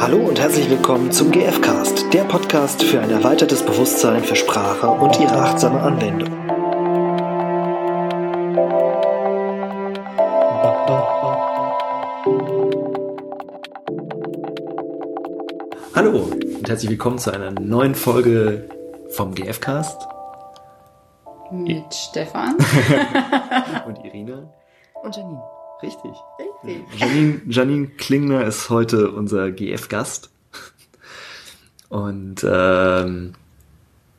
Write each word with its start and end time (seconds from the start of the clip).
Hallo 0.00 0.16
und 0.16 0.40
herzlich 0.40 0.70
willkommen 0.70 1.12
zum 1.12 1.30
GFcast, 1.30 2.10
der 2.14 2.24
Podcast 2.24 2.82
für 2.82 3.02
ein 3.02 3.10
erweitertes 3.10 3.62
Bewusstsein 3.62 4.24
für 4.24 4.34
Sprache 4.34 4.88
und 4.88 5.20
ihre 5.20 5.34
achtsame 5.34 5.78
Anwendung. 5.78 6.30
Hallo 15.94 16.30
und 16.32 16.66
herzlich 16.66 16.92
willkommen 16.92 17.18
zu 17.18 17.30
einer 17.30 17.50
neuen 17.50 17.94
Folge 17.94 18.70
vom 19.10 19.34
GFcast. 19.34 20.08
Mit 21.50 21.92
Stefan. 21.92 22.56
und 23.86 24.02
Irina. 24.02 24.50
Und 25.02 25.14
Janine. 25.14 25.42
Richtig. 25.82 26.12
Richtig. 26.38 26.49
Janine, 26.96 27.40
Janine 27.48 27.86
Klingner 27.88 28.44
ist 28.44 28.70
heute 28.70 29.10
unser 29.10 29.50
GF-Gast. 29.50 30.30
Und 31.88 32.46
ähm, 32.48 33.32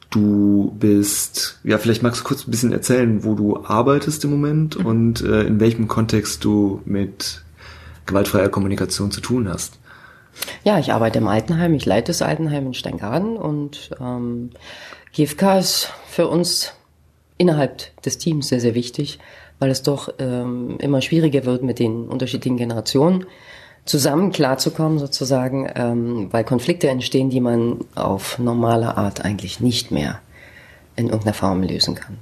du 0.09 0.75
bist, 0.79 1.59
ja, 1.63 1.77
vielleicht 1.77 2.03
magst 2.03 2.21
du 2.21 2.25
kurz 2.25 2.45
ein 2.45 2.51
bisschen 2.51 2.73
erzählen, 2.73 3.23
wo 3.23 3.35
du 3.35 3.63
arbeitest 3.63 4.23
im 4.25 4.31
Moment 4.31 4.77
Mhm. 4.79 4.85
und 4.85 5.21
äh, 5.21 5.43
in 5.43 5.59
welchem 5.59 5.87
Kontext 5.87 6.43
du 6.43 6.81
mit 6.85 7.43
gewaltfreier 8.07 8.49
Kommunikation 8.49 9.11
zu 9.11 9.21
tun 9.21 9.47
hast. 9.47 9.77
Ja, 10.63 10.79
ich 10.79 10.91
arbeite 10.91 11.19
im 11.19 11.27
Altenheim. 11.27 11.73
Ich 11.75 11.85
leite 11.85 12.07
das 12.07 12.21
Altenheim 12.21 12.67
in 12.67 12.73
Steingaden 12.73 13.37
und 13.37 13.91
ähm, 13.99 14.49
GFK 15.13 15.59
ist 15.59 15.93
für 16.09 16.27
uns 16.27 16.73
innerhalb 17.37 18.01
des 18.01 18.17
Teams 18.17 18.47
sehr, 18.47 18.59
sehr 18.59 18.75
wichtig, 18.75 19.19
weil 19.61 19.69
es 19.69 19.83
doch 19.83 20.11
ähm, 20.17 20.77
immer 20.79 21.01
schwieriger 21.01 21.45
wird, 21.45 21.61
mit 21.61 21.77
den 21.77 22.07
unterschiedlichen 22.07 22.57
Generationen 22.57 23.25
zusammen 23.85 24.31
klarzukommen, 24.31 24.97
sozusagen, 24.97 25.69
ähm, 25.75 26.27
weil 26.31 26.43
Konflikte 26.43 26.89
entstehen, 26.89 27.29
die 27.29 27.41
man 27.41 27.85
auf 27.93 28.39
normale 28.39 28.97
Art 28.97 29.23
eigentlich 29.23 29.59
nicht 29.59 29.91
mehr 29.91 30.19
in 30.95 31.05
irgendeiner 31.05 31.35
Form 31.35 31.61
lösen 31.61 31.93
kann. 31.93 32.17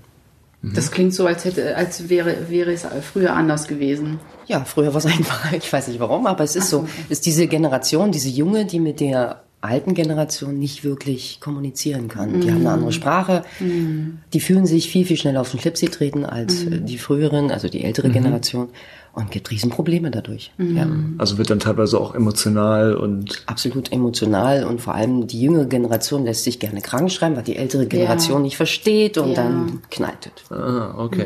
Das 0.61 0.91
klingt 0.91 1.13
so, 1.13 1.25
als 1.25 1.45
hätte, 1.45 1.77
als 1.77 2.09
wäre, 2.09 2.49
wäre 2.49 2.73
es 2.73 2.85
früher 3.09 3.33
anders 3.33 3.69
gewesen. 3.69 4.19
Ja, 4.45 4.65
früher 4.65 4.93
war 4.93 4.97
es 4.97 5.05
einfacher. 5.05 5.55
Ich 5.55 5.71
weiß 5.71 5.87
nicht 5.87 6.01
warum, 6.01 6.27
aber 6.27 6.43
es 6.43 6.57
ist 6.57 6.69
so. 6.69 6.85
Es 7.05 7.19
ist 7.19 7.25
diese 7.25 7.47
Generation, 7.47 8.11
diese 8.11 8.29
Junge, 8.29 8.65
die 8.65 8.81
mit 8.81 8.99
der 8.99 9.43
alten 9.61 9.93
Generation 9.93 10.57
nicht 10.57 10.83
wirklich 10.83 11.39
kommunizieren 11.41 12.07
kann. 12.07 12.39
Die 12.41 12.49
haben 12.51 12.61
eine 12.61 12.71
andere 12.71 12.93
Sprache. 12.93 13.43
Die 13.59 14.39
fühlen 14.39 14.65
sich 14.65 14.89
viel, 14.89 15.05
viel 15.05 15.17
schneller 15.17 15.41
auf 15.41 15.51
den 15.51 15.59
Schlips 15.59 15.81
getreten 15.81 16.25
als 16.25 16.63
äh, 16.63 16.79
die 16.79 16.97
früheren, 16.97 17.51
also 17.51 17.67
die 17.67 17.83
ältere 17.83 18.09
Generation. 18.09 18.69
Und 19.11 19.31
gibt 19.31 19.49
Riesenprobleme 19.51 20.11
dadurch. 20.11 20.51
Ja. 20.59 20.87
Also 21.17 21.37
wird 21.37 21.49
dann 21.49 21.59
teilweise 21.59 21.99
auch 21.99 22.13
emotional 22.15 22.95
und 22.95 23.41
Absolut 23.47 23.91
emotional 23.91 24.63
und 24.63 24.79
vor 24.79 24.93
allem 24.95 25.25
die 25.27 25.41
jüngere 25.41 25.65
Generation 25.65 26.23
lässt 26.23 26.43
sich 26.43 26.59
gerne 26.59 26.79
krank 26.81 27.11
schreiben, 27.11 27.35
weil 27.35 27.43
die 27.43 27.57
ältere 27.57 27.87
Generation 27.87 28.43
nicht 28.43 28.55
versteht 28.55 29.17
und 29.17 29.29
Ja. 29.29 29.35
dann 29.35 29.81
knallt 29.89 30.31
es. 30.45 30.51
ah, 30.51 30.93
okay. 30.97 31.25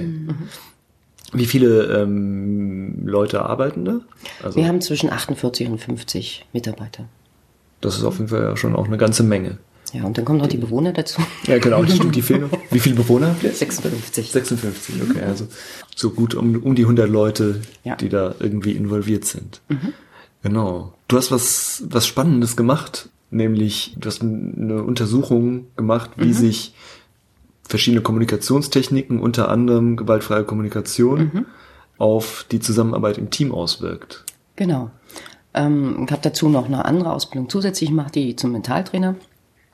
Wie 1.34 1.46
viele 1.46 2.02
ähm, 2.02 3.06
Leute 3.06 3.44
arbeiten 3.44 3.86
da? 3.86 4.00
Also 4.42 4.56
Wir 4.58 4.68
haben 4.68 4.82
zwischen 4.82 5.12
48 5.12 5.68
und 5.68 5.80
50 5.80 6.46
Mitarbeiter. 6.54 7.06
Das 7.84 7.98
ist 7.98 8.04
auf 8.04 8.18
jeden 8.18 8.30
Fall 8.30 8.42
ja 8.42 8.58
schon 8.58 8.76
auch 8.76 8.88
eine 8.88 8.98
ganze 8.98 9.24
Menge. 9.24 9.58
Ja, 9.94 10.06
und 10.06 10.18
dann 10.18 10.26
kommen 10.26 10.40
noch 10.40 10.48
die 10.48 10.58
Bewohner 10.58 10.92
dazu. 10.92 11.22
Ja, 11.46 11.60
genau, 11.60 11.86
stimmt, 11.86 12.16
die 12.16 12.24
fehlen 12.24 12.42
noch. 12.52 12.58
Wie 12.72 12.80
viele 12.80 12.96
Bewohner 12.96 13.28
habt 13.28 13.44
ihr? 13.44 13.52
56. 13.52 14.32
56, 14.32 14.96
okay, 15.08 15.22
also 15.22 15.48
so 15.96 16.10
gut 16.10 16.34
um, 16.34 16.56
um 16.64 16.74
die 16.74 16.82
100 16.84 17.08
Leute, 17.08 17.62
Ja. 17.84 17.96
die 17.96 18.10
da 18.10 18.34
irgendwie 18.40 18.72
involviert 18.72 19.26
sind. 19.26 19.62
Genau. 20.42 20.94
Du 21.08 21.18
hast 21.18 21.32
was, 21.32 21.84
was 21.90 22.08
Spannendes 22.08 22.56
gemacht, 22.58 23.10
nämlich 23.30 23.96
du 24.00 24.08
hast 24.08 24.24
eine 24.24 24.82
Untersuchung 24.82 25.68
gemacht, 25.76 26.12
wie 26.18 26.34
sich 26.34 26.74
verschiedene 27.68 28.02
Kommunikationstechniken, 28.02 29.20
unter 29.20 29.50
anderem 29.50 29.96
gewaltfreie 29.96 30.44
Kommunikation, 30.44 31.46
auf 32.00 32.46
die 32.52 32.60
Zusammenarbeit 32.60 33.18
im 33.20 33.30
Team 33.30 33.52
auswirkt. 33.52 34.26
Genau. 34.56 34.90
Ähm, 35.54 36.04
ich 36.06 36.12
habe 36.12 36.22
dazu 36.22 36.50
noch 36.50 36.66
eine 36.66 36.86
andere 36.86 37.14
Ausbildung 37.14 37.50
zusätzlich 37.50 37.90
gemacht, 37.90 38.16
die 38.16 38.36
zum 38.36 38.52
Mentaltrainer. 38.52 39.16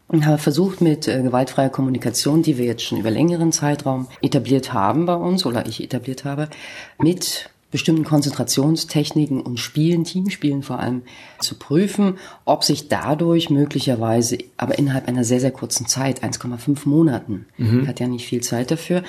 Und 0.08 0.26
habe 0.26 0.40
versucht 0.40 0.82
mit 0.82 1.08
äh, 1.08 1.22
gewaltfreier 1.22 1.70
Kommunikation, 1.70 2.42
die 2.42 2.58
wir 2.58 2.66
jetzt 2.66 2.84
schon 2.84 2.98
über 2.98 3.12
längeren 3.12 3.52
Zeitraum 3.52 4.08
etabliert 4.22 4.74
haben 4.74 5.06
bei 5.06 5.14
uns 5.14 5.46
oder 5.46 5.68
ich 5.68 5.84
etabliert 5.84 6.26
habe, 6.26 6.50
mit 6.98 7.52
bestimmten 7.72 8.04
Konzentrationstechniken 8.04 9.42
und 9.42 9.60
Spielen, 9.60 10.04
Teamspielen 10.04 10.64
vor 10.64 10.80
allem, 10.80 11.04
zu 11.40 11.56
prüfen, 11.56 12.18
ob 12.44 12.64
sich 12.64 12.88
dadurch 12.88 13.52
möglicherweise, 13.52 14.40
aber 14.58 14.80
innerhalb 14.80 15.08
einer 15.08 15.24
sehr, 15.24 15.40
sehr 15.40 15.52
kurzen 15.52 15.86
Zeit, 15.86 16.24
1,5 16.24 16.90
Monaten, 16.90 17.46
hat 17.88 18.00
ja 18.00 18.08
nicht 18.08 18.26
viel 18.26 18.42
Zeit 18.42 18.72
dafür, 18.72 19.04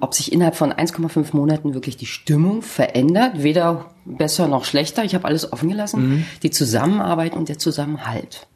ob 0.00 0.14
sich 0.14 0.32
innerhalb 0.32 0.56
von 0.56 0.72
1,5 0.72 1.34
Monaten 1.36 1.74
wirklich 1.74 1.96
die 1.96 2.06
Stimmung 2.06 2.62
verändert, 2.62 3.42
weder 3.42 3.86
besser 4.04 4.48
noch 4.48 4.64
schlechter, 4.64 5.04
ich 5.04 5.14
habe 5.14 5.26
alles 5.26 5.52
offen 5.52 5.68
gelassen, 5.68 6.24
die 6.42 6.50
Zusammenarbeit 6.50 7.34
und 7.34 7.48
der 7.48 7.58
Zusammenhalt. 7.58 8.46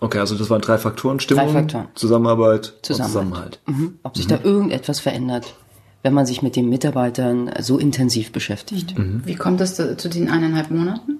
Okay, 0.00 0.18
also 0.18 0.34
das 0.34 0.50
waren 0.50 0.60
drei 0.60 0.76
Faktoren, 0.76 1.20
Stimmung, 1.20 1.46
Drei 1.46 1.52
Faktoren. 1.52 1.88
Zusammenarbeit, 1.94 2.74
und 2.76 2.86
Zusammenhalt. 2.86 3.12
Zusammenhalt. 3.14 3.60
Mhm. 3.66 3.98
Ob 4.02 4.16
sich 4.16 4.26
da 4.26 4.38
irgendetwas 4.42 5.00
verändert, 5.00 5.54
wenn 6.02 6.12
man 6.12 6.26
sich 6.26 6.42
mit 6.42 6.54
den 6.54 6.68
Mitarbeitern 6.68 7.50
so 7.60 7.78
intensiv 7.78 8.30
beschäftigt. 8.32 8.94
Wie 8.96 9.34
kommt 9.36 9.60
das 9.60 9.76
da- 9.76 9.96
zu 9.96 10.08
den 10.10 10.28
eineinhalb 10.30 10.70
Monaten? 10.70 11.18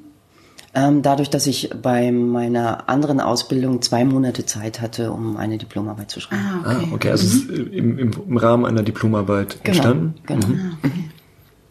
Ähm, 0.79 1.01
dadurch, 1.01 1.31
dass 1.31 1.47
ich 1.47 1.71
bei 1.83 2.13
meiner 2.13 2.89
anderen 2.91 3.19
Ausbildung 3.19 3.81
zwei 3.81 4.05
Monate 4.05 4.45
Zeit 4.45 4.83
hatte, 4.83 5.11
um 5.11 5.39
eine 5.39 5.57
Diplomarbeit 5.57 6.11
zu 6.11 6.21
schreiben. 6.21 6.43
Ah, 6.65 6.71
Ah, 6.71 6.77
okay. 6.83 6.89
okay, 6.93 7.11
also 7.13 7.27
es 7.27 7.35
ist 7.35 7.51
im, 7.51 7.99
im, 7.99 8.11
im 8.29 8.37
Rahmen 8.37 8.67
einer 8.67 8.83
Diplomarbeit 8.83 9.59
entstanden 9.65 10.15
Genau. 10.27 10.47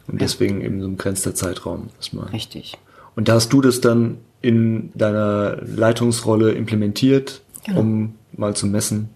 und 0.08 0.22
deswegen 0.22 0.62
eben 0.62 0.82
so 0.82 0.88
ein 0.88 0.96
begrenzter 0.98 1.36
Zeitraum 1.36 1.90
erstmal. 1.98 2.28
Richtig. 2.30 2.78
Und 3.16 3.28
da 3.28 3.34
hast 3.36 3.54
du 3.54 3.62
das 3.62 3.80
dann 3.80 4.18
in 4.42 4.92
deiner 4.96 5.58
Leitungsrolle 5.64 6.52
implementiert, 6.54 7.42
Genau. 7.64 7.80
um 7.82 8.16
mal 8.36 8.56
zu 8.56 8.66
messen, 8.68 9.10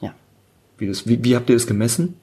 Ja. 0.00 0.12
wie 0.78 0.88
das, 0.88 1.06
wie, 1.06 1.22
wie 1.24 1.36
habt 1.36 1.48
ihr 1.50 1.56
das 1.56 1.66
gemessen? 1.68 2.14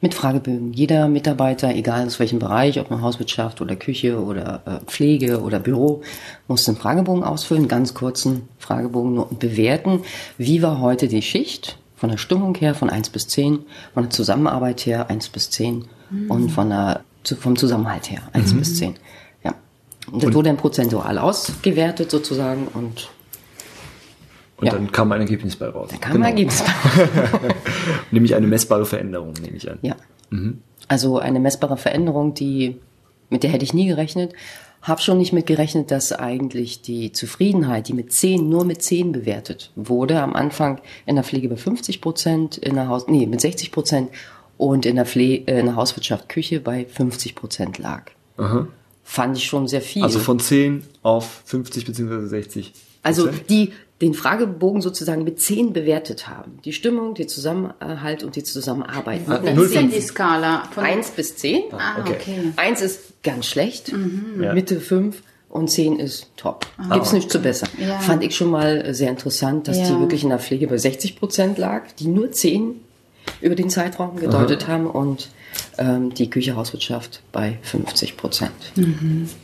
Mit 0.00 0.14
Fragebögen. 0.14 0.72
Jeder 0.72 1.08
Mitarbeiter, 1.08 1.74
egal 1.74 2.06
aus 2.06 2.18
welchem 2.18 2.38
Bereich, 2.38 2.80
ob 2.80 2.90
man 2.90 3.02
Hauswirtschaft 3.02 3.60
oder 3.60 3.76
Küche 3.76 4.22
oder 4.22 4.62
äh, 4.64 4.86
Pflege 4.86 5.42
oder 5.42 5.58
Büro, 5.58 6.02
muss 6.48 6.68
einen 6.68 6.78
Fragebogen 6.78 7.22
ausfüllen, 7.24 7.68
ganz 7.68 7.92
kurzen 7.92 8.48
Fragebogen 8.58 9.14
nur 9.14 9.30
und 9.30 9.38
bewerten, 9.40 10.00
wie 10.38 10.62
war 10.62 10.80
heute 10.80 11.08
die 11.08 11.22
Schicht, 11.22 11.78
von 11.96 12.08
der 12.08 12.16
Stimmung 12.16 12.54
her 12.54 12.74
von 12.74 12.88
1 12.88 13.10
bis 13.10 13.28
10, 13.28 13.58
von 13.92 14.04
der 14.04 14.10
Zusammenarbeit 14.10 14.86
her 14.86 15.10
1 15.10 15.28
bis 15.28 15.50
10 15.50 15.84
und 16.28 16.48
von 16.48 16.70
der, 16.70 17.04
vom 17.38 17.56
Zusammenhalt 17.56 18.10
her 18.10 18.22
1 18.32 18.54
bis 18.54 18.76
10. 18.76 18.94
Ja. 19.44 19.54
Und 20.10 20.22
das 20.22 20.32
wurde 20.32 20.48
dann 20.48 20.56
prozentual 20.56 21.18
ausgewertet 21.18 22.10
sozusagen 22.10 22.68
und 22.72 23.10
Und 24.60 24.66
Ja. 24.66 24.72
dann 24.74 24.92
kam 24.92 25.10
ein 25.12 25.20
Ergebnis 25.20 25.56
bei 25.56 25.68
raus. 25.68 25.88
da 25.90 25.96
kam 25.96 26.16
ein 26.18 26.22
Ergebnis. 26.30 26.62
Nämlich 28.10 28.34
eine 28.34 28.46
messbare 28.46 28.84
Veränderung, 28.86 29.32
nehme 29.42 29.56
ich 29.56 29.70
an. 29.70 29.78
Ja. 29.82 29.96
Also 30.88 31.18
eine 31.18 31.40
messbare 31.40 31.76
Veränderung, 31.76 32.34
die 32.34 32.76
mit 33.30 33.42
der 33.42 33.50
hätte 33.50 33.64
ich 33.64 33.74
nie 33.74 33.86
gerechnet. 33.86 34.32
Hab 34.82 35.00
schon 35.02 35.18
nicht 35.18 35.32
mit 35.32 35.46
gerechnet, 35.46 35.90
dass 35.90 36.10
eigentlich 36.12 36.80
die 36.82 37.12
Zufriedenheit, 37.12 37.88
die 37.88 37.92
mit 37.92 38.12
10, 38.12 38.48
nur 38.48 38.64
mit 38.64 38.80
10 38.82 39.12
bewertet 39.12 39.70
wurde, 39.76 40.20
am 40.22 40.34
Anfang 40.34 40.80
in 41.04 41.16
der 41.16 41.24
Pflege 41.24 41.48
bei 41.48 41.56
50 41.56 42.00
Prozent, 42.00 42.56
in 42.56 42.76
der 42.76 42.88
Haus, 42.88 43.06
nee, 43.06 43.26
mit 43.26 43.40
60 43.42 43.72
Prozent 43.72 44.10
und 44.56 44.86
in 44.86 44.96
der 44.96 45.04
Pflege, 45.04 45.50
in 45.52 45.66
der 45.66 45.76
Hauswirtschaft 45.76 46.28
Küche 46.30 46.60
bei 46.60 46.86
50 46.86 47.34
Prozent 47.34 47.78
lag. 47.78 48.04
Aha. 48.38 48.68
Fand 49.04 49.36
ich 49.36 49.44
schon 49.44 49.68
sehr 49.68 49.82
viel. 49.82 50.02
Also 50.02 50.18
von 50.18 50.38
10 50.38 50.82
auf 51.02 51.42
50 51.44 51.84
beziehungsweise 51.84 52.28
60. 52.28 52.72
Also 53.02 53.28
die 53.48 53.72
den 54.00 54.14
Fragebogen 54.14 54.80
sozusagen 54.80 55.24
mit 55.24 55.40
10 55.40 55.72
bewertet 55.72 56.26
haben. 56.26 56.58
Die 56.64 56.72
Stimmung, 56.72 57.14
die 57.14 57.26
Zusammenhalt 57.26 58.22
und 58.22 58.34
die 58.36 58.42
Zusammenarbeit. 58.42 59.20
Ah, 59.28 59.36
ist 59.36 59.74
denn 59.74 59.90
die 59.90 60.00
Skala? 60.00 60.62
Von 60.72 60.84
1 60.84 61.10
bis 61.10 61.36
10. 61.36 61.64
Ah, 61.72 62.00
okay. 62.00 62.14
okay. 62.18 62.38
Eins 62.56 62.80
ist 62.80 63.22
ganz 63.22 63.46
schlecht, 63.46 63.92
Ja. 64.40 64.54
Mitte 64.54 64.80
fünf 64.80 65.22
und 65.50 65.68
zehn 65.68 65.98
ist 65.98 66.28
top. 66.36 66.66
Gibt's 66.92 67.12
nicht 67.12 67.30
zu 67.30 67.40
besser. 67.40 67.66
Ja. 67.78 67.98
Fand 67.98 68.22
ich 68.24 68.34
schon 68.36 68.50
mal 68.50 68.94
sehr 68.94 69.10
interessant, 69.10 69.68
dass 69.68 69.76
die 69.76 69.92
Ja. 69.92 70.00
wirklich 70.00 70.22
in 70.22 70.30
der 70.30 70.38
Pflege 70.38 70.66
bei 70.68 70.78
60 70.78 71.18
Prozent 71.18 71.58
lag, 71.58 71.82
die 71.98 72.06
nur 72.06 72.32
zehn 72.32 72.80
über 73.42 73.54
den 73.54 73.68
Zeitraum 73.68 74.16
gedeutet 74.16 74.66
haben 74.68 74.86
und 74.86 75.28
ähm, 75.76 76.14
die 76.14 76.30
Küche 76.30 76.56
Hauswirtschaft 76.56 77.20
bei 77.32 77.58
50 77.62 78.16
Prozent. 78.16 78.52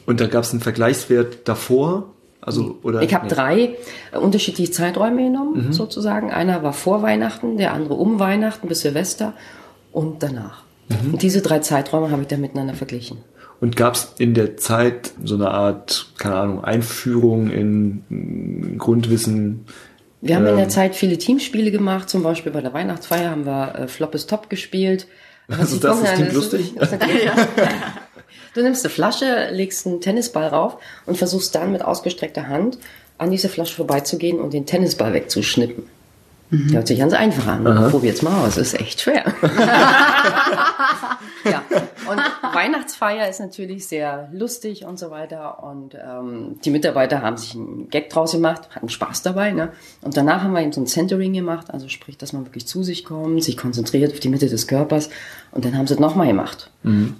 Und 0.06 0.20
da 0.20 0.26
gab 0.28 0.44
es 0.44 0.52
einen 0.52 0.60
Vergleichswert 0.60 1.46
davor? 1.48 2.12
Also, 2.46 2.78
oder? 2.82 3.02
Ich 3.02 3.12
habe 3.12 3.26
drei 3.26 3.74
unterschiedliche 4.12 4.70
Zeiträume 4.70 5.24
genommen, 5.24 5.72
sozusagen. 5.72 6.30
Einer 6.30 6.62
war 6.62 6.72
vor 6.72 7.02
Weihnachten, 7.02 7.58
der 7.58 7.72
andere 7.72 7.94
um 7.94 8.20
Weihnachten 8.20 8.68
bis 8.68 8.80
Silvester 8.82 9.34
und 9.92 10.22
danach. 10.22 10.62
Und 10.88 11.22
diese 11.22 11.42
drei 11.42 11.58
Zeiträume 11.58 12.10
habe 12.10 12.22
ich 12.22 12.28
dann 12.28 12.40
miteinander 12.40 12.74
verglichen. 12.74 13.18
Und 13.60 13.76
gab 13.76 13.94
es 13.94 14.14
in 14.18 14.34
der 14.34 14.56
Zeit 14.56 15.12
so 15.24 15.34
eine 15.34 15.50
Art, 15.50 16.12
keine 16.18 16.36
Ahnung, 16.36 16.64
Einführung 16.64 17.50
in 17.50 18.04
mm, 18.08 18.78
Grundwissen? 18.78 19.64
Wir 20.20 20.36
haben 20.36 20.44
in 20.44 20.50
Ähm. 20.50 20.56
der 20.58 20.68
Zeit 20.68 20.94
viele 20.94 21.16
Teamspiele 21.16 21.70
gemacht, 21.70 22.10
zum 22.10 22.22
Beispiel 22.22 22.52
bei 22.52 22.60
der 22.60 22.74
Weihnachtsfeier 22.74 23.30
haben 23.30 23.46
wir 23.46 23.74
äh, 23.74 23.88
Flop 23.88 24.14
is 24.14 24.26
Top 24.26 24.50
gespielt. 24.50 25.06
Also 25.48 25.78
das 25.78 26.00
ist 26.00 26.14
klingt 26.14 26.34
lustig. 26.34 26.74
Du 28.56 28.62
nimmst 28.62 28.86
eine 28.86 28.90
Flasche, 28.90 29.50
legst 29.50 29.86
einen 29.86 30.00
Tennisball 30.00 30.48
rauf 30.48 30.78
und 31.04 31.18
versuchst 31.18 31.54
dann 31.54 31.72
mit 31.72 31.82
ausgestreckter 31.82 32.48
Hand 32.48 32.78
an 33.18 33.30
diese 33.30 33.50
Flasche 33.50 33.76
vorbeizugehen 33.76 34.40
und 34.40 34.54
den 34.54 34.64
Tennisball 34.64 35.12
wegzuschnippen. 35.12 35.84
Hört 36.48 36.86
sich 36.86 36.98
ganz 36.98 37.12
einfach 37.12 37.48
an. 37.48 37.64
Probiert's 37.90 38.22
mal 38.22 38.46
aus, 38.46 38.56
ist 38.56 38.80
echt 38.80 39.00
schwer. 39.00 39.24
ja, 41.44 41.62
und 42.08 42.20
Weihnachtsfeier 42.54 43.28
ist 43.28 43.40
natürlich 43.40 43.88
sehr 43.88 44.28
lustig 44.32 44.84
und 44.84 44.96
so 44.96 45.10
weiter. 45.10 45.62
Und 45.64 45.94
ähm, 45.96 46.60
die 46.64 46.70
Mitarbeiter 46.70 47.20
haben 47.20 47.36
sich 47.36 47.56
einen 47.56 47.90
Gag 47.90 48.10
draus 48.10 48.30
gemacht, 48.30 48.68
hatten 48.70 48.88
Spaß 48.88 49.22
dabei. 49.22 49.50
Ne? 49.50 49.72
Und 50.02 50.16
danach 50.16 50.44
haben 50.44 50.52
wir 50.52 50.62
eben 50.62 50.70
so 50.72 50.80
ein 50.80 50.86
Centering 50.86 51.32
gemacht, 51.32 51.72
also 51.72 51.88
sprich, 51.88 52.16
dass 52.16 52.32
man 52.32 52.46
wirklich 52.46 52.68
zu 52.68 52.84
sich 52.84 53.04
kommt, 53.04 53.42
sich 53.42 53.56
konzentriert 53.56 54.12
auf 54.12 54.20
die 54.20 54.28
Mitte 54.28 54.48
des 54.48 54.68
Körpers. 54.68 55.10
Und 55.56 55.64
dann 55.64 55.78
haben 55.78 55.86
sie 55.86 55.94
es 55.94 56.00
nochmal 56.00 56.26
gemacht. 56.26 56.70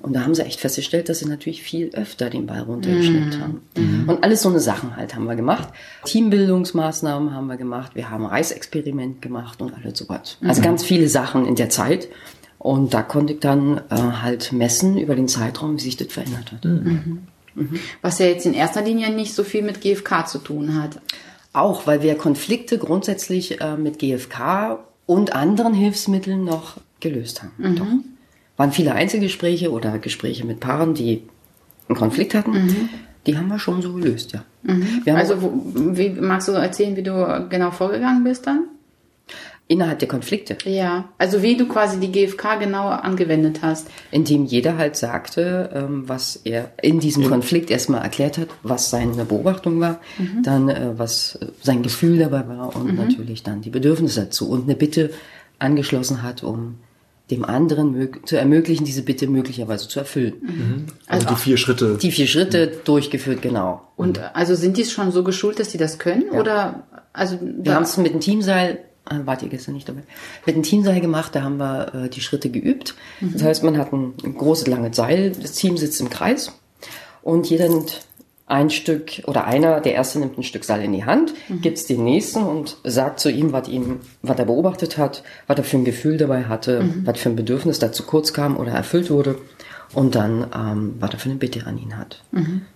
Und 0.02 0.12
da 0.12 0.20
haben 0.20 0.34
sie 0.34 0.44
echt 0.44 0.60
festgestellt, 0.60 1.08
dass 1.08 1.20
sie 1.20 1.26
natürlich 1.26 1.62
viel 1.62 1.88
öfter 1.94 2.28
den 2.28 2.44
Ball 2.44 2.60
runtergeschnippt 2.60 3.40
haben. 3.40 3.62
Und 4.06 4.22
alles 4.22 4.42
so 4.42 4.50
eine 4.50 4.60
Sachen 4.60 4.94
halt 4.94 5.14
haben 5.14 5.24
wir 5.24 5.36
gemacht. 5.36 5.68
Teambildungsmaßnahmen 6.04 7.32
haben 7.32 7.46
wir 7.46 7.56
gemacht. 7.56 7.92
Wir 7.94 8.10
haben 8.10 8.26
Reisexperiment 8.26 9.22
gemacht 9.22 9.62
und 9.62 9.72
alles 9.72 9.98
sowas. 9.98 10.36
Also 10.44 10.60
ganz 10.60 10.84
viele 10.84 11.08
Sachen 11.08 11.46
in 11.46 11.54
der 11.56 11.70
Zeit. 11.70 12.08
Und 12.58 12.92
da 12.92 13.02
konnte 13.02 13.32
ich 13.32 13.40
dann 13.40 13.78
äh, 13.88 13.96
halt 13.96 14.52
messen 14.52 14.98
über 14.98 15.14
den 15.14 15.28
Zeitraum, 15.28 15.78
wie 15.78 15.80
sich 15.80 15.96
das 15.96 16.08
verändert 16.08 16.52
hat. 16.52 16.64
Was 18.02 18.18
ja 18.18 18.26
jetzt 18.26 18.44
in 18.44 18.52
erster 18.52 18.82
Linie 18.82 19.10
nicht 19.10 19.34
so 19.34 19.44
viel 19.44 19.62
mit 19.62 19.80
GFK 19.80 20.26
zu 20.26 20.38
tun 20.38 20.74
hat. 20.80 21.00
Auch 21.54 21.86
weil 21.86 22.02
wir 22.02 22.16
Konflikte 22.16 22.76
grundsätzlich 22.76 23.62
äh, 23.62 23.78
mit 23.78 23.98
GFK 23.98 24.80
und 25.06 25.34
anderen 25.34 25.72
Hilfsmitteln 25.72 26.44
noch 26.44 26.76
gelöst 27.00 27.42
haben. 27.42 27.52
Waren 28.56 28.72
viele 28.72 28.92
Einzelgespräche 28.94 29.70
oder 29.70 29.98
Gespräche 29.98 30.46
mit 30.46 30.60
Paaren, 30.60 30.94
die 30.94 31.22
einen 31.88 31.96
Konflikt 31.96 32.34
hatten. 32.34 32.88
Die 33.26 33.36
haben 33.36 33.48
wir 33.48 33.58
schon 33.58 33.82
so 33.82 33.92
gelöst, 33.92 34.32
ja. 34.32 34.44
Haben 34.66 35.16
Also 35.16 35.42
wo, 35.42 35.52
wie, 35.74 36.10
magst 36.10 36.48
du 36.48 36.52
erzählen, 36.52 36.96
wie 36.96 37.02
du 37.02 37.46
genau 37.50 37.70
vorgegangen 37.70 38.24
bist 38.24 38.46
dann? 38.46 38.64
innerhalb 39.68 39.98
der 39.98 40.08
Konflikte, 40.08 40.56
Ja, 40.64 41.08
also 41.18 41.42
wie 41.42 41.56
du 41.56 41.66
quasi 41.66 41.98
die 41.98 42.12
GFK 42.12 42.60
genau 42.60 42.88
angewendet 42.88 43.60
hast. 43.62 43.88
indem 44.12 44.44
jeder 44.44 44.78
halt 44.78 44.96
sagte, 44.96 45.70
ähm, 45.74 46.08
was 46.08 46.36
er 46.44 46.70
in 46.82 47.00
diesem 47.00 47.28
Konflikt 47.28 47.70
erstmal 47.70 48.02
erklärt 48.02 48.38
hat, 48.38 48.48
was 48.62 48.90
seine 48.90 49.24
Beobachtung 49.24 49.80
war, 49.80 50.00
dann 50.42 50.68
äh, 50.68 50.90
was 50.96 51.36
äh, 51.36 51.46
sein 51.62 51.82
Gefühl 51.82 52.18
dabei 52.18 52.46
war 52.46 52.76
und 52.76 52.94
natürlich 52.96 53.42
dann 53.42 53.60
die 53.60 53.70
Bedürfnisse 53.70 54.20
dazu 54.20 54.48
und 54.48 54.64
eine 54.64 54.76
Bitte 54.76 55.10
angeschlossen 55.58 56.22
hat, 56.22 56.44
um 56.44 56.76
dem 57.30 57.44
anderen 57.44 58.08
zu 58.24 58.36
ermöglichen, 58.36 58.84
diese 58.84 59.02
Bitte 59.02 59.26
möglicherweise 59.26 59.88
zu 59.88 59.98
erfüllen. 59.98 60.86
Also 61.06 61.26
die 61.26 61.34
vier 61.34 61.56
Schritte. 61.56 61.98
Die 62.00 62.12
vier 62.12 62.28
Schritte 62.28 62.68
durchgeführt, 62.84 63.42
genau. 63.42 63.82
Und 63.96 64.20
also 64.34 64.54
sind 64.54 64.76
die 64.76 64.84
schon 64.84 65.10
so 65.10 65.24
geschult, 65.24 65.58
dass 65.58 65.70
die 65.70 65.78
das 65.78 65.98
können? 65.98 66.30
Oder 66.30 66.86
also 67.12 67.38
Wir 67.40 67.74
haben 67.74 67.82
es 67.82 67.96
mit 67.96 68.12
dem 68.12 68.20
Teamseil, 68.20 68.78
äh, 69.10 69.16
wart 69.24 69.42
ihr 69.42 69.48
gestern 69.48 69.74
nicht 69.74 69.88
dabei, 69.88 70.02
mit 70.44 70.54
dem 70.54 70.62
Teamseil 70.62 71.00
gemacht, 71.00 71.34
da 71.34 71.42
haben 71.42 71.56
wir 71.56 71.94
äh, 71.94 72.08
die 72.08 72.20
Schritte 72.20 72.50
geübt. 72.50 72.94
Das 73.20 73.42
heißt, 73.42 73.64
man 73.64 73.78
hat 73.78 73.92
ein, 73.92 74.14
ein 74.22 74.36
großes, 74.36 74.66
langes 74.68 74.96
Seil, 74.96 75.32
das 75.32 75.52
Team 75.52 75.76
sitzt 75.76 76.00
im 76.00 76.10
Kreis 76.10 76.52
und 77.22 77.48
jeder 77.48 77.68
nimmt 77.68 78.02
ein 78.48 78.70
Stück 78.70 79.22
oder 79.26 79.44
einer, 79.46 79.80
der 79.80 79.94
erste 79.94 80.20
nimmt 80.20 80.38
ein 80.38 80.44
Stück 80.44 80.62
Seil 80.64 80.82
in 80.84 80.92
die 80.92 81.04
Hand, 81.04 81.34
gibt 81.62 81.78
es 81.78 81.86
dem 81.86 82.04
nächsten 82.04 82.42
und 82.44 82.76
sagt 82.84 83.18
zu 83.18 83.30
ihm, 83.30 83.52
was 83.52 83.68
ihm, 83.68 83.96
was 84.22 84.38
er 84.38 84.44
beobachtet 84.44 84.98
hat, 84.98 85.24
was 85.48 85.58
er 85.58 85.64
für 85.64 85.78
ein 85.78 85.84
Gefühl 85.84 86.16
dabei 86.16 86.44
hatte, 86.44 86.84
was 87.04 87.18
für 87.18 87.28
ein 87.30 87.36
Bedürfnis 87.36 87.78
da 87.80 87.90
zu 87.90 88.04
kurz 88.04 88.32
kam 88.32 88.56
oder 88.56 88.70
erfüllt 88.70 89.10
wurde 89.10 89.36
und 89.94 90.14
dann, 90.14 90.46
ähm, 90.56 90.94
was 91.00 91.10
er 91.10 91.18
für 91.18 91.28
eine 91.30 91.38
Bitte 91.38 91.66
an 91.66 91.76
ihn 91.78 91.96
hat. 91.98 92.22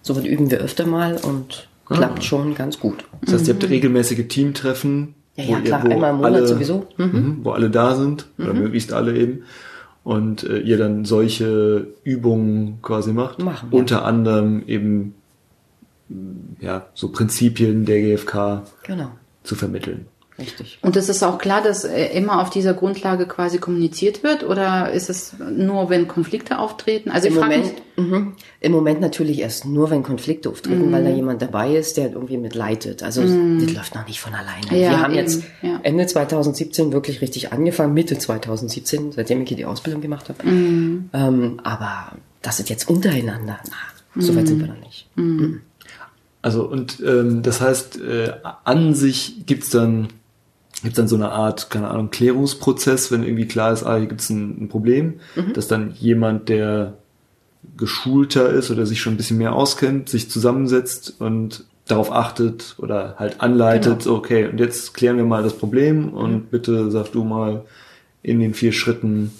So 0.02 0.16
was 0.16 0.24
üben 0.24 0.50
wir 0.50 0.58
öfter 0.58 0.86
mal 0.86 1.16
und 1.18 1.68
klappt 1.86 2.24
schon 2.24 2.54
ganz 2.56 2.80
gut. 2.80 3.04
Das 3.22 3.34
heißt, 3.34 3.48
ihr 3.48 3.54
habt 3.54 3.68
regelmäßige 3.68 4.26
Teamtreffen. 4.28 5.14
Ja, 5.36 5.44
wo 5.46 5.52
ja, 5.52 5.58
ihr- 5.58 5.64
klar, 5.64 5.84
wo 5.84 5.90
einmal 5.90 6.10
im 6.10 6.16
Monat 6.16 6.48
sowieso. 6.48 6.86
Mhm, 6.96 7.38
wo 7.44 7.50
alle 7.52 7.70
da 7.70 7.94
sind, 7.94 8.26
oder 8.38 8.54
möglichst 8.54 8.92
alle 8.92 9.16
eben. 9.16 9.42
Und 10.02 10.42
äh, 10.44 10.58
ihr 10.58 10.78
dann 10.78 11.04
solche 11.04 11.86
Übungen 12.04 12.78
quasi 12.82 13.12
macht. 13.12 13.38
Machen, 13.42 13.68
ja. 13.70 13.78
Unter 13.78 14.04
anderem 14.04 14.62
eben 14.66 15.14
ja, 16.60 16.86
so 16.94 17.10
Prinzipien 17.10 17.84
der 17.84 18.00
GfK 18.00 18.64
Genau, 18.84 19.10
zu 19.44 19.54
vermitteln. 19.54 20.06
richtig. 20.38 20.78
Und 20.82 20.96
es 20.96 21.08
ist 21.08 21.22
auch 21.22 21.38
klar, 21.38 21.62
dass 21.62 21.84
äh, 21.84 22.06
immer 22.16 22.40
auf 22.40 22.50
dieser 22.50 22.74
Grundlage 22.74 23.26
quasi 23.26 23.58
kommuniziert 23.58 24.22
wird? 24.22 24.42
Oder 24.42 24.90
ist 24.90 25.10
es 25.10 25.34
nur, 25.38 25.90
wenn 25.90 26.08
Konflikte 26.08 26.58
auftreten? 26.58 27.10
Also 27.10 27.28
Im 27.28 27.34
ich 27.34 27.38
frage 27.38 27.56
Moment, 27.58 27.74
mich, 27.96 28.06
mhm. 28.08 28.32
Im 28.60 28.72
Moment 28.72 29.00
natürlich 29.02 29.38
erst 29.40 29.66
nur, 29.66 29.90
wenn 29.90 30.02
Konflikte 30.02 30.48
auftreten, 30.48 30.90
weil 30.92 31.04
da 31.04 31.10
jemand 31.10 31.42
dabei 31.42 31.76
ist, 31.76 31.96
der 31.98 32.10
irgendwie 32.12 32.38
mitleitet. 32.38 33.02
Also 33.02 33.22
das 33.22 33.72
läuft 33.74 33.94
noch 33.94 34.06
nicht 34.06 34.20
von 34.20 34.32
alleine. 34.34 34.66
Ja, 34.70 34.90
Wir 34.90 35.00
haben 35.00 35.12
eben, 35.12 35.20
jetzt 35.20 35.42
ja. 35.62 35.78
Ende 35.82 36.06
2017 36.06 36.92
wirklich 36.92 37.20
richtig 37.20 37.52
angefangen, 37.52 37.92
Mitte 37.94 38.18
2017, 38.18 39.12
seitdem 39.12 39.42
ich 39.42 39.48
hier 39.48 39.56
die 39.58 39.66
Ausbildung 39.66 40.00
gemacht 40.00 40.28
habe. 40.30 40.46
Mhm. 40.46 41.10
Ähm, 41.12 41.60
aber 41.62 42.12
das 42.42 42.58
ist 42.60 42.70
jetzt 42.70 42.88
untereinander. 42.88 43.58
Na, 43.68 44.20
so 44.22 44.34
weit 44.34 44.48
sind 44.48 44.58
wir 44.60 44.66
noch 44.68 44.80
nicht. 44.80 45.08
Also 46.42 46.66
und 46.66 47.00
ähm, 47.00 47.42
das 47.42 47.60
heißt, 47.60 48.00
äh, 48.00 48.32
an 48.64 48.94
sich 48.94 49.46
gibt's 49.46 49.70
dann 49.70 50.08
gibt's 50.82 50.96
dann 50.96 51.08
so 51.08 51.16
eine 51.16 51.30
Art, 51.30 51.68
keine 51.68 51.88
Ahnung, 51.88 52.10
Klärungsprozess, 52.10 53.12
wenn 53.12 53.22
irgendwie 53.22 53.46
klar 53.46 53.72
ist, 53.72 53.84
ah, 53.84 53.96
hier 53.96 54.06
gibt's 54.06 54.30
ein, 54.30 54.64
ein 54.64 54.68
Problem, 54.68 55.20
dass 55.52 55.68
dann 55.68 55.92
jemand, 55.92 56.48
der 56.48 56.94
geschulter 57.76 58.48
ist 58.48 58.70
oder 58.70 58.86
sich 58.86 59.00
schon 59.00 59.14
ein 59.14 59.16
bisschen 59.18 59.36
mehr 59.36 59.54
auskennt, 59.54 60.08
sich 60.08 60.30
zusammensetzt 60.30 61.20
und 61.20 61.64
darauf 61.86 62.12
achtet 62.12 62.76
oder 62.78 63.16
halt 63.18 63.40
anleitet, 63.40 64.02
so, 64.02 64.14
okay, 64.14 64.48
und 64.48 64.58
jetzt 64.58 64.94
klären 64.94 65.16
wir 65.16 65.24
mal 65.24 65.42
das 65.42 65.54
Problem 65.54 66.14
und 66.14 66.50
bitte 66.50 66.90
sag 66.90 67.12
du 67.12 67.24
mal 67.24 67.64
in 68.22 68.40
den 68.40 68.54
vier 68.54 68.72
Schritten, 68.72 69.32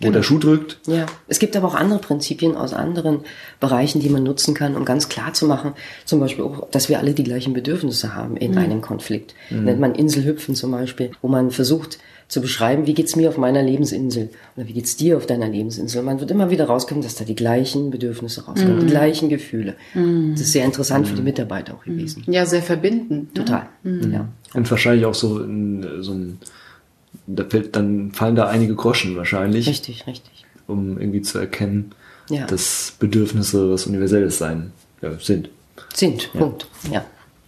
wo 0.00 0.10
der 0.10 0.22
Schuh 0.22 0.38
drückt. 0.38 0.78
Ja, 0.86 1.06
es 1.26 1.38
gibt 1.38 1.56
aber 1.56 1.68
auch 1.68 1.74
andere 1.74 1.98
Prinzipien 1.98 2.56
aus 2.56 2.72
anderen 2.72 3.20
Bereichen, 3.60 4.00
die 4.00 4.08
man 4.08 4.22
nutzen 4.22 4.54
kann, 4.54 4.76
um 4.76 4.84
ganz 4.84 5.08
klar 5.08 5.32
zu 5.32 5.46
machen, 5.46 5.72
zum 6.04 6.20
Beispiel 6.20 6.44
auch, 6.44 6.68
dass 6.70 6.88
wir 6.88 6.98
alle 6.98 7.14
die 7.14 7.24
gleichen 7.24 7.52
Bedürfnisse 7.52 8.14
haben 8.14 8.36
in 8.36 8.56
einem 8.56 8.80
Konflikt. 8.80 9.34
Nennt 9.50 9.80
man 9.80 9.94
Inselhüpfen 9.94 10.54
zum 10.54 10.70
Beispiel, 10.70 11.10
wo 11.20 11.28
man 11.28 11.50
versucht 11.50 11.98
zu 12.28 12.42
beschreiben, 12.42 12.86
wie 12.86 12.92
geht's 12.92 13.16
mir 13.16 13.30
auf 13.30 13.38
meiner 13.38 13.62
Lebensinsel 13.62 14.28
oder 14.54 14.68
wie 14.68 14.74
geht's 14.74 14.96
dir 14.96 15.16
auf 15.16 15.24
deiner 15.24 15.48
Lebensinsel. 15.48 16.02
Man 16.02 16.20
wird 16.20 16.30
immer 16.30 16.50
wieder 16.50 16.66
rauskommen, 16.66 17.02
dass 17.02 17.14
da 17.14 17.24
die 17.24 17.34
gleichen 17.34 17.90
Bedürfnisse 17.90 18.44
rauskommen, 18.44 18.80
die 18.80 18.86
gleichen 18.86 19.30
Gefühle. 19.30 19.74
Das 19.94 20.42
ist 20.42 20.52
sehr 20.52 20.66
interessant 20.66 21.08
für 21.08 21.16
die 21.16 21.22
Mitarbeiter 21.22 21.74
auch 21.74 21.84
gewesen. 21.84 22.24
ja, 22.26 22.44
sehr 22.44 22.62
verbindend. 22.62 23.34
Ne? 23.34 23.44
Total. 23.44 23.68
Ja. 23.82 24.28
Und 24.52 24.70
wahrscheinlich 24.70 25.06
auch 25.06 25.14
so, 25.14 25.40
in, 25.42 26.02
so 26.02 26.12
ein, 26.12 26.38
da 27.36 27.44
fällt, 27.44 27.76
dann 27.76 28.12
fallen 28.12 28.34
da 28.36 28.46
einige 28.48 28.74
Groschen 28.74 29.16
wahrscheinlich. 29.16 29.68
Richtig, 29.68 30.06
richtig. 30.06 30.44
um 30.66 30.98
irgendwie 30.98 31.22
zu 31.22 31.38
erkennen, 31.38 31.92
Ja. 32.28 32.46
dass 32.46 32.94
Bedürfnisse 32.98 33.70
was 33.70 33.86
Universelles 33.86 34.38
sein 34.38 34.72
ja, 35.02 35.12
sind. 35.20 35.50
Sind, 35.94 36.32
Punkt. 36.32 36.66
Ja. 36.92 37.04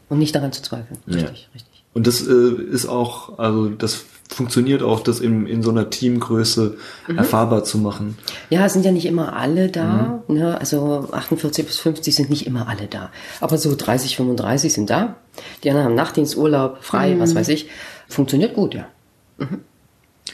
Und 0.08 0.18
nicht 0.18 0.34
daran 0.34 0.52
zu 0.52 0.62
zweifeln. 0.62 0.98
Richtig, 1.06 1.48
richtig. 1.54 1.84
Und 1.92 2.06
das 2.06 2.24
äh, 2.26 2.32
ist 2.70 2.86
auch, 2.86 3.38
also 3.38 3.68
das 3.68 4.04
funktioniert 4.28 4.82
auch, 4.84 5.00
das 5.00 5.18
in, 5.18 5.46
in 5.48 5.60
so 5.62 5.70
einer 5.70 5.90
Teamgröße 5.90 6.76
Mhm. 7.08 7.18
erfahrbar 7.18 7.64
zu 7.64 7.78
machen. 7.78 8.16
Ja, 8.48 8.64
es 8.66 8.72
sind 8.74 8.84
ja 8.84 8.92
nicht 8.92 9.06
immer 9.06 9.34
alle 9.34 9.68
da. 9.68 10.22
Ne? 10.28 10.56
Also 10.58 11.08
48 11.10 11.66
bis 11.66 11.78
50 11.78 12.14
sind 12.14 12.30
nicht 12.30 12.46
immer 12.46 12.68
alle 12.68 12.86
da. 12.86 13.10
Aber 13.40 13.58
so 13.58 13.74
30, 13.76 14.16
35 14.16 14.72
sind 14.72 14.88
da. 14.88 15.16
Die 15.64 15.70
anderen 15.70 15.86
haben 15.88 15.94
Nachtdiensturlaub, 15.96 16.78
frei, 16.84 17.16
was 17.18 17.34
weiß 17.34 17.48
ich. 17.48 17.66
Funktioniert 18.08 18.54
gut, 18.54 18.74
ja. 18.74 18.86
Mhm. 19.38 19.58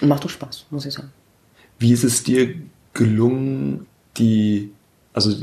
Und 0.01 0.09
macht 0.09 0.25
doch 0.25 0.31
Spaß, 0.31 0.67
muss 0.71 0.87
ich 0.87 0.95
sagen. 0.95 1.11
Wie 1.79 1.93
ist 1.93 2.05
es 2.05 2.23
dir 2.23 2.55
gelungen, 2.95 3.87
die, 4.17 4.71
also 5.13 5.35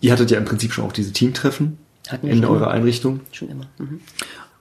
ihr 0.00 0.12
hattet 0.12 0.30
ja 0.30 0.38
im 0.38 0.44
Prinzip 0.44 0.72
schon 0.72 0.84
auch 0.84 0.92
diese 0.92 1.12
Teamtreffen 1.12 1.78
Hatten 2.08 2.26
in 2.28 2.44
eurer 2.44 2.56
immer. 2.64 2.70
Einrichtung 2.70 3.20
Schon 3.32 3.48
immer. 3.48 3.66
Mhm. 3.78 4.00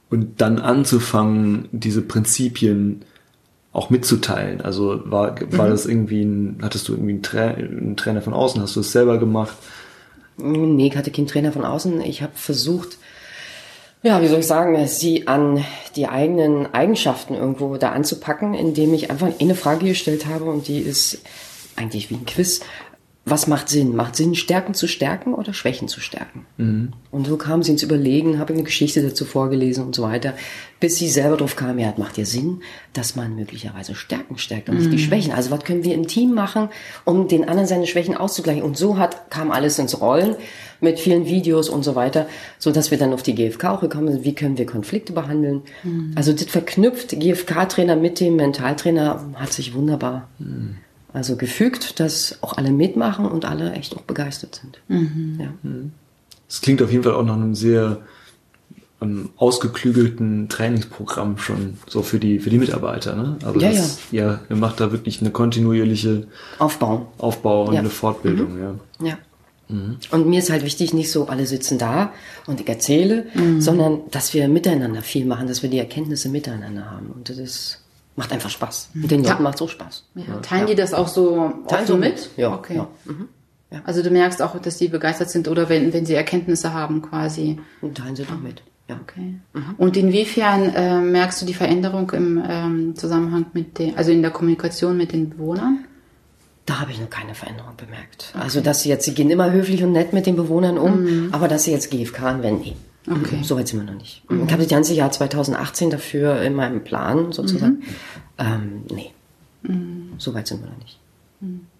und 0.09 0.41
dann 0.41 0.59
anzufangen, 0.59 1.69
diese 1.71 2.01
Prinzipien 2.01 3.03
auch 3.73 3.89
mitzuteilen. 3.89 4.61
Also 4.61 5.01
war, 5.05 5.35
war 5.51 5.65
Mhm. 5.67 5.69
das 5.71 5.85
irgendwie 5.85 6.23
ein, 6.23 6.59
hattest 6.61 6.87
du 6.87 6.93
irgendwie 6.93 7.13
einen, 7.13 7.23
Tra 7.23 7.41
einen 7.41 7.95
Trainer 7.95 8.21
von 8.21 8.33
außen, 8.33 8.61
hast 8.61 8.75
du 8.75 8.79
es 8.81 8.91
selber 8.91 9.17
gemacht? 9.19 9.55
Nee, 10.37 10.87
ich 10.87 10.97
hatte 10.97 11.11
keinen 11.11 11.27
Trainer 11.27 11.51
von 11.51 11.63
außen. 11.65 12.01
Ich 12.01 12.21
habe 12.23 12.33
versucht, 12.35 12.97
ja, 14.03 14.21
wie 14.21 14.27
soll 14.27 14.39
ich 14.39 14.47
sagen, 14.47 14.87
sie 14.87 15.27
an 15.27 15.63
die 15.95 16.07
eigenen 16.07 16.73
Eigenschaften 16.73 17.35
irgendwo 17.35 17.77
da 17.77 17.91
anzupacken, 17.91 18.53
indem 18.53 18.93
ich 18.93 19.11
einfach 19.11 19.29
eine 19.39 19.55
Frage 19.55 19.87
gestellt 19.87 20.25
habe 20.25 20.45
und 20.45 20.67
die 20.67 20.79
ist 20.79 21.21
eigentlich 21.75 22.09
wie 22.09 22.15
ein 22.15 22.25
Quiz. 22.25 22.61
Was 23.23 23.45
macht 23.45 23.69
Sinn? 23.69 23.95
Macht 23.95 24.15
Sinn, 24.15 24.33
Stärken 24.33 24.73
zu 24.73 24.87
stärken 24.87 25.35
oder 25.35 25.53
Schwächen 25.53 25.87
zu 25.87 25.99
stärken? 25.99 26.47
Und 27.11 27.27
so 27.27 27.37
kam 27.37 27.61
sie 27.61 27.71
ins 27.71 27.83
Überlegen, 27.83 28.39
habe 28.39 28.53
eine 28.53 28.63
Geschichte 28.63 29.03
dazu 29.03 29.25
vorgelesen 29.25 29.85
und 29.85 29.93
so 29.93 30.01
weiter, 30.01 30.33
bis 30.79 30.97
sie 30.97 31.07
selber 31.07 31.37
drauf 31.37 31.55
kam, 31.55 31.77
ja, 31.77 31.93
macht 31.97 32.17
ja 32.17 32.25
Sinn, 32.25 32.63
dass 32.93 33.15
man 33.15 33.35
möglicherweise 33.35 33.93
Stärken 33.93 34.39
stärkt 34.39 34.69
und 34.69 34.79
nicht 34.79 34.91
die 34.91 34.97
Schwächen. 34.97 35.31
Also 35.33 35.51
was 35.51 35.63
können 35.63 35.83
wir 35.83 35.93
im 35.93 36.07
Team 36.07 36.33
machen, 36.33 36.69
um 37.05 37.27
den 37.27 37.47
anderen 37.47 37.67
seine 37.67 37.85
Schwächen 37.85 38.17
auszugleichen? 38.17 38.63
Und 38.63 38.75
so 38.75 38.97
hat, 38.97 39.29
kam 39.29 39.51
alles 39.51 39.77
ins 39.77 40.01
Rollen 40.01 40.35
mit 40.79 40.99
vielen 40.99 41.27
Videos 41.27 41.69
und 41.69 41.83
so 41.83 41.93
weiter, 41.93 42.27
so 42.57 42.71
dass 42.71 42.89
wir 42.89 42.97
dann 42.97 43.13
auf 43.13 43.21
die 43.21 43.35
GFK 43.35 43.65
auch 43.65 43.81
gekommen 43.81 44.11
sind, 44.11 44.25
wie 44.25 44.33
können 44.33 44.57
wir 44.57 44.65
Konflikte 44.65 45.13
behandeln. 45.13 45.61
Also 46.15 46.33
das 46.33 46.45
verknüpft 46.45 47.19
GFK-Trainer 47.19 47.95
mit 47.95 48.19
dem 48.19 48.35
Mentaltrainer 48.35 49.29
hat 49.35 49.53
sich 49.53 49.75
wunderbar 49.75 50.27
also 51.13 51.35
gefügt, 51.35 51.99
dass 51.99 52.37
auch 52.41 52.57
alle 52.57 52.71
mitmachen 52.71 53.25
und 53.25 53.45
alle 53.45 53.73
echt 53.73 53.95
auch 53.95 54.01
begeistert 54.01 54.61
sind. 54.61 54.81
Ja. 55.39 55.47
Es 56.49 56.61
klingt 56.61 56.81
auf 56.81 56.91
jeden 56.91 57.03
Fall 57.03 57.13
auch 57.13 57.23
nach 57.25 57.35
einem 57.35 57.55
sehr 57.55 57.99
ähm, 59.01 59.29
ausgeklügelten 59.37 60.47
Trainingsprogramm 60.49 61.37
schon 61.37 61.77
so 61.87 62.01
für 62.03 62.19
die 62.19 62.39
für 62.39 62.49
die 62.49 62.57
Mitarbeiter. 62.59 63.15
Ne? 63.15 63.37
Also 63.43 63.59
Ja, 63.59 63.71
das, 63.71 63.99
ja. 64.11 64.39
ihr 64.49 64.55
macht 64.55 64.79
da 64.79 64.91
wirklich 64.91 65.21
eine 65.21 65.31
kontinuierliche 65.31 66.27
Aufbauen. 66.59 67.05
Aufbau 67.17 67.65
und 67.67 67.73
Ja. 67.73 67.79
eine 67.79 67.89
Fortbildung. 67.89 68.59
Ja. 68.59 69.05
Ja. 69.05 69.17
Und 70.11 70.27
mir 70.27 70.39
ist 70.39 70.49
halt 70.49 70.65
wichtig, 70.65 70.93
nicht 70.93 71.09
so, 71.11 71.27
alle 71.29 71.45
sitzen 71.47 71.77
da 71.77 72.11
und 72.45 72.59
ich 72.59 72.67
erzähle, 72.67 73.27
sondern 73.59 74.01
dass 74.11 74.33
wir 74.33 74.49
miteinander 74.49 75.01
viel 75.01 75.25
machen, 75.25 75.47
dass 75.47 75.63
wir 75.63 75.69
die 75.69 75.79
Erkenntnisse 75.79 76.27
miteinander 76.27 76.91
haben. 76.91 77.05
Und 77.07 77.29
das 77.29 77.37
ist, 77.37 77.81
macht 78.15 78.31
einfach 78.31 78.49
Spaß. 78.49 78.89
Und 78.93 79.09
den 79.09 79.23
Leuten 79.23 79.43
macht 79.43 79.57
so 79.57 79.67
Spaß. 79.67 80.05
Ja. 80.15 80.37
Teilen 80.41 80.67
die 80.67 80.75
das 80.75 80.93
auch 80.93 81.07
so 81.07 81.53
Teilen 81.67 81.87
so 81.87 81.97
mit? 81.97 82.13
mit. 82.13 82.29
Ja, 82.37 82.53
Okay. 82.53 82.81
Mhm. 83.05 83.29
Also 83.85 84.03
du 84.03 84.09
merkst 84.09 84.41
auch, 84.41 84.59
dass 84.59 84.77
die 84.77 84.89
begeistert 84.89 85.29
sind 85.29 85.47
oder 85.47 85.69
wenn, 85.69 85.93
wenn 85.93 86.05
sie 86.05 86.13
Erkenntnisse 86.13 86.73
haben 86.73 87.01
quasi. 87.01 87.57
Und 87.79 87.97
teilen 87.97 88.17
sie 88.17 88.25
doch 88.25 88.37
mit. 88.37 88.63
Ja. 88.89 88.99
Okay. 89.01 89.35
Und 89.77 89.95
inwiefern 89.95 90.73
äh, 90.73 90.99
merkst 90.99 91.41
du 91.41 91.45
die 91.45 91.53
Veränderung 91.53 92.09
im 92.11 92.43
ähm, 92.45 92.95
Zusammenhang 92.97 93.45
mit 93.53 93.79
den, 93.79 93.97
also 93.97 94.11
in 94.11 94.21
der 94.21 94.31
Kommunikation 94.31 94.97
mit 94.97 95.13
den 95.13 95.29
Bewohnern? 95.29 95.85
Da 96.65 96.81
habe 96.81 96.91
ich 96.91 96.99
noch 96.99 97.09
keine 97.09 97.33
Veränderung 97.33 97.75
bemerkt. 97.77 98.33
Also, 98.37 98.59
dass 98.59 98.83
sie 98.83 98.89
jetzt, 98.89 99.05
sie 99.05 99.13
gehen 99.13 99.29
immer 99.29 99.51
höflich 99.51 99.83
und 99.83 99.93
nett 99.93 100.11
mit 100.13 100.25
den 100.25 100.35
Bewohnern 100.35 100.77
um, 100.77 101.29
aber 101.31 101.47
dass 101.47 101.63
sie 101.63 101.71
jetzt 101.71 101.89
GFK 101.89 102.23
anwenden, 102.23 102.61
nee. 102.63 102.75
Okay. 103.09 103.39
So 103.43 103.55
weit 103.57 103.67
sind 103.67 103.79
wir 103.85 103.91
noch 103.91 103.99
nicht. 103.99 104.23
Ich 104.29 104.51
habe 104.51 104.57
das 104.63 104.67
ganze 104.69 104.93
Jahr 104.93 105.11
2018 105.11 105.89
dafür 105.89 106.41
in 106.41 106.53
meinem 106.53 106.83
Plan 106.83 107.31
sozusagen. 107.31 107.81
Ähm, 108.37 108.83
nee. 108.93 109.11
So 110.17 110.33
weit 110.33 110.47
sind 110.47 110.61
wir 110.61 110.69
noch 110.69 110.77
nicht. 110.79 110.97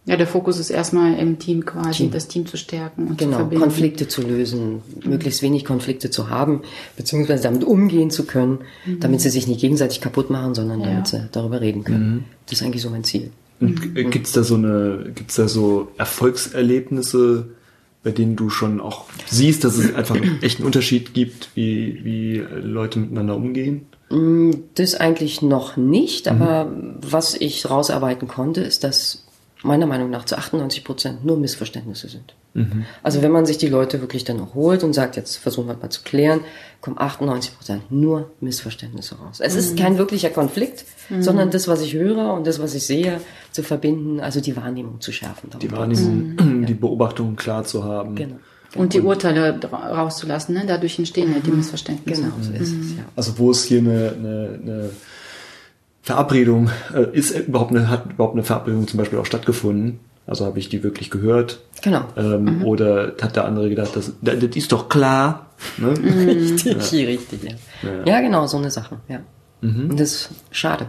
Ja, 0.08 0.18
der 0.18 0.26
Fokus 0.26 0.58
ist 0.58 0.72
erstmal 0.72 1.14
im 1.20 1.38
Team 1.38 1.64
quasi, 1.64 2.00
Team. 2.06 2.12
das 2.12 2.28
Team 2.28 2.48
zu 2.48 2.58
stärken 2.58 3.04
und 3.08 3.20
zu 3.20 3.26
Genau, 3.26 3.38
verbinden. 3.38 3.62
Konflikte 3.64 4.08
zu 4.08 4.24
lösen, 4.24 4.82
möglichst 5.06 5.44
wenig 5.44 5.64
Konflikte 5.64 6.10
zu 6.10 6.32
haben, 6.32 6.62
beziehungsweise 6.98 7.44
damit 7.44 7.64
umgehen 7.64 8.10
zu 8.10 8.26
können, 8.26 8.60
damit 9.00 9.22
sie 9.22 9.30
sich 9.30 9.48
nicht 9.48 9.62
gegenseitig 9.62 10.02
kaputt 10.02 10.32
machen, 10.32 10.56
sondern 10.56 10.80
Ja. 10.82 10.88
damit 10.88 11.08
sie 11.08 11.30
darüber 11.32 11.62
reden 11.62 11.84
können. 11.84 12.26
Das 12.48 12.60
ist 12.60 12.66
eigentlich 12.66 12.82
so 12.82 12.90
mein 12.90 13.04
Ziel. 13.04 13.30
Und 13.60 13.96
äh, 13.96 14.04
gibt's 14.06 14.32
da 14.32 14.42
so 14.44 14.56
eine, 14.56 15.12
gibt's 15.14 15.36
da 15.36 15.48
so 15.48 15.90
Erfolgserlebnisse, 16.00 17.50
bei 18.04 18.12
denen 18.12 18.36
du 18.36 18.50
schon 18.50 18.82
auch 18.82 19.06
siehst, 19.28 19.64
dass 19.64 19.78
es 19.78 19.94
einfach 19.94 20.18
echt 20.42 20.58
einen 20.58 20.66
Unterschied 20.66 21.14
gibt, 21.14 21.50
wie, 21.56 22.04
wie 22.04 22.38
Leute 22.38 23.00
miteinander 23.00 23.36
umgehen? 23.36 23.86
Das 24.76 24.96
eigentlich 24.96 25.42
noch 25.42 25.78
nicht, 25.78 26.28
aber 26.28 26.70
was 27.00 27.34
ich 27.36 27.70
rausarbeiten 27.70 28.28
konnte, 28.28 28.62
ist, 28.62 28.84
dass 28.84 29.24
meiner 29.64 29.86
Meinung 29.86 30.10
nach 30.10 30.26
zu 30.26 30.38
98 30.38 30.84
Prozent 30.84 31.26
nur 31.26 31.38
Missverständnisse 31.38 32.08
sind. 32.08 32.34
Also 33.02 33.22
wenn 33.22 33.32
man 33.32 33.46
sich 33.46 33.58
die 33.58 33.70
Leute 33.70 34.02
wirklich 34.02 34.26
dann 34.26 34.42
auch 34.42 34.56
holt 34.56 34.84
und 34.84 34.92
sagt, 34.92 35.16
jetzt 35.16 35.38
versuchen 35.38 35.68
wir 35.68 35.78
mal 35.78 35.90
zu 35.90 36.02
klären, 36.04 36.42
kommen 36.82 36.98
98 36.98 37.56
Prozent 37.56 37.92
nur 37.92 38.32
Missverständnisse 38.42 39.16
raus. 39.16 39.40
Es 39.40 39.56
ist 39.56 39.78
kein 39.78 39.98
wirklicher 39.98 40.32
Konflikt, 40.32 40.84
sondern 41.20 41.50
das, 41.50 41.70
was 41.70 41.82
ich 41.82 41.94
höre 41.94 42.34
und 42.34 42.46
das, 42.46 42.60
was 42.60 42.74
ich 42.74 42.86
sehe, 42.86 43.22
zu 43.52 43.64
verbinden, 43.64 44.20
also 44.20 44.42
die 44.42 44.58
Wahrnehmung 44.58 45.00
zu 45.00 45.14
schärfen. 45.14 45.50
Die. 45.62 45.72
Wahrnehmung, 45.72 46.66
die 46.68 46.74
Beobachtung 46.74 47.38
klar 47.38 47.64
zu 47.64 47.86
haben. 47.86 48.16
Genau. 48.16 48.36
Und 48.76 48.94
die 48.94 49.02
Urteile 49.02 49.60
rauszulassen, 49.72 50.56
ne? 50.56 50.64
dadurch 50.66 50.98
entstehen 50.98 51.34
halt 51.34 51.46
die 51.46 51.52
Missverständnisse. 51.52 52.22
Genau, 52.22 52.34
so 52.42 52.52
ist 52.52 52.72
es, 52.72 52.98
ja. 52.98 53.04
Also 53.16 53.38
wo 53.38 53.52
ist 53.52 53.66
hier 53.66 53.80
eine, 53.80 54.14
eine, 54.18 54.60
eine 54.62 54.90
Verabredung, 56.02 56.70
äh, 56.94 57.06
ist 57.12 57.32
überhaupt 57.38 57.72
eine, 57.72 57.90
hat 57.90 58.06
überhaupt 58.12 58.34
eine 58.34 58.44
Verabredung 58.44 58.88
zum 58.88 58.98
Beispiel 58.98 59.20
auch 59.20 59.26
stattgefunden? 59.26 60.00
Also 60.28 60.46
habe 60.46 60.60
ich 60.60 60.70
die 60.70 60.84
wirklich 60.84 61.10
gehört? 61.10 61.60
Genau. 61.82 62.06
Ähm, 62.16 62.64
Oder 62.64 63.14
hat 63.22 63.36
der 63.36 63.46
andere 63.46 63.70
gedacht, 63.70 63.96
das, 63.96 64.14
das 64.22 64.36
ist 64.56 64.72
doch 64.72 64.88
klar? 64.88 65.48
Ne? 65.78 65.90
Richtig, 66.28 66.94
richtig, 66.94 67.40
ja. 67.84 68.04
ja. 68.06 68.22
genau, 68.22 68.48
so 68.48 68.58
eine 68.58 68.72
Sache, 68.72 68.98
ja. 69.08 69.20
Und 69.62 70.00
das 70.00 70.14
ist 70.14 70.30
schade, 70.50 70.88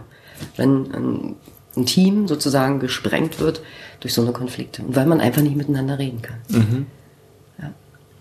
wenn 0.57 0.93
ein, 0.95 1.37
ein 1.77 1.87
Team 1.87 2.27
sozusagen 2.27 2.81
gesprengt 2.81 3.39
wird 3.39 3.63
durch 4.01 4.15
so 4.15 4.23
eine 4.23 4.33
Konflikte 4.33 4.83
und 4.83 4.97
weil 4.97 5.07
man 5.07 5.21
einfach 5.21 5.43
nicht 5.43 5.57
miteinander 5.57 5.99
reden 5.99 6.23
kann. 6.23 6.39
Ja. 6.49 6.61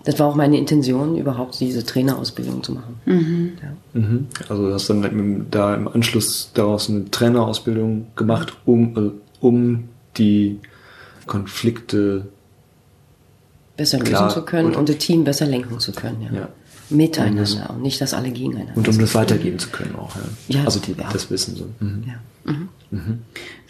Das 0.03 0.17
war 0.19 0.27
auch 0.27 0.35
meine 0.35 0.57
Intention, 0.57 1.15
überhaupt 1.17 1.59
diese 1.59 1.85
Trainerausbildung 1.85 2.63
zu 2.63 2.71
machen. 2.73 2.95
Ja. 3.05 3.99
Mhm. 4.01 4.27
Also 4.49 4.67
du 4.67 4.73
hast 4.73 4.89
dann 4.89 5.03
im- 5.03 5.45
da 5.51 5.75
im 5.75 5.87
Anschluss 5.87 6.49
daraus 6.53 6.89
eine 6.89 7.09
Trainerausbildung 7.11 8.07
gemacht, 8.15 8.53
um, 8.65 8.97
äh, 8.97 9.11
um 9.45 9.89
die 10.17 10.59
Konflikte 11.27 12.25
Besser 13.77 13.99
Klar, 13.99 14.23
lösen 14.25 14.33
zu 14.39 14.45
können 14.45 14.75
und- 14.75 14.89
das 14.89 14.97
Team 14.97 15.23
besser 15.23 15.45
lenken 15.45 15.79
zu 15.79 15.91
können. 15.91 16.21
Ja. 16.31 16.39
Ja. 16.41 16.49
Miteinander 16.89 17.69
und 17.69 17.81
nicht, 17.83 18.01
dass 18.01 18.13
alle 18.13 18.31
gegeneinander 18.31 18.75
und 18.75 18.87
um 18.87 18.99
das 18.99 19.15
weitergeben 19.15 19.57
zu 19.59 19.69
können 19.69 19.95
auch. 19.95 20.13
Ja. 20.49 20.59
Ja, 20.59 20.65
also 20.65 20.79
die, 20.81 20.91
ja. 20.91 21.09
das 21.11 21.29
Wissen 21.31 21.55
so. 21.55 21.65
Mhm. 21.79 22.03
Ja. 22.05 22.53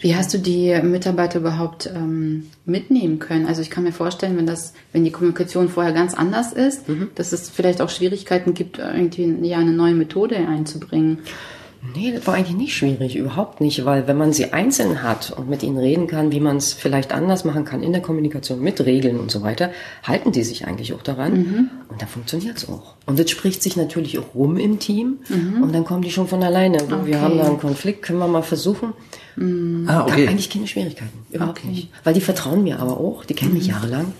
Wie 0.00 0.16
hast 0.16 0.34
du 0.34 0.38
die 0.38 0.76
Mitarbeiter 0.82 1.38
überhaupt 1.38 1.88
ähm, 1.94 2.48
mitnehmen 2.64 3.20
können? 3.20 3.46
Also 3.46 3.62
ich 3.62 3.70
kann 3.70 3.84
mir 3.84 3.92
vorstellen, 3.92 4.36
wenn 4.36 4.46
das, 4.46 4.74
wenn 4.92 5.04
die 5.04 5.12
Kommunikation 5.12 5.68
vorher 5.68 5.92
ganz 5.92 6.14
anders 6.14 6.52
ist, 6.52 6.86
dass 7.14 7.32
es 7.32 7.48
vielleicht 7.48 7.80
auch 7.80 7.88
Schwierigkeiten 7.88 8.52
gibt, 8.52 8.78
irgendwie 8.78 9.24
ja 9.46 9.58
eine 9.58 9.72
neue 9.72 9.94
Methode 9.94 10.36
einzubringen. 10.36 11.18
Nee, 11.96 12.12
das 12.12 12.26
war 12.28 12.34
eigentlich 12.34 12.56
nicht 12.56 12.76
schwierig, 12.76 13.16
überhaupt 13.16 13.60
nicht, 13.60 13.84
weil 13.84 14.06
wenn 14.06 14.16
man 14.16 14.32
sie 14.32 14.52
einzeln 14.52 15.02
hat 15.02 15.32
und 15.36 15.50
mit 15.50 15.64
ihnen 15.64 15.78
reden 15.78 16.06
kann, 16.06 16.30
wie 16.30 16.38
man 16.38 16.56
es 16.58 16.72
vielleicht 16.72 17.12
anders 17.12 17.44
machen 17.44 17.64
kann 17.64 17.82
in 17.82 17.92
der 17.92 18.00
Kommunikation 18.00 18.60
mit 18.60 18.80
Regeln 18.86 19.18
und 19.18 19.32
so 19.32 19.42
weiter, 19.42 19.70
halten 20.04 20.30
die 20.30 20.44
sich 20.44 20.64
eigentlich 20.66 20.92
auch 20.94 21.02
daran 21.02 21.70
und 21.88 22.00
dann 22.00 22.08
funktioniert 22.08 22.56
es 22.58 22.68
auch. 22.68 22.94
Und 23.06 23.18
das 23.18 23.28
spricht 23.30 23.64
sich 23.64 23.76
natürlich 23.76 24.16
auch 24.20 24.32
rum 24.34 24.58
im 24.58 24.78
Team 24.78 25.18
und 25.60 25.74
dann 25.74 25.84
kommen 25.84 26.02
die 26.02 26.12
schon 26.12 26.28
von 26.28 26.42
alleine. 26.42 26.78
Du, 26.78 26.94
Okay. 26.94 27.06
Wir 27.06 27.20
haben 27.20 27.36
da 27.36 27.46
einen 27.48 27.58
Konflikt, 27.58 28.02
können 28.02 28.20
wir 28.20 28.28
mal 28.28 28.42
versuchen. 28.42 28.92
Ah, 29.36 29.98
Gab 30.00 30.10
okay. 30.12 30.28
eigentlich 30.28 30.50
keine 30.50 30.68
Schwierigkeiten, 30.68 31.18
überhaupt 31.32 31.58
Okay. 31.58 31.68
nicht. 31.68 31.88
Weil 32.04 32.14
die 32.14 32.20
vertrauen 32.20 32.62
mir 32.62 32.78
aber 32.78 32.98
auch, 33.00 33.24
die 33.24 33.34
kennen 33.34 33.54
mich 33.54 33.66
jahrelang, 33.66 34.12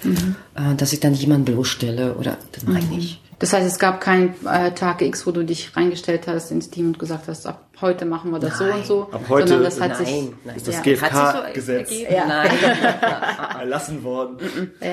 äh, 0.57 0.75
dass 0.77 0.93
ich 0.93 1.01
dann 1.01 1.15
jemanden 1.15 1.45
bloßstelle 1.45 2.15
oder 2.15 2.39
das 2.53 2.65
mache 2.67 2.79
ich 2.81 2.89
nicht. 2.91 3.21
Das 3.43 3.53
heißt, 3.53 3.67
es 3.67 3.79
gab 3.81 4.01
keinen 4.01 4.35
äh, 4.47 4.71
Tag 4.71 5.03
X, 5.03 5.27
wo 5.27 5.33
du 5.33 5.45
dich 5.45 5.77
reingestellt 5.77 6.29
hast 6.29 6.51
ins 6.53 6.71
Team 6.71 6.87
und 6.87 6.99
gesagt 7.01 7.27
hast, 7.27 7.45
ab 7.47 7.65
heute 7.81 8.05
machen 8.05 8.31
wir 8.31 8.39
das 8.39 8.57
so 8.57 8.65
Nein. 8.65 8.75
und 8.77 8.87
so. 8.87 9.03
Ab 9.11 9.21
heute- 9.29 9.49
sondern 9.49 9.65
das 9.65 9.81
hat 9.81 9.91
Nein, 9.91 10.07
sich, 10.07 10.31
nein. 10.45 10.57
Ist 10.57 10.69
das 10.69 10.77
Ja. 10.77 10.81
GFK 10.83 11.13
Hat 11.13 11.55
sich 11.55 11.65
so? 11.65 11.73
Ja. 12.09 12.25
Nein. 12.27 12.51
erlassen 13.59 14.05
worden? 14.05 14.37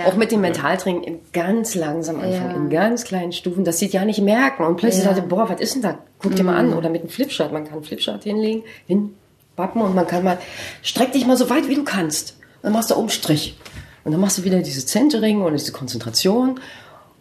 Auch 0.08 0.16
mit 0.16 0.32
dem 0.32 0.42
Mentaltraining 0.42 1.04
in 1.04 1.20
ganz 1.32 1.76
langsam 1.76 2.16
anfangen, 2.18 2.34
Ja. 2.50 2.56
in 2.56 2.70
ganz 2.72 3.04
kleinen 3.04 3.32
Stufen, 3.32 3.64
dass 3.64 3.78
sie 3.80 3.86
es 3.86 3.94
ja 3.94 4.04
nicht 4.04 4.20
merken. 4.22 4.64
Und 4.66 4.78
plötzlich 4.78 5.04
Ja. 5.06 5.14
sagt 5.14 5.20
er, 5.24 5.28
boah, 5.28 5.48
was 5.48 5.62
ist 5.62 5.76
denn 5.76 5.84
da? 5.84 6.00
Guck 6.18 6.36
dir 6.36 6.44
mal 6.44 6.58
an. 6.58 6.74
Oder 6.74 6.90
mit 6.90 7.02
einem 7.02 7.10
Flipchart. 7.12 7.54
Man 7.54 7.66
kann 7.66 7.74
einen 7.76 7.84
Flipchart 7.84 8.24
hinlegen, 8.24 8.64
hinpappen 8.88 9.82
und 9.82 9.94
man 9.94 10.08
kann 10.08 10.24
mal, 10.24 10.40
streck 10.82 11.12
dich 11.12 11.28
mal 11.28 11.38
so 11.38 11.50
weit, 11.52 11.70
wie 11.70 11.76
du 11.76 11.84
kannst. 11.84 12.36
Dann 12.64 12.74
machst 12.74 12.90
du 12.90 12.96
Umstrich. 12.96 13.58
Und 14.04 14.12
dann 14.14 14.22
machst 14.22 14.40
du 14.40 14.44
wieder 14.44 14.60
diese 14.60 14.84
Centering 14.86 15.42
oder 15.44 15.52
diese 15.56 15.72
Konzentration. 15.72 16.60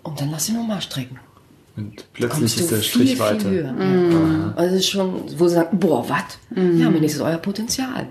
Und 0.08 0.20
dann 0.20 0.30
lass 0.30 0.48
ihn 0.48 0.56
nochmal 0.56 0.80
strecken. 0.80 1.18
Und 1.76 2.04
plötzlich 2.12 2.56
ist 2.56 2.70
der 2.70 2.78
viel, 2.78 2.88
Strich 2.88 3.10
viel 3.10 3.18
weiter. 3.18 3.50
höher. 3.50 3.74
Ja. 3.78 4.54
Also 4.56 4.74
es 4.74 4.80
ist 4.80 4.88
schon, 4.88 5.38
wo 5.38 5.46
sie 5.46 5.54
sagen, 5.54 5.78
boah, 5.78 6.08
was? 6.08 6.38
Ja, 6.56 6.90
mir 6.90 7.02
ist 7.02 7.20
euer 7.20 7.36
Potenzial. 7.38 8.08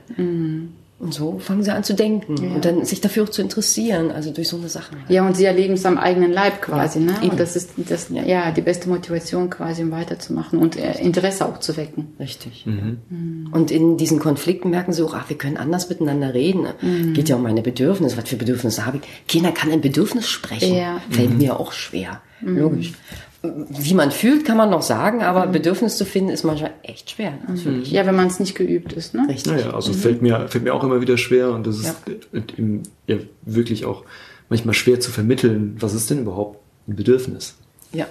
Und 0.99 1.13
so 1.13 1.37
fangen 1.37 1.61
sie 1.61 1.71
an 1.71 1.83
zu 1.83 1.93
denken 1.93 2.55
und 2.55 2.65
dann 2.65 2.83
sich 2.83 3.01
dafür 3.01 3.25
auch 3.25 3.29
zu 3.29 3.43
interessieren, 3.43 4.09
also 4.09 4.31
durch 4.31 4.47
so 4.47 4.57
eine 4.57 4.67
Sache. 4.67 4.95
ja, 5.09 5.27
und 5.27 5.37
sie 5.37 5.45
erleben 5.45 5.75
es 5.75 5.85
am 5.85 5.99
eigenen 5.99 6.31
Leib 6.31 6.63
quasi, 6.63 6.99
ne? 6.99 7.13
eben. 7.21 7.31
Und 7.31 7.39
das 7.39 7.55
ist 7.55 7.71
das, 7.77 8.07
ja, 8.09 8.49
die 8.49 8.61
beste 8.61 8.89
Motivation 8.89 9.51
quasi, 9.51 9.83
um 9.83 9.91
weiterzumachen 9.91 10.57
und 10.57 10.75
äh, 10.75 10.99
Interesse 10.99 11.45
auch 11.45 11.59
zu 11.59 11.77
wecken. 11.77 12.15
Richtig. 12.19 12.65
Und 13.51 13.69
in 13.69 13.97
diesen 13.97 14.17
Konflikten 14.17 14.71
merken 14.71 14.91
sie 14.91 15.03
auch, 15.03 15.13
ach, 15.13 15.29
wir 15.29 15.37
können 15.37 15.57
anders 15.57 15.87
miteinander 15.87 16.33
reden. 16.33 16.65
Geht 17.13 17.29
ja 17.29 17.35
um 17.35 17.43
meine 17.43 17.61
Bedürfnisse. 17.61 18.17
Was 18.17 18.27
für 18.27 18.35
Bedürfnisse 18.35 18.85
habe 18.85 18.97
ich? 18.97 19.33
Keiner 19.33 19.51
kann 19.51 19.71
ein 19.71 19.81
Bedürfnis 19.81 20.27
sprechen. 20.27 20.75
Ja. 20.75 20.99
Fällt 21.11 21.37
mir 21.37 21.59
auch 21.59 21.73
schwer. 21.73 22.21
Logisch. 22.41 22.93
Wie 23.69 23.93
man 23.93 24.11
fühlt, 24.11 24.45
kann 24.45 24.57
man 24.57 24.69
noch 24.69 24.81
sagen, 24.81 25.21
aber 25.23 25.47
Bedürfnis 25.47 25.97
zu 25.97 26.05
finden 26.05 26.29
ist 26.29 26.43
manchmal 26.43 26.71
echt 26.83 27.11
schwer. 27.11 27.33
Natürlich. 27.47 27.91
Ja, 27.91 28.05
wenn 28.05 28.15
man 28.15 28.27
es 28.27 28.39
nicht 28.39 28.55
geübt 28.55 28.93
ist, 28.93 29.13
ne? 29.13 29.25
Richtig. 29.29 29.53
Naja, 29.53 29.71
also 29.73 29.93
fällt 29.93 30.21
mir 30.21 30.47
fällt 30.47 30.63
mir 30.63 30.73
auch 30.73 30.83
immer 30.83 31.01
wieder 31.01 31.17
schwer 31.17 31.51
und 31.51 31.65
das 31.67 31.77
ist 31.79 31.95
Ja. 32.07 32.41
im, 32.57 32.83
ja 33.07 33.17
wirklich 33.43 33.85
auch 33.85 34.03
manchmal 34.49 34.73
schwer 34.73 34.99
zu 34.99 35.11
vermitteln, 35.11 35.75
was 35.79 35.93
ist 35.93 36.09
denn 36.09 36.19
überhaupt 36.19 36.59
ein 36.87 36.95
Bedürfnis? 36.95 37.55
Ja. 37.91 38.05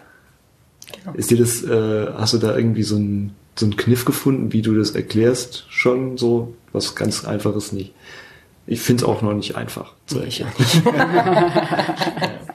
Genau. 1.02 1.16
Ist 1.16 1.30
dir 1.30 1.38
das, 1.38 1.62
äh, 1.64 2.12
hast 2.16 2.32
du 2.34 2.38
da 2.38 2.56
irgendwie 2.56 2.82
so 2.82 2.96
einen 2.96 3.34
so 3.58 3.64
einen 3.66 3.76
Kniff 3.76 4.04
gefunden, 4.04 4.52
wie 4.52 4.60
du 4.62 4.74
das 4.76 4.90
erklärst, 4.90 5.64
schon 5.70 6.18
so 6.18 6.54
was 6.72 6.94
ganz 6.94 7.24
Einfaches 7.24 7.72
nicht? 7.72 7.94
Ich 8.66 8.80
finde 8.80 9.04
es 9.04 9.08
auch 9.08 9.22
noch 9.22 9.32
nicht 9.32 9.56
einfach 9.56 9.94
zu 10.06 10.20
erklären. 10.20 10.52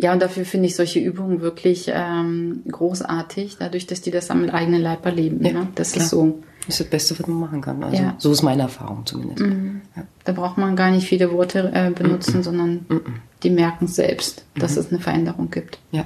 Ja, 0.00 0.12
und 0.12 0.22
dafür 0.22 0.44
finde 0.44 0.66
ich 0.66 0.76
solche 0.76 1.00
Übungen 1.00 1.40
wirklich 1.40 1.90
ähm, 1.92 2.62
großartig, 2.70 3.56
dadurch, 3.58 3.86
dass 3.86 4.00
die 4.00 4.10
das 4.12 4.30
am 4.30 4.48
eigenen 4.48 4.80
Leib 4.80 5.04
erleben. 5.04 5.44
Ja, 5.44 5.52
ne? 5.52 5.68
Das 5.74 5.92
klar. 5.92 6.04
ist 6.04 6.10
so. 6.10 6.38
Das 6.66 6.74
ist 6.74 6.80
das 6.80 6.86
Beste, 6.90 7.18
was 7.18 7.26
man 7.26 7.40
machen 7.40 7.60
kann. 7.60 7.82
Also 7.82 7.96
Ja. 8.02 8.14
so 8.18 8.30
ist 8.30 8.42
meine 8.42 8.62
Erfahrung 8.62 9.04
zumindest. 9.06 9.40
Ja. 9.96 10.02
Da 10.24 10.32
braucht 10.32 10.56
man 10.58 10.76
gar 10.76 10.90
nicht 10.90 11.08
viele 11.08 11.32
Worte 11.32 11.70
äh, 11.74 11.90
benutzen, 11.90 12.42
sondern 12.42 12.86
die 13.42 13.50
merken 13.50 13.86
selbst, 13.88 14.44
dass 14.54 14.76
es 14.76 14.90
eine 14.90 15.00
Veränderung 15.00 15.50
gibt. 15.50 15.78
Ja. 15.90 16.04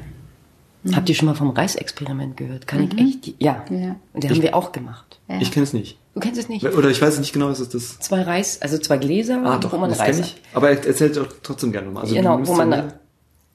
Habt 0.95 1.09
ihr 1.09 1.15
schon 1.15 1.27
mal 1.27 1.35
vom 1.35 1.51
Reisexperiment 1.51 2.37
gehört? 2.37 2.67
Kann 2.67 2.89
ich 2.91 2.99
echt? 2.99 3.35
Ja. 3.43 3.65
Ja. 3.71 3.97
Und 4.15 4.25
die 4.25 4.31
haben 4.31 4.43
wir 4.43 4.55
auch 4.57 4.73
gemacht. 4.73 5.21
Ja. 5.29 5.39
Ich 5.41 5.53
kenne 5.53 5.65
es 5.65 5.73
nicht. 5.73 5.99
Du 6.15 6.21
kennst 6.21 6.39
es 6.41 6.49
nicht? 6.49 6.65
Oder 6.65 6.91
ich 6.91 7.01
weiß 7.03 7.19
nicht 7.19 7.33
genau, 7.33 7.49
ist 7.51 7.59
es 7.61 7.69
das? 7.71 7.99
Zwei 8.01 8.23
Reis, 8.23 8.61
also 8.63 8.79
zwei 8.79 8.99
Gläser, 8.99 9.43
Ah, 9.45 9.59
doch, 9.59 9.73
wo 9.73 9.79
man 9.79 9.91
das 9.91 9.99
Reis 10.01 10.17
kenne 10.17 10.27
ich. 10.29 10.41
Aber 10.55 10.71
er- 10.71 10.87
erzählt 10.87 11.17
doch 11.17 11.29
trotzdem 11.43 11.73
gerne 11.73 11.91
mal. 11.91 12.01
Also, 12.03 12.15
genau, 12.15 12.39
wo 12.47 12.55
man 12.55 12.71
dann- 12.71 12.93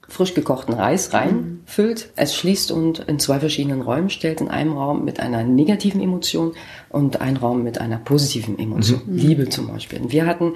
frisch 0.09 0.33
gekochten 0.33 0.73
Reis 0.73 1.13
reinfüllt, 1.13 2.09
es 2.15 2.33
schließt 2.35 2.71
und 2.71 2.99
in 2.99 3.19
zwei 3.19 3.39
verschiedenen 3.39 3.81
Räumen 3.81 4.09
stellt, 4.09 4.39
in 4.41 4.47
einem 4.49 4.73
Raum 4.77 5.03
mit 5.03 5.19
einer 5.19 5.43
negativen 5.43 6.01
Emotion 6.01 6.53
und 6.89 7.19
einen 7.21 7.37
Raum 7.37 7.63
mit 7.63 7.79
einer 7.81 7.97
positiven 7.97 8.57
Emotion. 8.57 9.01
Liebe 9.07 9.49
zum 9.49 9.67
Beispiel. 9.67 9.99
Und 10.01 10.11
wir 10.11 10.25
hatten 10.25 10.53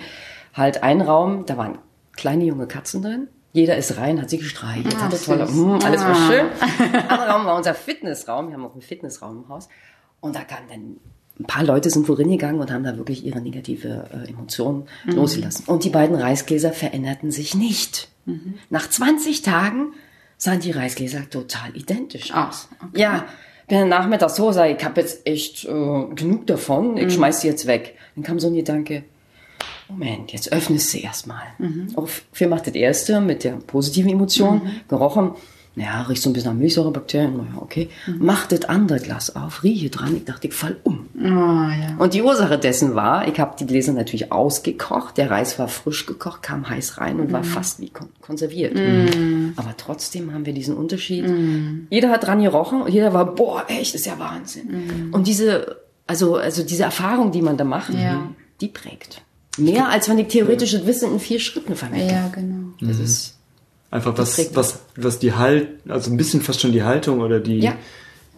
halt 0.53 0.83
einen 0.83 1.01
Raum, 1.01 1.45
da 1.45 1.57
waren 1.57 1.77
kleine 2.15 2.45
junge 2.45 2.67
Katzen 2.67 3.01
drin. 3.01 3.27
Jeder 3.53 3.75
ist 3.75 3.97
rein, 3.97 4.21
hat 4.21 4.29
sie 4.29 4.37
gestreichelt, 4.37 4.95
Ah, 4.97 5.01
hatte 5.05 5.21
tolle, 5.21 5.45
süß. 5.45 5.55
mm, 5.55 5.79
alles 5.83 6.01
war 6.01 6.11
Ah. 6.15 6.27
schön. 6.29 6.45
Anderer 7.09 7.29
Raum 7.31 7.45
war 7.45 7.57
unser 7.57 7.73
Fitnessraum. 7.73 8.47
Wir 8.47 8.53
haben 8.55 8.65
auch 8.65 8.71
einen 8.73 8.81
Fitnessraum 8.81 9.43
im 9.43 9.49
Haus. 9.49 9.67
Und 10.21 10.35
da 10.35 10.41
kamen 10.41 10.67
dann 10.69 10.97
ein 11.39 11.45
paar 11.47 11.63
Leute 11.63 11.89
sind 11.89 12.07
worin 12.07 12.29
gegangen 12.29 12.59
und 12.59 12.71
haben 12.71 12.83
da 12.83 12.95
wirklich 12.97 13.25
ihre 13.25 13.41
negative 13.41 14.05
äh, 14.13 14.29
Emotion 14.29 14.85
Mhm. 15.05 15.13
losgelassen. 15.13 15.65
Und 15.67 15.83
die 15.83 15.89
beiden 15.89 16.15
Reisgläser 16.15 16.71
veränderten 16.71 17.31
sich 17.31 17.55
nicht. 17.55 18.09
Mhm. 18.25 18.55
Nach 18.69 18.89
20 18.89 19.41
Tagen 19.41 19.93
sahen 20.37 20.59
die 20.59 20.71
Reisgläser 20.71 21.29
total 21.29 21.75
identisch 21.75 22.31
Ah, 22.33 22.49
aus. 22.49 22.67
Ja, 22.95 23.25
bin 23.67 23.87
nachmittags 23.89 24.35
so, 24.35 24.51
sag 24.51 24.69
ich, 24.77 24.83
habe 24.83 25.01
jetzt 25.01 25.25
echt 25.25 25.65
äh, 25.65 26.05
genug 26.15 26.47
davon, 26.47 26.91
Mhm. 26.91 26.97
ich 26.97 27.13
schmeiß 27.13 27.41
die 27.41 27.47
jetzt 27.47 27.67
weg. 27.67 27.95
Dann 28.15 28.23
kam 28.23 28.39
so 28.39 28.47
ein 28.47 28.55
Gedanke, 28.55 29.03
Moment, 29.87 30.31
jetzt 30.31 30.51
öffnest 30.53 30.93
du 30.93 30.99
erstmal. 30.99 31.43
Mhm. 31.59 31.89
Auch 31.95 32.07
für 32.31 32.47
macht 32.47 32.67
das 32.67 32.75
erste 32.75 33.19
mit 33.21 33.43
der 33.43 33.53
positiven 33.53 34.09
Emotion, 34.11 34.61
gerochen, 34.87 35.31
ja, 35.75 36.01
riecht 36.03 36.21
so 36.21 36.29
ein 36.29 36.33
bisschen 36.33 36.51
nach 36.53 36.59
Milchsäurebakterien, 36.59 37.35
naja, 37.37 37.57
okay. 37.57 37.89
Mhm. 38.07 38.17
Mach 38.19 38.45
das 38.47 38.65
andere 38.65 38.99
Glas 38.99 39.35
auf, 39.35 39.63
rieche 39.63 39.89
dran, 39.89 40.15
ich 40.17 40.25
dachte, 40.25 40.47
ich 40.47 40.53
fall 40.53 40.77
um. 40.83 41.00
Ah, 41.23 41.71
ja. 41.75 41.95
Und 41.97 42.13
die 42.13 42.21
Ursache 42.21 42.57
dessen 42.57 42.95
war, 42.95 43.27
ich 43.27 43.39
habe 43.39 43.55
die 43.59 43.65
Gläser 43.65 43.93
natürlich 43.93 44.31
ausgekocht, 44.31 45.17
der 45.17 45.29
Reis 45.29 45.59
war 45.59 45.67
frisch 45.67 46.05
gekocht, 46.05 46.41
kam 46.41 46.67
heiß 46.69 46.97
rein 46.97 47.19
und 47.19 47.27
Mhm. 47.29 47.31
war 47.33 47.43
fast 47.43 47.79
wie 47.79 47.89
kon 47.89 48.09
konserviert. 48.21 48.75
Aber 49.55 49.75
trotzdem 49.77 50.33
haben 50.33 50.45
wir 50.45 50.53
diesen 50.53 50.75
Unterschied. 50.75 51.27
Mhm. 51.27 51.87
Jeder 51.89 52.09
hat 52.09 52.25
dran 52.25 52.41
gerochen 52.41 52.81
und 52.81 52.91
jeder 52.91 53.13
war, 53.13 53.25
boah, 53.35 53.65
echt, 53.67 53.93
ist 53.95 54.05
ja 54.05 54.17
Wahnsinn. 54.19 55.09
Und 55.11 55.27
diese, 55.27 55.77
also, 56.07 56.35
also 56.37 56.63
diese 56.63 56.83
Erfahrung, 56.83 57.31
die 57.31 57.41
man 57.41 57.57
da 57.57 57.63
macht, 57.63 57.93
Ja. 57.93 58.27
die 58.59 58.67
prägt. 58.67 59.21
Mehr 59.57 59.89
als 59.89 60.07
wenn 60.09 60.17
ich 60.17 60.27
theoretisches 60.27 60.85
Wissen 60.85 61.11
in 61.13 61.19
vier 61.19 61.39
Schritten 61.39 61.75
vermittle. 61.75 62.11
Ja, 62.11 62.27
genau. 62.33 62.69
Das 62.81 62.99
ist, 62.99 63.37
Einfach 63.93 64.17
was, 64.17 64.55
was, 64.55 64.79
was 64.95 65.19
die 65.19 65.33
Halt, 65.33 65.67
also 65.89 66.09
ein 66.11 66.15
bisschen 66.15 66.39
fast 66.39 66.61
schon 66.61 66.71
die 66.71 66.83
Haltung 66.83 67.19
oder 67.19 67.41
die, 67.41 67.59
ja. 67.59 67.73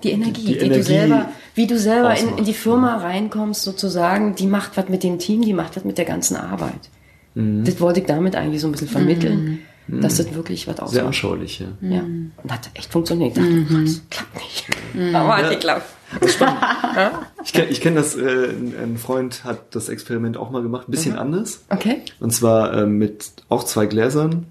Die 0.04 0.12
Energie, 0.12 0.42
die 0.42 0.54
die, 0.54 0.60
du 0.60 0.66
Energie 0.66 0.84
selber, 0.84 1.30
wie 1.56 1.68
du 1.68 1.80
selber 1.80 2.10
in, 2.12 2.26
ausmacht. 2.26 2.40
in 2.40 2.46
die 2.46 2.54
Firma 2.54 2.98
reinkommst, 2.98 3.64
sozusagen, 3.64 4.36
die 4.36 4.48
macht 4.48 4.76
was 4.76 4.90
mit 4.90 5.04
dem 5.04 5.18
Team, 5.20 5.42
die 5.42 5.54
macht 5.54 5.76
was 5.76 5.86
mit 5.86 5.98
der 5.98 6.06
ganzen 6.06 6.36
Arbeit. 6.36 6.90
Mhm. 7.36 7.64
Das 7.64 7.80
wollte 7.80 8.02
ich 8.02 8.06
damit 8.06 8.36
eigentlich 8.36 8.62
so 8.62 8.68
ein 8.68 8.72
bisschen 8.72 8.90
vermitteln, 8.90 9.60
dass 9.88 10.18
das 10.18 10.34
wirklich 10.34 10.68
was 10.68 10.76
sehr 10.76 10.84
ausmacht. 10.84 11.06
anschaulich, 11.06 11.60
ja. 11.60 11.68
Ja. 11.82 12.02
Und 12.02 12.52
hat 12.52 12.70
echt 12.74 12.92
funktioniert. 12.92 13.38
Ich 13.38 13.44
dachte, 13.44 13.66
krass, 13.66 14.02
klappt 14.10 14.36
nicht. 14.36 15.16
Aber 15.16 15.38
hat 15.38 15.50
geklappt. 15.50 15.86
Ich 17.44 17.54
kenne 17.54 17.70
ich 17.70 17.82
kenn 17.82 17.96
das, 17.96 18.16
äh, 18.16 18.50
ein 18.82 18.98
Freund 18.98 19.44
hat 19.44 19.76
das 19.76 19.90
Experiment 19.90 20.38
auch 20.38 20.52
mal 20.52 20.62
gemacht, 20.62 20.88
ein 20.88 20.92
bisschen 20.92 21.18
anders. 21.18 21.64
Okay. 21.70 22.04
Und 22.20 22.32
zwar 22.32 22.72
äh, 22.74 22.86
mit 22.86 23.32
auch 23.50 23.64
zwei 23.64 23.88
Gläsern. 23.88 24.46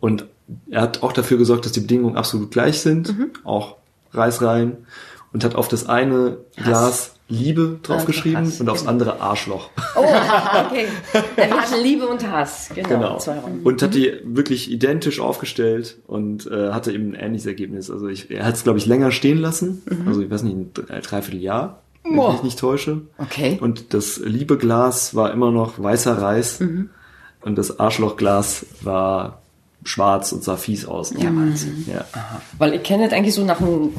Und 0.00 0.26
er 0.70 0.80
hat 0.80 1.02
auch 1.02 1.12
dafür 1.12 1.36
gesorgt, 1.36 1.66
dass 1.66 1.72
die 1.72 1.80
Bedingungen 1.80 2.16
absolut 2.16 2.50
gleich 2.50 2.80
sind. 2.80 3.14
Auch 3.44 3.76
Reis 4.12 4.42
rein. 4.42 4.78
Und 5.32 5.44
hat 5.44 5.54
auf 5.54 5.68
das 5.68 5.86
eine 5.88 6.38
Glas 6.56 7.14
Liebe 7.30 7.78
draufgeschrieben 7.82 8.46
Hass, 8.46 8.58
und 8.62 8.70
aufs 8.70 8.86
andere 8.86 9.20
Arschloch. 9.20 9.68
Oh, 9.94 10.00
okay. 10.66 10.86
Er 11.36 11.50
hat 11.50 11.68
Liebe 11.82 12.06
und 12.08 12.26
Hass. 12.26 12.70
Genau. 12.74 12.88
Genau. 12.88 13.18
Und 13.64 13.82
hat 13.82 13.92
die 13.92 14.14
wirklich 14.24 14.70
identisch 14.70 15.20
aufgestellt 15.20 15.98
und 16.06 16.46
äh, 16.50 16.70
hatte 16.72 16.90
eben 16.92 17.10
ein 17.10 17.14
ähnliches 17.20 17.44
Ergebnis. 17.44 17.90
Also 17.90 18.08
ich, 18.08 18.30
er 18.30 18.46
hat 18.46 18.54
es, 18.54 18.64
glaube 18.64 18.78
ich, 18.78 18.86
länger 18.86 19.10
stehen 19.10 19.36
lassen. 19.36 19.82
Also 20.06 20.22
ich 20.22 20.30
weiß 20.30 20.42
nicht, 20.44 20.56
ein 20.56 20.72
Dre- 20.72 21.02
Dreivierteljahr, 21.02 21.82
wenn 22.04 22.12
ich 22.12 22.16
Boah. 22.16 22.32
mich 22.32 22.42
nicht 22.44 22.58
täusche. 22.58 23.02
Okay. 23.18 23.58
Und 23.60 23.92
das 23.92 24.16
liebe 24.24 24.56
Glas 24.56 25.14
war 25.14 25.30
immer 25.30 25.50
noch 25.50 25.78
weißer 25.82 26.16
Reis. 26.22 26.62
Und 27.42 27.58
das 27.58 27.78
Arschlochglas 27.78 28.64
war 28.80 29.42
schwarz 29.84 30.32
und 30.32 30.44
sah 30.44 30.56
fies 30.56 30.84
aus. 30.86 31.12
Ja, 31.16 31.26
Wahnsinn. 31.26 31.84
Ja. 31.86 32.04
Weil 32.58 32.74
ich 32.74 32.82
kenne 32.82 33.04
das 33.04 33.12
eigentlich 33.12 33.34
so 33.34 33.44
nach 33.44 33.58
dem 33.58 33.92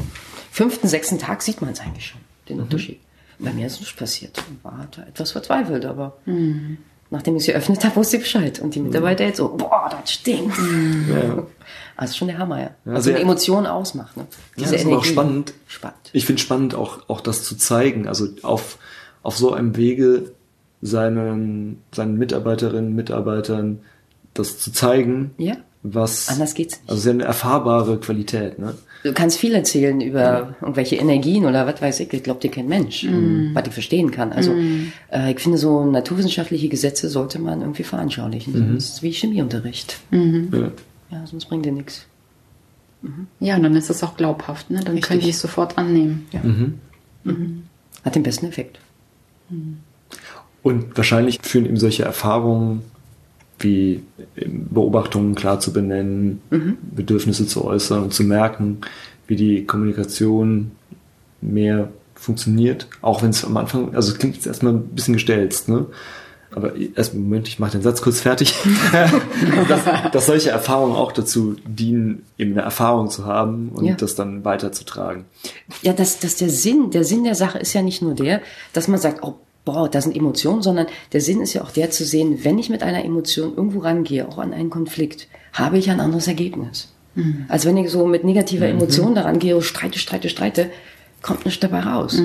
fünften, 0.52 0.88
sechsten 0.88 1.20
Tag 1.20 1.42
sieht 1.42 1.62
man 1.62 1.72
es 1.72 1.80
eigentlich 1.80 2.08
schon, 2.08 2.22
den 2.48 2.60
Unterschied. 2.60 3.00
Bei 3.40 3.54
mir 3.54 3.68
ist 3.68 3.80
nichts 3.80 3.96
passiert. 3.96 4.38
Ich 4.38 4.64
war 4.64 4.88
da 4.96 5.04
etwas 5.04 5.32
verzweifelt, 5.32 5.86
aber 5.86 6.18
nachdem 7.10 7.36
ich 7.38 7.44
es 7.44 7.48
geöffnet 7.48 7.84
habe, 7.86 7.96
wusste 7.96 8.18
ich 8.18 8.24
Bescheid. 8.24 8.60
Und 8.60 8.76
die 8.76 8.82
Mitarbeiter 8.82 9.24
jetzt 9.26 9.38
so, 9.38 9.50
boah, 9.50 9.90
das 9.90 10.12
stinkt. 10.12 10.58
Ja. 11.10 11.44
Also 11.96 12.16
schon 12.16 12.30
der 12.30 12.38
Hammer, 12.38 12.62
ja. 12.62 12.70
Was 12.86 12.96
Also 12.96 13.04
so 13.04 13.10
eine 13.10 13.20
ja. 13.20 13.26
Emotion 13.26 13.66
ausmacht. 13.68 14.16
Ne? 14.16 14.26
Ja, 14.56 14.70
ist 14.70 14.86
aber 14.86 15.00
auch 15.00 15.04
spannend. 15.04 15.54
Spannend. 15.68 15.98
Ich 16.14 16.26
finde 16.26 16.42
spannend, 16.42 16.74
auch, 16.74 17.10
auch 17.10 17.20
das 17.20 17.44
zu 17.44 17.58
zeigen. 17.58 18.08
Also 18.08 18.30
auf, 18.42 18.78
auf 19.22 19.36
so 19.36 19.52
einem 19.52 19.76
Wege 19.76 20.32
seinen, 20.82 21.82
seinen 21.94 22.18
Mitarbeiterinnen, 22.18 22.96
Mitarbeitern 22.96 23.82
das 24.34 24.60
zu 24.60 24.72
zeigen, 24.72 25.32
Ja. 25.38 25.58
Was. 25.82 26.30
Anders 26.30 26.54
geht's 26.54 26.80
nicht. 26.80 26.90
Also 26.90 27.02
sehr 27.02 27.14
eine 27.14 27.24
erfahrbare 27.24 28.00
Qualität, 28.00 28.60
ne? 28.60 28.76
Du 29.04 29.14
kannst 29.14 29.38
viel 29.38 29.56
erzählen 29.56 30.02
über 30.02 30.56
irgendwelche 30.60 30.98
Energien 30.98 31.46
oder 31.46 31.66
was 31.66 31.82
weiß 31.82 32.02
ich. 32.02 32.12
Ich 32.12 32.24
glaube 32.24 32.42
dir 32.42 32.52
kein 32.52 32.68
Mensch, 32.68 33.08
was 33.54 33.68
ich 33.68 33.74
verstehen 33.74 34.12
kann. 34.12 34.34
Also 34.34 34.54
äh, 35.10 35.32
ich 35.32 35.40
finde, 35.40 35.58
so 35.58 35.86
naturwissenschaftliche 35.86 36.68
Gesetze 36.68 37.08
sollte 37.08 37.40
man 37.40 37.62
irgendwie 37.62 37.84
veranschaulichen. 37.84 38.76
Das 38.76 38.90
ist 38.90 39.04
wie 39.04 39.12
Chemieunterricht. 39.12 40.00
Ja. 40.12 40.72
Ja, 41.12 41.26
sonst 41.26 41.46
bringt 41.46 41.66
dir 41.66 41.72
nichts. 41.72 42.06
Ja, 43.40 43.56
und 43.56 43.64
dann 43.64 43.76
ist 43.78 43.90
es 43.90 44.04
auch 44.04 44.18
glaubhaft, 44.18 44.70
ne? 44.70 44.80
Dann 44.80 44.96
Richtig. 44.96 45.08
können 45.08 45.22
die 45.22 45.30
es 45.30 45.40
sofort 45.40 45.78
annehmen. 45.78 46.28
Ja. 46.34 46.42
Hat 48.04 48.16
den 48.16 48.24
besten 48.24 48.48
Effekt. 48.48 48.80
Und 50.62 50.98
wahrscheinlich 50.98 51.40
führen 51.42 51.66
eben 51.66 51.78
solche 51.78 52.04
Erfahrungen 52.04 52.82
wie 53.60 54.04
ähm, 54.38 54.68
Beobachtungen 54.70 55.36
klar 55.36 55.60
zu 55.60 55.74
benennen, 55.74 56.42
Bedürfnisse 56.96 57.46
zu 57.48 57.66
äußern 57.66 58.04
und 58.04 58.14
zu 58.14 58.24
merken, 58.24 58.80
wie 59.28 59.36
die 59.36 59.66
Kommunikation 59.66 60.72
mehr 61.42 61.90
funktioniert, 62.16 62.88
auch 63.02 63.22
wenn 63.24 63.30
es 63.30 63.46
am 63.46 63.56
Anfang, 63.58 63.96
also 63.96 64.12
es 64.12 64.18
klingt 64.18 64.36
jetzt 64.36 64.48
erstmal 64.48 64.74
ein 64.74 64.88
bisschen 64.90 65.14
gestelzt, 65.14 65.70
ne? 65.70 65.86
Aber 66.52 66.74
erst 66.96 67.14
Moment, 67.14 67.48
ich 67.48 67.60
mache 67.60 67.74
den 67.74 67.84
Satz 67.84 68.02
kurz 68.02 68.22
fertig. 68.22 68.56
dass, 69.70 70.12
dass 70.12 70.26
solche 70.26 70.50
Erfahrungen 70.50 70.96
auch 70.96 71.12
dazu 71.12 71.56
dienen, 71.68 72.24
eben 72.40 72.54
eine 72.54 72.64
Erfahrung 72.64 73.10
zu 73.12 73.26
haben 73.26 73.70
und 73.70 73.86
Ja. 73.86 73.94
das 73.94 74.16
dann 74.16 74.44
weiterzutragen. 74.46 75.26
Ja, 75.84 75.94
das, 75.94 76.18
das 76.20 76.38
der 76.38 76.50
Sinn, 76.50 76.90
der 76.90 77.04
Sinn 77.04 77.24
der 77.24 77.36
Sache 77.36 77.60
ist 77.60 77.74
ja 77.74 77.84
nicht 77.84 78.02
nur 78.02 78.16
der, 78.16 78.42
dass 78.74 78.88
man 78.88 79.00
sagt, 79.00 79.22
oh, 79.24 79.36
boah, 79.74 79.90
da 79.90 80.02
sind 80.02 80.16
Emotionen, 80.16 80.62
sondern 80.62 80.88
der 81.14 81.22
Sinn 81.22 81.42
ist 81.42 81.54
ja 81.54 81.64
auch 81.64 81.72
der 81.72 81.92
zu 81.92 82.06
sehen, 82.06 82.40
wenn 82.44 82.58
ich 82.58 82.70
mit 82.70 82.84
einer 82.84 83.04
Emotion 83.04 83.56
irgendwo 83.56 83.80
rangehe, 83.80 84.28
auch 84.28 84.38
an 84.38 84.54
einen 84.54 84.70
Konflikt, 84.70 85.28
habe 85.54 85.78
ich 85.78 85.90
ein 85.90 86.00
anderes 86.00 86.28
Ergebnis. 86.28 86.94
Als 87.48 87.66
wenn 87.66 87.76
ich 87.76 87.90
so 87.90 88.06
mit 88.06 88.24
negativer 88.24 88.68
Emotion 88.68 89.14
daran 89.16 89.40
gehe, 89.40 89.62
streite, 89.62 90.00
streite, 90.00 90.30
streite, 90.30 90.70
kommt 91.22 91.46
nichts 91.46 91.60
dabei 91.60 91.82
raus. 91.82 92.22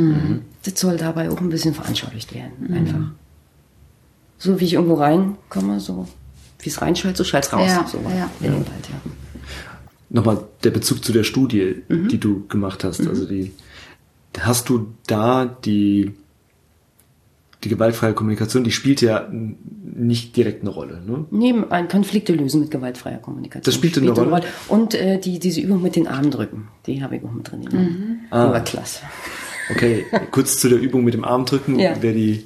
Das 0.64 0.78
soll 0.78 0.96
dabei 0.96 1.30
auch 1.30 1.40
ein 1.40 1.48
bisschen 1.48 1.74
veranschaulicht 1.74 2.35
werden, 2.35 2.72
einfach. 2.72 3.00
So 4.38 4.61
wie 4.61 4.64
ich 4.64 4.74
irgendwo 4.74 4.94
reinkomme, 4.94 5.80
so 5.80 6.07
wie 6.61 6.68
es 6.68 6.80
reinschallt, 6.80 7.16
so 7.16 7.24
schallt 7.24 7.52
raus. 7.52 7.66
Ja, 7.66 7.87
so 7.90 7.98
ja. 7.98 8.30
in 8.40 8.52
den 8.52 8.66
Wald, 8.66 8.88
ja. 8.88 9.11
nochmal 10.11 10.44
der 10.62 10.70
Bezug 10.70 11.04
zu 11.04 11.12
der 11.12 11.24
Studie, 11.24 11.83
die 11.88 12.18
du 12.18 12.46
gemacht 12.46 12.85
hast. 12.85 13.07
Also 13.07 13.26
die, 13.26 13.52
hast 14.38 14.68
du 14.68 14.94
da 15.07 15.44
die, 15.46 16.12
die 17.64 17.68
gewaltfreie 17.68 18.12
Kommunikation, 18.12 18.64
die 18.64 18.70
spielt 18.70 19.00
ja 19.00 19.29
nicht 19.31 20.37
direkt 20.37 20.62
eine 20.62 20.70
Rolle, 20.70 21.00
ne? 21.07 21.24
Neben 21.31 21.70
ein 21.70 21.88
Konflikte 21.88 22.33
lösen 22.35 22.61
mit 22.61 22.70
gewaltfreier 22.70 23.18
Kommunikation. 23.18 23.64
Das 23.64 23.74
spielte 23.74 24.00
eine 24.00 24.11
Rolle? 24.11 24.42
Und 24.68 24.94
äh, 24.94 25.18
die, 25.18 25.38
diese 25.38 25.61
Übung 25.61 25.83
mit 25.83 25.96
den 25.96 26.07
Armdrücken, 26.07 26.68
die 26.87 27.03
habe 27.03 27.16
ich 27.16 27.24
auch 27.24 27.33
mit 27.33 27.50
drin 27.50 27.64
genommen. 27.64 28.20
Die 28.29 28.33
war 28.33 28.61
klasse. 28.61 29.00
Okay, 29.70 30.05
kurz 30.31 30.59
zu 30.59 30.68
der 30.68 30.79
Übung 30.79 31.05
mit 31.05 31.14
dem 31.14 31.24
Armdrücken. 31.24 31.79
Ja. 31.79 31.94
Wer 32.00 32.12
die, 32.12 32.44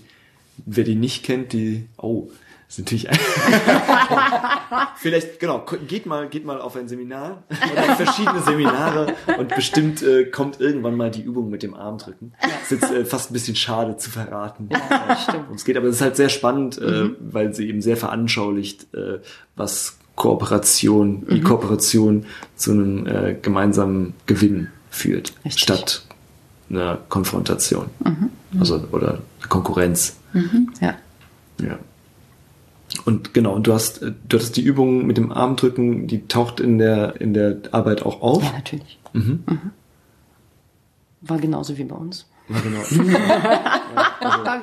wer 0.65 0.85
die 0.85 0.95
nicht 0.95 1.25
kennt, 1.25 1.53
die, 1.53 1.85
oh, 1.97 2.29
ist 2.69 2.79
natürlich 2.79 3.09
Vielleicht, 4.97 5.41
genau, 5.41 5.65
geht 5.87 6.05
mal, 6.05 6.29
geht 6.29 6.45
mal 6.45 6.61
auf 6.61 6.77
ein 6.77 6.87
Seminar 6.87 7.45
oder 7.73 7.83
auf 7.83 7.97
verschiedene 7.97 8.43
Seminare 8.43 9.15
und 9.39 9.55
bestimmt 9.55 10.03
äh, 10.03 10.27
kommt 10.27 10.61
irgendwann 10.61 10.95
mal 10.95 11.11
die 11.11 11.23
Übung 11.23 11.49
mit 11.49 11.63
dem 11.63 11.75
Armdrücken. 11.75 12.35
Ist 12.63 12.73
jetzt 12.73 12.93
äh, 12.93 13.05
fast 13.05 13.31
ein 13.31 13.33
bisschen 13.33 13.57
schade 13.57 13.97
zu 13.97 14.11
verraten, 14.11 14.69
ja, 14.71 15.17
stimmt. 15.17 15.45
worum 15.45 15.57
es 15.57 15.65
geht, 15.65 15.77
aber 15.79 15.87
es 15.87 15.97
ist 15.97 16.03
halt 16.03 16.17
sehr 16.17 16.29
spannend, 16.29 16.79
äh, 16.79 17.11
weil 17.21 17.55
sie 17.55 17.69
eben 17.69 17.81
sehr 17.81 17.97
veranschaulicht, 17.97 18.93
äh, 18.95 19.21
was 19.57 19.97
Kooperation, 20.15 21.25
wie 21.29 21.41
Kooperation 21.41 22.27
zu 22.57 22.73
einem 22.73 23.07
äh, 23.07 23.37
gemeinsamen 23.41 24.15
Gewinn 24.27 24.69
führt, 24.91 25.33
Richtig. 25.45 25.63
statt 25.63 26.03
einer 26.69 26.99
Konfrontation. 27.09 27.87
Also, 28.59 28.83
oder 28.93 29.21
Konkurrenz. 29.49 30.17
Ja. 30.81 30.97
Ja. 31.61 31.79
Und 33.05 33.35
genau, 33.35 33.55
und 33.55 33.67
du 33.67 33.73
hast, 33.73 34.03
äh, 34.03 34.13
du 34.29 34.37
hattest 34.37 34.57
die 34.57 34.63
Übung 34.63 35.07
mit 35.07 35.17
dem 35.17 35.33
Armdrücken, 35.33 36.07
die 36.07 36.27
taucht 36.27 36.61
in 36.61 36.79
der, 36.79 37.21
in 37.21 37.35
der 37.35 37.57
Arbeit 37.73 38.03
auch 38.03 38.21
auf. 38.23 38.43
Ja, 38.43 38.53
natürlich. 38.53 38.99
Mhm. 39.13 39.43
War 41.21 41.39
genauso 41.39 41.77
wie 41.79 41.85
bei 41.85 41.97
uns. 41.97 42.27
Ja, 42.49 42.61
genau. 42.61 42.79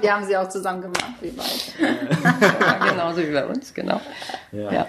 Wir 0.01 0.15
haben 0.15 0.25
sie 0.25 0.35
auch 0.35 0.49
zusammen 0.49 0.81
gemacht, 0.81 1.05
wie 1.21 1.29
beide. 1.29 2.59
War 2.59 2.89
genauso 2.89 3.17
wie 3.21 3.31
bei 3.31 3.45
uns, 3.45 3.73
genau. 3.73 4.01
Ja. 4.51 4.73
Ja. 4.73 4.87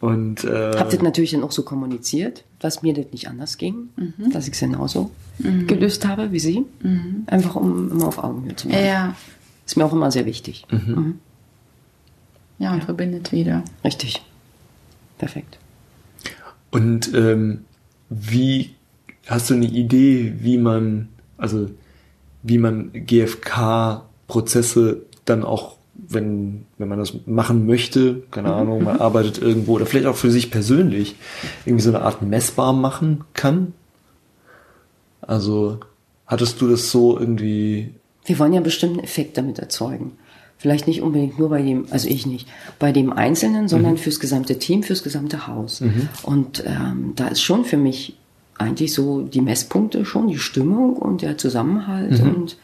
Und 0.00 0.44
äh, 0.44 0.76
Hab 0.78 0.90
das 0.90 1.02
natürlich 1.02 1.32
dann 1.32 1.42
auch 1.42 1.50
so 1.50 1.64
kommuniziert, 1.64 2.44
dass 2.60 2.82
mir 2.82 2.94
das 2.94 3.06
nicht 3.10 3.28
anders 3.28 3.58
ging, 3.58 3.88
dass 4.32 4.46
ich 4.46 4.54
es 4.54 4.60
genauso 4.60 5.10
gelöst 5.38 6.06
habe 6.06 6.30
wie 6.30 6.38
Sie. 6.38 6.64
Einfach 7.26 7.56
um 7.56 7.90
immer 7.90 8.06
auf 8.08 8.22
Augenhöhe 8.22 8.54
zu 8.54 8.68
bleiben. 8.68 8.86
Ja, 8.86 9.14
Ist 9.66 9.76
mir 9.76 9.84
auch 9.84 9.92
immer 9.92 10.10
sehr 10.12 10.26
wichtig. 10.26 10.66
Ja, 12.58 12.72
und 12.72 12.84
verbindet 12.84 13.32
wieder. 13.32 13.64
Richtig. 13.84 14.22
Perfekt. 15.18 15.58
Und 16.70 17.12
ähm, 17.14 17.64
wie 18.08 18.74
hast 19.26 19.50
du 19.50 19.54
eine 19.54 19.66
Idee, 19.66 20.34
wie 20.38 20.58
man, 20.58 21.08
also 21.38 21.70
wie 22.42 22.58
man 22.58 22.90
GFK-Prozesse 22.92 25.02
dann 25.24 25.44
auch, 25.44 25.76
wenn, 25.94 26.66
wenn 26.78 26.88
man 26.88 26.98
das 26.98 27.14
machen 27.26 27.66
möchte, 27.66 28.22
keine 28.30 28.52
Ahnung, 28.52 28.84
man 28.84 29.00
arbeitet 29.00 29.38
irgendwo 29.38 29.74
oder 29.74 29.86
vielleicht 29.86 30.06
auch 30.06 30.16
für 30.16 30.30
sich 30.30 30.50
persönlich, 30.50 31.16
irgendwie 31.64 31.84
so 31.84 31.90
eine 31.90 32.02
Art 32.02 32.22
messbar 32.22 32.72
machen 32.72 33.24
kann? 33.32 33.72
Also 35.22 35.78
hattest 36.26 36.60
du 36.60 36.68
das 36.68 36.90
so 36.90 37.18
irgendwie 37.18 37.94
Wir 38.24 38.38
wollen 38.38 38.52
ja 38.52 38.58
einen 38.58 38.64
bestimmten 38.64 39.00
Effekt 39.00 39.38
damit 39.38 39.58
erzeugen. 39.58 40.18
Vielleicht 40.64 40.86
nicht 40.86 41.02
unbedingt 41.02 41.38
nur 41.38 41.50
bei 41.50 41.60
dem, 41.60 41.84
also 41.90 42.08
ich 42.08 42.24
nicht, 42.24 42.48
bei 42.78 42.90
dem 42.90 43.12
Einzelnen, 43.12 43.68
sondern 43.68 43.98
fürs 43.98 44.18
gesamte 44.18 44.58
Team, 44.58 44.82
fürs 44.82 45.02
gesamte 45.02 45.46
Haus. 45.46 45.82
Und 46.22 46.64
ähm, 46.66 47.12
da 47.16 47.28
ist 47.28 47.42
schon 47.42 47.66
für 47.66 47.76
mich 47.76 48.16
eigentlich 48.56 48.94
so 48.94 49.20
die 49.20 49.42
Messpunkte 49.42 50.06
schon, 50.06 50.26
die 50.26 50.38
Stimmung 50.38 50.96
und 50.96 51.20
der 51.20 51.36
Zusammenhalt 51.36 52.18
und 52.18 52.56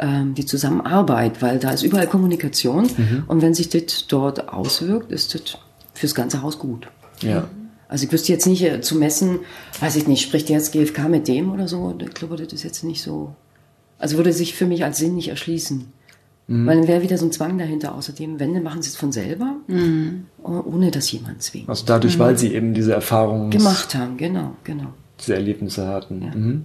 ähm, 0.00 0.34
die 0.34 0.44
Zusammenarbeit, 0.44 1.40
weil 1.40 1.60
da 1.60 1.70
ist 1.70 1.84
überall 1.84 2.08
Kommunikation 2.08 2.88
und 3.28 3.42
wenn 3.42 3.54
sich 3.54 3.68
das 3.68 4.08
dort 4.08 4.48
auswirkt, 4.48 5.12
ist 5.12 5.36
das 5.36 5.56
fürs 5.94 6.16
ganze 6.16 6.42
Haus 6.42 6.58
gut. 6.58 6.88
Ja. 7.20 7.46
Also 7.86 8.06
ich 8.06 8.12
wüsste 8.12 8.32
jetzt 8.32 8.48
nicht 8.48 8.64
äh, 8.64 8.80
zu 8.80 8.96
messen, 8.96 9.38
weiß 9.78 9.94
ich 9.94 10.08
nicht, 10.08 10.22
spricht 10.22 10.50
jetzt 10.50 10.72
GfK 10.72 11.08
mit 11.08 11.28
dem 11.28 11.52
oder 11.52 11.68
so? 11.68 11.94
Ich 11.96 12.12
glaube, 12.12 12.34
das 12.34 12.52
ist 12.52 12.64
jetzt 12.64 12.82
nicht 12.82 13.02
so. 13.02 13.36
Also 14.00 14.16
würde 14.16 14.32
sich 14.32 14.56
für 14.56 14.66
mich 14.66 14.82
als 14.82 14.98
Sinn 14.98 15.14
nicht 15.14 15.28
erschließen. 15.28 15.92
Weil 16.48 16.78
dann 16.78 16.86
wäre 16.88 17.02
wieder 17.02 17.18
so 17.18 17.26
ein 17.26 17.32
Zwang 17.32 17.58
dahinter. 17.58 17.94
Außerdem, 17.96 18.38
wenn, 18.38 18.54
dann 18.54 18.62
machen 18.62 18.80
sie 18.80 18.90
es 18.90 18.96
von 18.96 19.10
selber, 19.10 19.56
oh- 20.44 20.62
ohne 20.64 20.92
dass 20.92 21.10
jemand 21.10 21.42
zwingt. 21.42 21.68
Also 21.68 21.84
dadurch, 21.86 22.18
weil 22.20 22.38
sie 22.38 22.54
eben 22.54 22.72
diese 22.72 22.92
Erfahrungen, 22.92 23.50
Gemacht 23.50 23.94
haben, 23.96 24.16
genau, 24.16 24.52
genau. 24.62 24.92
diese 25.20 25.34
Erlebnisse 25.34 25.88
hatten. 25.88 26.18
Mhm. 26.18 26.64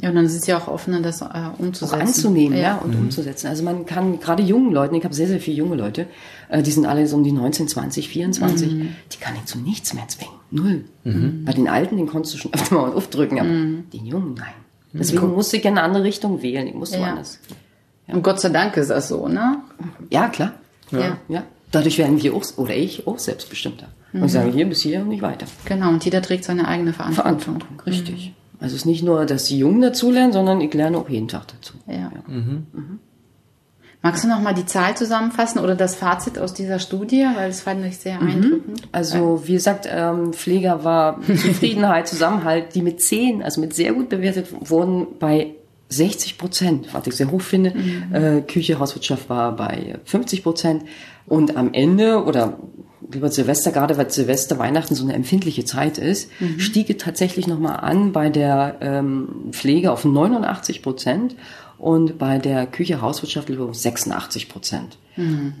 Ja, 0.00 0.08
und 0.10 0.16
dann 0.16 0.28
sind 0.28 0.42
sie 0.42 0.52
auch 0.54 0.66
offener, 0.66 1.00
das 1.02 1.20
äh, 1.20 1.24
Auch 1.26 1.58
umzusetzen. 1.60 2.00
anzunehmen, 2.00 2.58
ja, 2.58 2.78
und 2.78 2.96
umzusetzen. 2.96 3.46
Also 3.46 3.62
man 3.62 3.86
kann 3.86 4.18
gerade 4.18 4.42
jungen 4.42 4.72
Leuten, 4.72 4.96
ich 4.96 5.04
habe 5.04 5.14
sehr, 5.14 5.28
sehr 5.28 5.38
viele 5.40 5.56
junge 5.56 5.76
Leute, 5.76 6.06
äh, 6.48 6.62
die 6.64 6.70
sind 6.72 6.84
alle 6.86 7.06
so 7.06 7.16
um 7.16 7.22
die 7.22 7.30
19, 7.30 7.68
20, 7.68 8.08
24, 8.08 8.68
die 9.12 9.18
kann 9.20 9.34
ich 9.36 9.44
zu 9.46 9.58
nichts 9.58 9.94
mehr 9.94 10.06
zwingen. 10.08 10.34
Null. 10.50 10.84
Bei 11.44 11.52
den 11.52 11.68
Alten, 11.68 11.96
den 11.96 12.06
konntest 12.08 12.34
du 12.34 12.38
schon 12.38 12.52
öfter 12.54 12.74
mal 12.74 12.92
aufdrücken, 12.92 13.38
aber 13.38 13.48
den 13.48 14.06
Jungen, 14.06 14.34
nein. 14.34 14.54
Deswegen 14.92 15.28
musste 15.32 15.58
ich 15.58 15.64
in 15.64 15.72
eine 15.72 15.82
andere 15.82 16.02
Richtung 16.04 16.42
wählen. 16.42 16.66
Ich 16.66 16.74
musste 16.74 16.96
Ja. 16.98 17.02
woanders. 17.06 17.38
Und 18.08 18.22
Gott 18.22 18.40
sei 18.40 18.48
Dank 18.48 18.76
ist 18.76 18.90
das 18.90 19.08
so, 19.08 19.28
ne? 19.28 19.58
Ja, 20.10 20.28
klar. 20.28 20.52
Ja. 20.90 21.18
Ja. 21.28 21.42
Dadurch 21.70 21.98
werden 21.98 22.22
wir 22.22 22.34
auch, 22.34 22.44
oder 22.56 22.74
ich, 22.74 23.06
auch 23.06 23.18
selbstbestimmter. 23.18 23.88
Und 24.12 24.24
ich 24.24 24.32
sage 24.32 24.50
hier 24.50 24.66
bis 24.66 24.80
hier 24.80 25.00
und 25.00 25.08
nicht 25.08 25.22
weiter. 25.22 25.46
Genau, 25.66 25.90
und 25.90 26.04
jeder 26.04 26.22
trägt 26.22 26.44
seine 26.44 26.66
eigene 26.66 26.94
Verantwortung. 26.94 27.38
Verantwortung, 27.40 27.82
richtig. 27.86 28.32
Also 28.60 28.74
es 28.74 28.82
ist 28.82 28.86
nicht 28.86 29.04
nur, 29.04 29.26
dass 29.26 29.44
die 29.44 29.58
Jungen 29.58 29.82
dazulernen, 29.82 30.32
sondern 30.32 30.60
ich 30.60 30.72
lerne 30.72 30.96
auch 30.98 31.08
jeden 31.08 31.28
Tag 31.28 31.48
dazu. 31.48 31.74
Ja. 31.86 32.10
Magst 34.00 34.24
du 34.24 34.28
noch 34.28 34.40
mal 34.40 34.54
die 34.54 34.64
Zahl 34.64 34.96
zusammenfassen 34.96 35.58
oder 35.58 35.74
das 35.74 35.96
Fazit 35.96 36.38
aus 36.38 36.54
dieser 36.54 36.78
Studie, 36.78 37.26
weil 37.34 37.48
das 37.48 37.60
fand 37.60 37.84
ich 37.84 37.98
sehr 37.98 38.20
eindrückend. 38.20 38.82
Also 38.92 39.42
wie 39.46 39.54
gesagt, 39.54 39.88
ähm, 39.90 40.32
Pfleger 40.32 40.84
war 40.84 41.20
Zufriedenheit, 41.26 42.08
Zusammenhalt, 42.08 42.74
die 42.74 42.82
mit 42.82 43.02
10, 43.02 43.42
also 43.42 43.60
mit 43.60 43.74
sehr 43.74 43.92
gut 43.92 44.08
bewertet 44.08 44.46
wurden 44.70 45.06
bei 45.18 45.54
60 45.88 46.38
Prozent, 46.38 46.88
was 46.92 47.06
ich 47.06 47.14
sehr 47.14 47.30
hoch 47.30 47.40
finde. 47.40 47.72
Äh, 48.12 48.42
Küche, 48.42 48.78
Hauswirtschaft 48.78 49.28
war 49.28 49.56
bei 49.56 49.98
50 50.04 50.42
Prozent. 50.42 50.84
Und 51.26 51.56
am 51.56 51.72
Ende, 51.72 52.24
oder 52.24 52.58
über 53.14 53.30
Silvester, 53.30 53.70
gerade 53.72 53.96
weil 53.96 54.10
Silvester, 54.10 54.58
Weihnachten 54.58 54.94
so 54.94 55.04
eine 55.04 55.14
empfindliche 55.14 55.64
Zeit 55.64 55.98
ist, 55.98 56.30
stieg 56.58 56.90
es 56.90 56.98
tatsächlich 56.98 57.46
nochmal 57.46 57.80
an 57.80 58.12
bei 58.12 58.28
der 58.28 58.76
ähm, 58.80 59.28
Pflege 59.52 59.92
auf 59.92 60.04
89 60.04 60.82
Prozent 60.82 61.36
und 61.78 62.18
bei 62.18 62.38
der 62.38 62.66
Küche, 62.66 63.00
Hauswirtschaft 63.00 63.50
auf 63.58 63.74
86 63.74 64.48
Prozent. 64.48 64.98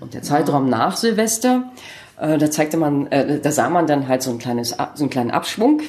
Und 0.00 0.14
der 0.14 0.22
Zeitraum 0.22 0.68
nach 0.68 0.96
Silvester, 0.96 1.72
äh, 2.20 2.38
da 2.38 2.50
zeigte 2.50 2.76
man, 2.76 3.06
äh, 3.08 3.40
da 3.40 3.50
sah 3.50 3.70
man 3.70 3.86
dann 3.86 4.08
halt 4.08 4.22
so 4.22 4.30
ein 4.30 4.38
kleines, 4.38 4.70
so 4.70 5.04
einen 5.04 5.10
kleinen 5.10 5.30
Abschwung. 5.30 5.80
Äh, 5.80 5.86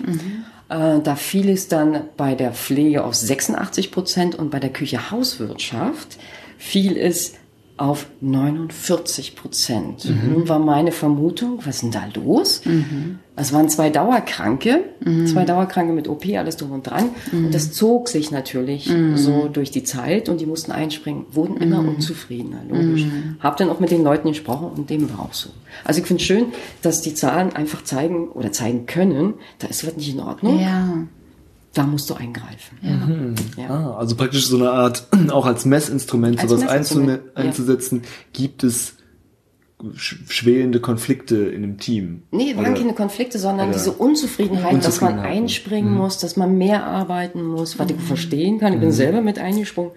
da 0.70 1.16
fiel 1.16 1.50
es 1.50 1.68
dann 1.68 2.02
bei 2.16 2.36
der 2.36 2.52
Pflege 2.52 3.04
auf 3.04 3.16
86 3.16 3.92
Prozent 3.92 4.36
und 4.36 4.52
bei 4.52 4.60
der 4.60 4.70
Küche 4.70 5.10
Hauswirtschaft 5.10 6.18
fiel 6.58 6.96
es 6.96 7.34
auf 7.80 8.08
49 8.22 9.36
Prozent. 9.36 10.06
Nun 10.30 10.50
war 10.50 10.60
meine 10.60 10.92
Vermutung, 10.92 11.60
was 11.66 11.76
ist 11.76 11.84
denn 11.84 11.92
da 11.92 12.04
los? 12.14 12.62
Es 13.36 13.54
waren 13.54 13.70
zwei 13.70 13.90
Dauerkranke, 13.90 14.84
zwei 15.26 15.46
Dauerkranke 15.46 15.94
mit 15.94 16.10
OP, 16.10 16.26
alles 16.38 16.58
drum 16.58 16.72
und 16.72 16.84
dran. 16.90 17.10
Und 17.32 17.54
das 17.54 17.72
zog 17.72 18.10
sich 18.10 18.32
natürlich 18.32 18.92
so 19.16 19.48
durch 19.48 19.72
die 19.72 19.84
Zeit 19.84 20.28
und 20.28 20.42
die 20.42 20.46
mussten 20.46 20.72
einspringen, 20.74 21.26
wurden 21.32 21.56
immer 21.58 21.80
unzufriedener, 21.80 22.60
logisch. 22.70 23.06
Hab 23.40 23.56
dann 23.58 23.70
auch 23.70 23.80
mit 23.80 23.92
den 23.92 24.04
Leuten 24.04 24.28
gesprochen 24.30 24.70
und 24.76 24.90
dem 24.90 25.10
war 25.12 25.22
auch 25.22 25.34
so. 25.34 25.50
Also 25.86 26.02
ich 26.02 26.08
finde 26.08 26.22
schön, 26.24 26.46
dass 26.82 27.02
die 27.02 27.14
Zahlen 27.14 27.54
einfach 27.56 27.84
zeigen 27.86 28.28
oder 28.30 28.52
zeigen 28.52 28.86
können, 28.88 29.36
da 29.60 29.68
ist 29.68 29.88
was 29.88 29.96
nicht 29.96 30.14
in 30.14 30.20
Ordnung, 30.20 30.60
Ja. 30.60 30.88
Da 31.74 31.86
musst 31.86 32.10
du 32.10 32.16
eingreifen. 32.16 32.78
Ja. 33.58 33.70
Ah, 33.70 33.98
also 33.98 34.16
praktisch 34.16 34.48
so 34.48 34.58
eine 34.58 34.72
Art, 34.72 35.08
auch 35.30 35.46
als 35.46 35.66
Messinstrument 35.66 36.40
Als 36.40 36.50
sowas 36.50 36.64
Messinstrument, 36.66 37.22
einzune- 37.22 37.38
ja. 37.38 37.44
einzusetzen, 37.44 38.02
gibt 38.34 38.64
es 38.64 38.96
sch 39.96 40.18
schwelende 40.28 40.82
Konflikte 40.82 41.38
in 41.38 41.64
einem 41.64 41.78
Team. 41.78 42.24
Nee, 42.32 42.54
waren 42.58 42.74
keine 42.74 42.94
Konflikte, 42.94 43.40
sondern 43.40 43.72
diese 43.72 43.94
Unzufriedenheit, 43.94 44.84
dass 44.84 45.00
man 45.00 45.14
Unzufriedenheit, 45.14 45.38
einspringen 45.44 45.94
muss, 45.94 46.18
dass 46.18 46.36
man 46.36 46.58
mehr 46.58 46.84
arbeiten 46.86 47.44
muss, 47.44 47.80
was 47.80 47.90
ich 47.90 47.96
verstehen 47.98 48.60
kann. 48.60 48.74
Ich 48.74 48.80
bin 48.82 48.92
selber 48.92 49.22
mit 49.22 49.40
eingesprungen. 49.40 49.92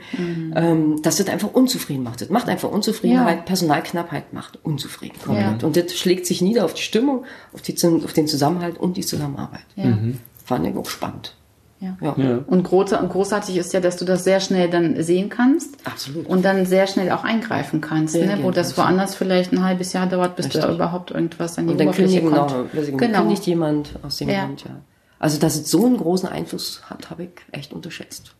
Ähm, 0.54 1.02
dass 1.02 1.16
das 1.16 1.28
einfach 1.28 1.52
unzufrieden 1.52 2.04
macht. 2.04 2.20
Das 2.20 2.28
macht 2.28 2.48
einfach 2.48 2.70
Unzufriedenheit. 2.70 3.38
Ja. 3.38 3.42
Personalknappheit 3.42 4.32
macht 4.32 4.58
unzufrieden. 4.62 5.16
Ja. 5.20 5.24
komplett. 5.24 5.64
Und 5.64 5.76
das 5.76 5.94
schlägt 5.98 6.26
sich 6.26 6.42
nieder 6.42 6.64
auf 6.64 6.74
die 6.74 6.82
Stimmung, 6.82 7.24
auf, 7.52 7.62
die, 7.62 7.74
auf 8.04 8.12
den 8.12 8.28
Zusammenhalt 8.28 8.78
und 8.78 8.96
die 8.96 9.04
Zusammenarbeit. 9.04 9.66
Ja. 9.74 9.98
Fand 10.44 10.66
ich 10.66 10.76
auch 10.76 10.88
spannend. 10.88 11.34
Ja. 11.82 11.96
Ja. 12.00 12.14
Ja. 12.16 12.38
Und 12.46 12.62
groß, 12.62 12.92
und 12.92 13.08
großartig 13.10 13.56
ist 13.56 13.72
ja, 13.72 13.80
dass 13.80 13.96
du 13.96 14.04
das 14.04 14.22
sehr 14.24 14.38
schnell 14.40 14.70
dann 14.70 15.02
sehen 15.02 15.28
kannst. 15.28 15.74
Absolut. 15.84 16.26
Und 16.26 16.44
dann 16.44 16.64
sehr 16.64 16.86
schnell 16.86 17.10
auch 17.10 17.24
eingreifen 17.24 17.80
kannst, 17.80 18.14
ne? 18.14 18.38
Wo 18.42 18.50
das 18.52 18.78
woanders 18.78 19.16
vielleicht 19.16 19.52
ein 19.52 19.64
halbes 19.64 19.92
Jahr 19.92 20.06
dauert, 20.06 20.36
bis 20.36 20.48
da 20.48 20.60
Richtig. 20.60 20.74
überhaupt 20.76 21.10
irgendwas 21.10 21.58
an 21.58 21.66
die 21.66 21.72
Und 21.72 21.78
dann 21.80 21.88
Oberfläche 21.88 22.20
kündigen 22.20 22.38
kommt. 22.38 22.50
noch, 22.72 22.72
nicht, 22.74 22.98
Genau. 22.98 23.18
kündigt 23.18 23.46
jemand 23.46 23.90
aus 24.02 24.16
dem 24.18 24.28
Ja. 24.28 24.44
Grund, 24.46 24.64
ja. 24.64 24.70
Also, 25.18 25.38
dass 25.38 25.56
es 25.56 25.70
so 25.70 25.84
einen 25.86 25.96
großen 25.96 26.28
Einfluss 26.28 26.82
hat, 26.88 27.10
habe 27.10 27.24
ich 27.24 27.30
echt 27.50 27.72
unterschätzt. 27.72 28.34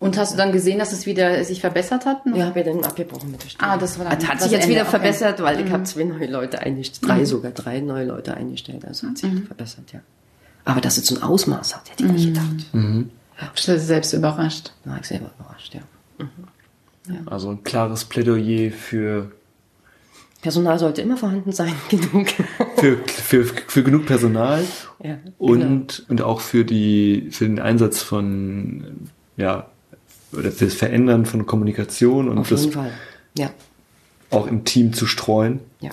Und 0.00 0.16
hast 0.16 0.32
du 0.34 0.36
dann 0.36 0.52
gesehen, 0.52 0.78
dass 0.78 0.92
es 0.92 1.06
wieder 1.06 1.42
sich 1.44 1.60
verbessert 1.60 2.06
hat? 2.06 2.18
Ja, 2.32 2.46
habe 2.46 2.60
ja 2.60 2.66
dann 2.66 2.84
abgebrochen 2.84 3.32
mit 3.32 3.42
der 3.42 3.48
Stelle. 3.48 3.68
Ah, 3.72 3.76
das 3.76 3.98
war 3.98 4.04
dann 4.08 4.16
Es 4.18 4.28
hat 4.28 4.36
das 4.36 4.44
sich 4.44 4.52
jetzt 4.52 4.62
Ende, 4.62 4.74
wieder 4.76 4.82
okay. 4.82 4.90
verbessert, 4.90 5.42
weil 5.42 5.58
ich 5.66 5.72
habe 5.72 5.82
zwei 5.82 6.04
neue 6.04 6.28
Leute 6.30 6.60
eingestellt, 6.60 7.10
drei 7.10 7.24
sogar, 7.24 7.50
drei 7.50 7.80
neue 7.80 8.04
Leute 8.04 8.34
eingestellt. 8.34 8.84
Also 8.86 9.08
hat 9.08 9.18
sich 9.18 9.32
verbessert, 9.44 9.92
ja. 9.92 9.98
Aber 10.68 10.82
dass 10.82 10.98
es 10.98 11.06
so 11.06 11.16
ein 11.16 11.22
Ausmaß 11.22 11.74
hat, 11.74 11.90
hätte 11.90 12.04
ich 12.04 12.12
nicht 12.12 12.26
gedacht. 12.26 13.06
Bist 13.54 13.68
du 13.68 13.78
selbst 13.80 14.12
überrascht? 14.12 14.72
Da 14.84 14.90
war 14.90 15.00
ich 15.00 15.06
selber 15.06 15.30
überrascht, 15.38 15.74
ja. 15.74 15.80
Also 17.24 17.48
ein 17.48 17.64
klares 17.64 18.04
Plädoyer 18.04 18.70
für, 18.70 19.32
Personal 20.42 20.78
sollte 20.78 21.00
immer 21.00 21.16
vorhanden 21.16 21.52
sein, 21.52 21.72
genug. 21.88 22.28
für, 22.76 22.98
für, 22.98 23.44
für 23.44 23.82
genug 23.82 24.04
Personal 24.04 24.62
ja, 25.02 25.16
und, 25.38 26.04
und 26.10 26.20
auch 26.20 26.40
für 26.40 26.66
die, 26.66 27.28
für 27.30 27.46
den 27.46 27.60
Einsatz 27.60 28.02
von, 28.02 29.08
ja, 29.38 29.68
oder 30.32 30.52
für 30.52 30.66
das 30.66 30.74
Verändern 30.74 31.24
von 31.24 31.46
Kommunikation 31.46 32.28
und 32.28 32.36
Auf 32.36 32.50
das 32.50 32.64
jeden 32.64 32.74
Fall, 32.74 32.92
ja. 33.38 33.50
auch 34.28 34.46
im 34.46 34.66
Team 34.66 34.92
zu 34.92 35.06
streuen. 35.06 35.60
Ja, 35.80 35.92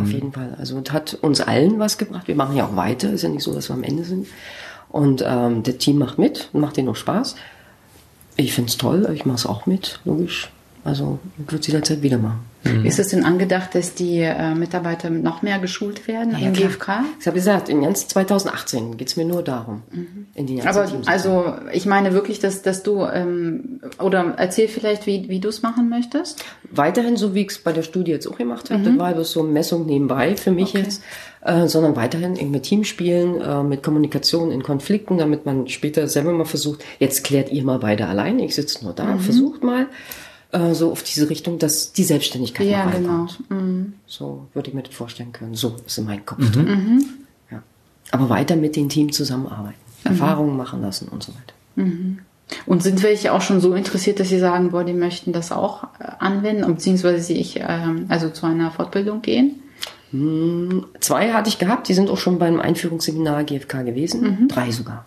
auf 0.00 0.10
jeden 0.10 0.32
Fall. 0.32 0.56
Also 0.58 0.80
es 0.84 0.92
hat 0.92 1.14
uns 1.14 1.40
allen 1.40 1.78
was 1.78 1.98
gebracht. 1.98 2.28
Wir 2.28 2.34
machen 2.34 2.56
ja 2.56 2.66
auch 2.66 2.76
weiter. 2.76 3.12
Ist 3.12 3.22
ja 3.22 3.28
nicht 3.28 3.44
so, 3.44 3.54
dass 3.54 3.68
wir 3.68 3.74
am 3.74 3.84
Ende 3.84 4.04
sind. 4.04 4.26
Und 4.88 5.24
ähm, 5.26 5.62
das 5.62 5.78
Team 5.78 5.98
macht 5.98 6.18
mit 6.18 6.50
und 6.52 6.60
macht 6.60 6.76
denen 6.76 6.88
auch 6.88 6.96
Spaß. 6.96 7.36
Ich 8.36 8.52
find's 8.52 8.76
toll. 8.76 9.08
Ich 9.14 9.24
mache 9.24 9.36
es 9.36 9.46
auch 9.46 9.66
mit, 9.66 10.00
logisch. 10.04 10.50
Also 10.84 11.18
ich 11.38 11.46
würde 11.50 11.60
es 11.60 11.66
jederzeit 11.66 12.02
wieder 12.02 12.18
machen. 12.18 12.40
Ist 12.84 12.98
es 12.98 13.08
denn 13.08 13.24
angedacht, 13.24 13.74
dass 13.74 13.94
die 13.94 14.20
äh, 14.20 14.54
Mitarbeiter 14.54 15.10
noch 15.10 15.42
mehr 15.42 15.58
geschult 15.58 16.08
werden 16.08 16.32
Ja, 16.38 16.48
im 16.48 16.52
klar. 16.54 16.68
GfK? 16.70 17.04
Ich 17.20 17.26
habe 17.26 17.34
gesagt, 17.36 17.68
im 17.68 17.82
ganzen 17.82 18.08
2018 18.08 18.96
geht's 18.96 19.16
mir 19.16 19.24
nur 19.26 19.42
darum. 19.42 19.82
In 20.34 20.46
die 20.46 20.56
ganzen 20.56 20.68
Aber 20.68 20.86
Teams. 20.90 21.06
also 21.08 21.54
ich 21.72 21.84
meine 21.86 22.12
wirklich, 22.14 22.38
dass, 22.38 22.62
dass 22.62 22.82
du 22.82 23.04
ähm, 23.04 23.80
oder 23.98 24.34
erzähl 24.38 24.68
vielleicht, 24.68 25.06
wie, 25.06 25.28
wie 25.28 25.40
du 25.40 25.48
es 25.48 25.62
machen 25.62 25.88
möchtest. 25.90 26.42
weiterhin, 26.70 27.16
so 27.16 27.34
wie 27.34 27.42
ich 27.42 27.50
es 27.50 27.58
bei 27.58 27.72
der 27.72 27.82
Studie 27.82 28.12
jetzt 28.12 28.26
auch 28.26 28.38
gemacht 28.38 28.70
habe, 28.70 28.82
das 28.82 28.98
war 28.98 29.12
bloß 29.12 29.32
so 29.32 29.40
eine 29.42 29.50
Messung 29.52 29.84
nebenbei 29.86 30.36
für 30.36 30.50
mich 30.50 30.72
jetzt, 30.72 31.02
äh, 31.42 31.66
sondern 31.66 31.96
weiterhin 31.96 32.32
irgendwie 32.32 32.46
mit 32.56 32.62
Teamspielen, 32.62 33.40
äh, 33.42 33.62
mit 33.62 33.82
Kommunikation 33.82 34.50
in 34.50 34.62
Konflikten, 34.62 35.18
damit 35.18 35.44
man 35.44 35.68
später 35.68 36.08
selber 36.08 36.32
mal 36.32 36.44
versucht, 36.46 36.82
jetzt 36.98 37.24
klärt 37.24 37.50
ihr 37.52 37.62
mal 37.62 37.78
beide 37.78 38.06
alleine, 38.06 38.44
ich 38.44 38.54
sitze 38.54 38.84
nur 38.84 38.94
da, 38.94 39.18
versucht 39.18 39.62
mal, 39.62 39.86
äh, 40.54 40.74
so 40.74 40.92
auf 40.92 41.02
diese 41.02 41.28
Richtung, 41.28 41.58
dass 41.58 41.92
die 41.92 42.04
Selbstständigkeit 42.04 42.66
Ja, 42.66 42.84
genau. 42.86 43.26
reinkommt. 43.26 43.92
So 44.06 44.46
würde 44.54 44.68
ich 44.68 44.74
mir 44.74 44.82
das 44.82 44.94
vorstellen 44.94 45.32
können. 45.32 45.54
So 45.54 45.76
ist 45.86 45.98
in 45.98 46.06
meinem 46.06 46.24
Kopf 46.24 46.50
drin. 46.52 47.04
Ja. 47.50 47.62
Aber 48.10 48.28
weiter 48.30 48.56
mit 48.56 48.76
dem 48.76 48.88
Team 48.88 49.12
zusammenarbeiten, 49.12 49.78
Erfahrungen 50.04 50.56
machen 50.56 50.80
lassen 50.80 51.08
und 51.08 51.22
so 51.22 51.32
weiter. 51.32 51.54
Und 52.66 52.82
sind 52.82 53.02
welche 53.02 53.32
auch 53.32 53.40
schon 53.40 53.60
so 53.60 53.74
interessiert, 53.74 54.20
dass 54.20 54.28
sie 54.28 54.38
sagen, 54.38 54.70
boah, 54.70 54.84
die 54.84 54.92
möchten 54.92 55.32
das 55.32 55.50
auch 55.50 55.84
äh, 55.98 56.04
anwenden, 56.18 56.66
beziehungsweise 56.74 57.22
sie 57.22 57.34
ich 57.34 57.58
ähm, 57.60 58.06
also 58.08 58.28
zu 58.30 58.46
einer 58.46 58.70
Fortbildung 58.70 59.22
gehen? 59.22 59.60
Zwei 61.00 61.32
hatte 61.32 61.48
ich 61.48 61.58
gehabt, 61.58 61.88
die 61.88 61.94
sind 61.94 62.08
auch 62.08 62.18
schon 62.18 62.38
beim 62.38 62.60
Einführungsseminar 62.60 63.42
GFK 63.42 63.82
gewesen. 63.84 64.46
Drei 64.46 64.70
sogar. 64.70 65.06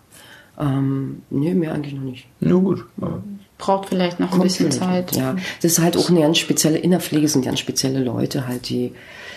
Ähm, 0.58 1.22
nee, 1.30 1.54
mehr 1.54 1.72
eigentlich 1.72 1.94
noch 1.94 2.02
nicht. 2.02 2.26
Ja, 2.40 2.52
gut. 2.52 2.84
Aber 3.00 3.22
Braucht 3.58 3.88
vielleicht 3.88 4.20
noch 4.20 4.32
ein 4.32 4.40
bisschen 4.40 4.70
Zeit. 4.70 5.16
Ja, 5.16 5.34
das 5.60 5.72
ist 5.72 5.78
halt 5.80 5.96
auch 5.96 6.10
eine 6.10 6.20
ganz 6.20 6.38
spezielle, 6.38 6.78
in 6.78 6.92
der 6.92 7.00
Pflege 7.00 7.26
sind 7.26 7.44
ganz 7.44 7.58
spezielle 7.58 8.02
Leute 8.02 8.46
halt, 8.46 8.68
die, 8.68 8.92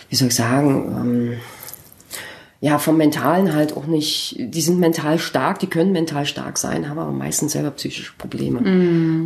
wie 0.10 0.16
soll 0.16 0.28
ich 0.28 0.36
sagen, 0.36 0.96
ähm, 0.96 1.34
ja, 2.60 2.78
vom 2.78 2.98
Mentalen 2.98 3.56
halt 3.56 3.76
auch 3.76 3.88
nicht, 3.88 4.36
die 4.38 4.62
sind 4.62 4.80
mental 4.80 5.18
stark, 5.18 5.58
die 5.58 5.66
können 5.66 5.92
mental 5.92 6.28
stark 6.28 6.60
sein, 6.60 6.88
haben 6.88 7.00
aber 7.00 7.12
meistens 7.12 7.54
selber 7.54 7.72
psychische 7.72 8.14
Probleme. 8.20 8.60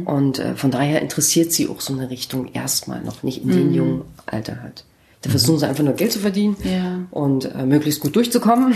Und 0.06 0.40
äh, 0.40 0.56
von 0.56 0.72
daher 0.72 1.02
interessiert 1.02 1.52
sie 1.52 1.68
auch 1.68 1.82
so 1.82 1.92
eine 1.92 2.10
Richtung 2.10 2.54
erstmal 2.54 3.02
noch 3.02 3.24
nicht 3.24 3.44
in 3.44 3.52
dem 3.52 3.74
jungen 3.74 4.02
Alter 4.26 4.62
halt. 4.62 4.86
Da 5.26 5.32
versuchen 5.32 5.58
sie 5.58 5.68
einfach 5.68 5.84
nur 5.84 5.94
Geld 5.96 6.12
zu 6.12 6.20
verdienen 6.20 6.56
Ja. 6.64 7.00
und 7.10 7.46
äh, 7.46 7.66
möglichst 7.66 8.00
gut 8.00 8.16
durchzukommen. 8.16 8.76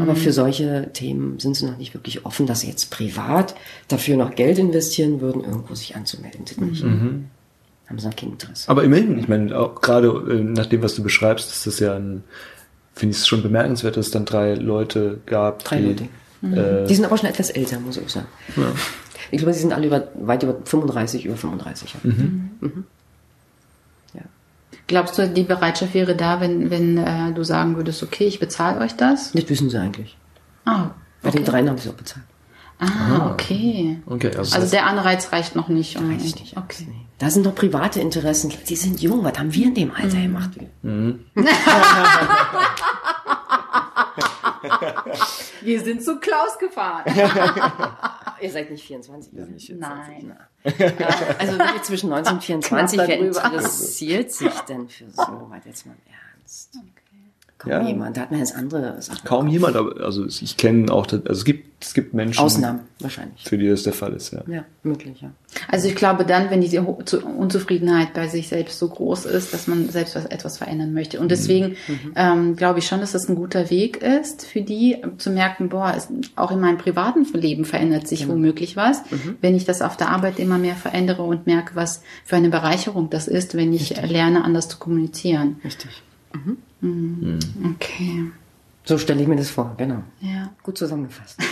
Aber 0.00 0.14
für 0.14 0.32
solche 0.32 0.88
Themen 0.92 1.40
sind 1.40 1.56
sie 1.56 1.66
noch 1.66 1.76
nicht 1.78 1.94
wirklich 1.94 2.24
offen, 2.24 2.46
dass 2.46 2.60
sie 2.60 2.68
jetzt 2.68 2.90
privat 2.92 3.56
dafür 3.88 4.16
noch 4.16 4.36
Geld 4.36 4.58
investieren 4.60 5.20
würden, 5.20 5.42
irgendwo 5.42 5.74
sich 5.74 5.96
anzumelden. 5.96 6.42
Nicht. 6.44 6.84
Haben 6.84 7.98
sie 7.98 8.06
noch 8.06 8.14
kein 8.14 8.30
Interesse. 8.30 8.68
Aber 8.70 8.84
immerhin, 8.84 9.18
ich 9.18 9.26
meine, 9.26 9.58
auch 9.58 9.80
gerade 9.80 10.06
äh, 10.30 10.44
nach 10.44 10.66
dem, 10.66 10.80
was 10.80 10.94
du 10.94 11.02
beschreibst, 11.02 11.50
ist 11.50 11.66
das 11.66 11.80
ja 11.80 11.96
ein, 11.96 12.22
finde 12.94 13.10
ich 13.16 13.18
es 13.22 13.26
schon 13.26 13.42
bemerkenswert, 13.42 13.96
dass 13.96 14.06
es 14.06 14.12
dann 14.12 14.24
drei 14.26 14.54
Leute 14.54 15.18
gab. 15.26 15.64
Drei 15.64 15.80
die, 15.80 15.86
Leute. 15.88 16.04
Äh, 16.84 16.86
Die 16.86 16.94
sind 16.94 17.04
aber 17.04 17.18
schon 17.18 17.28
etwas 17.28 17.50
älter, 17.50 17.80
muss 17.80 17.96
ich 17.96 18.08
sagen. 18.08 18.28
Ich 19.32 19.38
glaube, 19.38 19.54
sie 19.54 19.60
sind 19.60 19.72
alle 19.72 19.88
über, 19.88 20.06
weit 20.20 20.44
über 20.44 20.54
35, 20.64 21.26
über 21.26 21.36
35. 21.36 21.94
Ja. 22.04 22.10
Ja. 22.10 22.68
Glaubst 24.90 25.16
du, 25.18 25.28
die 25.28 25.44
Bereitschaft 25.44 25.94
wäre 25.94 26.16
da, 26.16 26.40
wenn, 26.40 26.68
wenn 26.68 26.98
äh, 26.98 27.32
du 27.32 27.44
sagen 27.44 27.76
würdest, 27.76 28.02
okay, 28.02 28.24
ich 28.24 28.40
bezahle 28.40 28.80
euch 28.80 28.96
das? 28.96 29.30
Das 29.30 29.48
wissen 29.48 29.70
sie 29.70 29.78
eigentlich. 29.78 30.18
Ah, 30.64 30.90
Bei 31.22 31.30
den 31.30 31.44
dreien 31.44 31.68
haben 31.68 31.78
sie 31.78 31.90
auch 31.90 31.94
bezahlt. 31.94 32.24
ah 32.80 33.30
okay. 33.30 34.02
okay, 34.06 34.36
also, 34.36 34.56
Also 34.56 34.68
der 34.68 34.86
Anreiz 34.86 35.30
reicht 35.30 35.54
noch 35.54 35.68
nicht. 35.68 35.96
Um, 35.96 36.10
ich 36.10 36.34
nicht. 36.40 36.56
okay. 36.56 36.88
Da 37.18 37.30
sind 37.30 37.46
doch 37.46 37.54
private 37.54 38.00
Interessen. 38.00 38.52
Die 38.68 38.74
sind 38.74 39.00
jung. 39.00 39.22
Was 39.22 39.38
haben 39.38 39.54
wir 39.54 39.66
in 39.66 39.74
dem 39.74 39.92
Alter 39.94 40.20
gemacht? 40.20 40.50
Wir 45.62 45.80
sind 45.80 46.02
zu 46.02 46.18
Klaus 46.18 46.58
gefahren. 46.58 47.04
Ihr 48.40 48.50
seid 48.50 48.70
nicht 48.70 48.84
24. 48.84 49.32
ihr 49.34 49.40
seid 49.44 49.50
nicht 49.50 49.78
Nein. 49.78 50.36
Also 50.64 51.58
wirklich 51.58 51.82
zwischen 51.82 52.10
19 52.10 52.34
und 52.34 52.44
24, 52.44 52.96
Knapp 52.98 53.08
wer 53.08 53.18
interessiert 53.18 54.32
sich 54.32 54.52
denn 54.60 54.88
für 54.88 55.10
so 55.10 55.46
was 55.48 55.64
jetzt 55.64 55.86
mal 55.86 55.94
im 55.94 56.12
Ernst? 56.12 56.78
Kaum 57.60 57.70
Ja. 57.72 57.82
jemand, 57.86 58.16
da 58.16 58.22
hat 58.22 58.30
man 58.30 58.40
jetzt 58.40 58.56
andere 58.56 59.00
Sachen. 59.02 59.22
kaum 59.24 59.46
jemand, 59.46 59.76
aber 59.76 60.02
also 60.02 60.24
ich 60.24 60.56
kenne 60.56 60.90
auch, 60.90 61.06
also 61.12 61.22
es 61.28 61.44
gibt, 61.44 61.84
es 61.84 61.92
gibt 61.92 62.14
Menschen, 62.14 62.40
Ausnahmen, 62.42 62.80
wahrscheinlich. 63.00 63.42
für 63.44 63.58
die 63.58 63.68
das 63.68 63.82
der 63.82 63.92
Fall 63.92 64.14
ist, 64.14 64.32
ja. 64.32 64.40
Ja, 64.46 64.64
möglich, 64.82 65.20
ja. 65.20 65.30
Also 65.68 65.86
ich 65.88 65.94
glaube 65.94 66.24
dann, 66.24 66.48
wenn 66.48 66.62
die 66.62 66.78
Ho- 66.80 67.00
zu- 67.04 67.20
Unzufriedenheit 67.22 68.14
bei 68.14 68.28
sich 68.28 68.48
selbst 68.48 68.78
so 68.78 68.88
groß 68.88 69.26
ist, 69.26 69.52
dass 69.52 69.66
man 69.66 69.90
selbst 69.90 70.16
was, 70.16 70.24
etwas 70.24 70.56
verändern 70.56 70.94
möchte. 70.94 71.20
Und 71.20 71.30
deswegen 71.30 71.76
ähm, 72.16 72.56
glaube 72.56 72.78
ich 72.78 72.86
schon, 72.86 73.00
dass 73.00 73.12
das 73.12 73.28
ein 73.28 73.34
guter 73.34 73.68
Weg 73.68 73.98
ist 74.02 74.46
für 74.46 74.62
die, 74.62 74.94
äh, 74.94 75.16
zu 75.18 75.28
merken, 75.30 75.68
boah, 75.68 75.92
es, 75.94 76.08
auch 76.36 76.52
in 76.52 76.60
meinem 76.60 76.78
privaten 76.78 77.24
Leben 77.38 77.66
verändert 77.66 78.08
sich 78.08 78.26
womöglich 78.26 78.76
was. 78.76 79.02
Wenn 79.42 79.54
ich 79.54 79.66
das 79.66 79.82
auf 79.82 79.98
der 79.98 80.08
Arbeit 80.08 80.38
immer 80.38 80.56
mehr 80.56 80.76
verändere 80.76 81.22
und 81.24 81.46
merke, 81.46 81.76
was 81.76 82.02
für 82.24 82.36
eine 82.36 82.48
Bereicherung 82.48 83.10
das 83.10 83.28
ist, 83.28 83.54
wenn 83.54 83.74
ich 83.74 83.98
äh, 83.98 84.06
lerne, 84.06 84.44
anders 84.44 84.66
zu 84.68 84.78
kommunizieren. 84.78 85.60
Richtig. 85.62 86.02
Okay. 86.82 88.30
So 88.84 88.98
stelle 88.98 89.20
ich 89.22 89.28
mir 89.28 89.36
das 89.36 89.50
vor, 89.50 89.74
genau. 89.76 90.02
Ja. 90.20 90.50
Gut 90.62 90.78
zusammengefasst. 90.78 91.38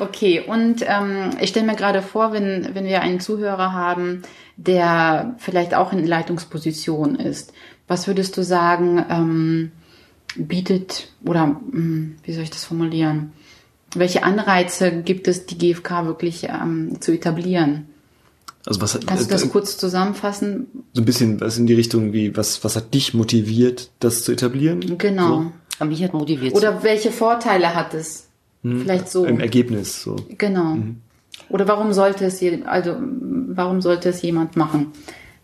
Okay, 0.00 0.40
und 0.46 0.84
ähm, 0.86 1.30
ich 1.40 1.50
stelle 1.50 1.66
mir 1.66 1.74
gerade 1.74 2.02
vor, 2.02 2.32
wenn, 2.32 2.74
wenn 2.74 2.84
wir 2.84 3.00
einen 3.00 3.20
Zuhörer 3.20 3.72
haben, 3.72 4.22
der 4.56 5.34
vielleicht 5.38 5.74
auch 5.74 5.92
in 5.92 6.06
Leitungsposition 6.06 7.16
ist, 7.16 7.52
was 7.88 8.06
würdest 8.06 8.36
du 8.36 8.42
sagen, 8.42 9.04
ähm, 9.10 9.72
bietet 10.36 11.08
oder 11.24 11.46
mh, 11.46 12.12
wie 12.22 12.32
soll 12.32 12.44
ich 12.44 12.50
das 12.50 12.64
formulieren? 12.64 13.32
Welche 13.94 14.22
Anreize 14.22 15.02
gibt 15.02 15.26
es, 15.28 15.46
die 15.46 15.58
GfK 15.58 16.04
wirklich 16.04 16.44
ähm, 16.44 17.00
zu 17.00 17.12
etablieren? 17.12 17.88
Also 18.66 18.80
was 18.80 18.94
hat, 18.94 19.06
Kannst 19.06 19.26
du 19.26 19.30
das 19.30 19.44
äh, 19.44 19.48
kurz 19.48 19.78
zusammenfassen? 19.78 20.66
so 20.92 21.02
ein 21.02 21.04
bisschen 21.04 21.40
was 21.40 21.58
in 21.58 21.66
die 21.66 21.74
Richtung 21.74 22.12
wie, 22.12 22.36
was, 22.36 22.62
was 22.64 22.76
hat 22.76 22.92
dich 22.92 23.14
motiviert, 23.14 23.90
das 24.00 24.24
zu 24.24 24.32
etablieren? 24.32 24.98
Genau. 24.98 25.52
Aber 25.78 25.90
mich 25.90 26.02
hat 26.02 26.12
motiviert. 26.12 26.54
Oder 26.54 26.82
welche 26.82 27.10
Vorteile 27.10 27.74
hat 27.74 27.94
es? 27.94 28.28
Vielleicht 28.62 29.08
so. 29.08 29.24
Im 29.24 29.40
Ergebnis, 29.40 30.02
so. 30.02 30.16
Genau. 30.36 30.76
Oder 31.48 31.68
warum 31.68 31.92
sollte 31.92 32.24
es 32.26 32.40
je, 32.40 32.64
also 32.64 32.96
warum 33.00 33.80
sollte 33.80 34.08
es 34.08 34.20
jemand 34.22 34.56
machen, 34.56 34.88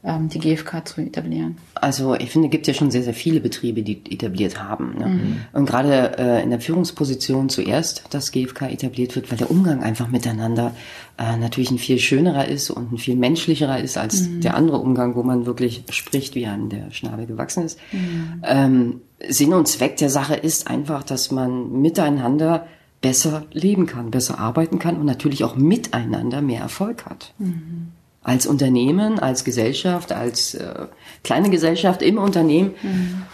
die 0.04 0.38
GfK 0.38 0.84
zu 0.84 1.00
etablieren? 1.00 1.56
Also 1.74 2.14
ich 2.14 2.30
finde, 2.30 2.48
es 2.48 2.52
gibt 2.52 2.66
ja 2.66 2.74
schon 2.74 2.90
sehr, 2.90 3.02
sehr 3.02 3.14
viele 3.14 3.40
Betriebe, 3.40 3.82
die 3.82 4.02
etabliert 4.12 4.62
haben. 4.62 4.98
Ne? 4.98 5.36
Und 5.52 5.64
gerade 5.64 6.18
äh, 6.18 6.42
in 6.42 6.50
der 6.50 6.60
Führungsposition 6.60 7.48
zuerst, 7.48 8.04
dass 8.10 8.30
GfK 8.30 8.70
etabliert 8.70 9.16
wird, 9.16 9.30
weil 9.30 9.38
der 9.38 9.50
Umgang 9.50 9.82
einfach 9.82 10.08
miteinander 10.08 10.74
äh, 11.16 11.38
natürlich 11.38 11.70
ein 11.70 11.78
viel 11.78 11.98
schönerer 11.98 12.46
ist 12.46 12.68
und 12.68 12.92
ein 12.92 12.98
viel 12.98 13.16
menschlicherer 13.16 13.80
ist 13.80 13.96
als 13.96 14.28
der 14.40 14.54
andere 14.56 14.78
Umgang, 14.78 15.14
wo 15.14 15.22
man 15.22 15.46
wirklich 15.46 15.84
spricht, 15.88 16.34
wie 16.34 16.46
an 16.46 16.68
der 16.68 16.90
Schnabel 16.90 17.24
gewachsen 17.24 17.64
ist. 17.64 17.78
Ähm, 18.42 19.00
Sinn 19.26 19.54
und 19.54 19.66
Zweck 19.68 19.96
der 19.96 20.10
Sache 20.10 20.34
ist 20.34 20.68
einfach, 20.68 21.02
dass 21.02 21.30
man 21.30 21.80
miteinander 21.80 22.66
besser 23.00 23.44
leben 23.52 23.86
kann, 23.86 24.10
besser 24.10 24.38
arbeiten 24.38 24.78
kann 24.78 24.96
und 24.96 25.06
natürlich 25.06 25.44
auch 25.44 25.56
miteinander 25.56 26.42
mehr 26.42 26.60
Erfolg 26.60 27.06
hat 27.06 27.32
als 28.24 28.46
Unternehmen, 28.46 29.18
als 29.20 29.44
Gesellschaft, 29.44 30.10
als 30.10 30.54
äh, 30.54 30.86
kleine 31.22 31.50
Gesellschaft 31.50 32.02
im 32.02 32.18
Unternehmen. 32.18 32.72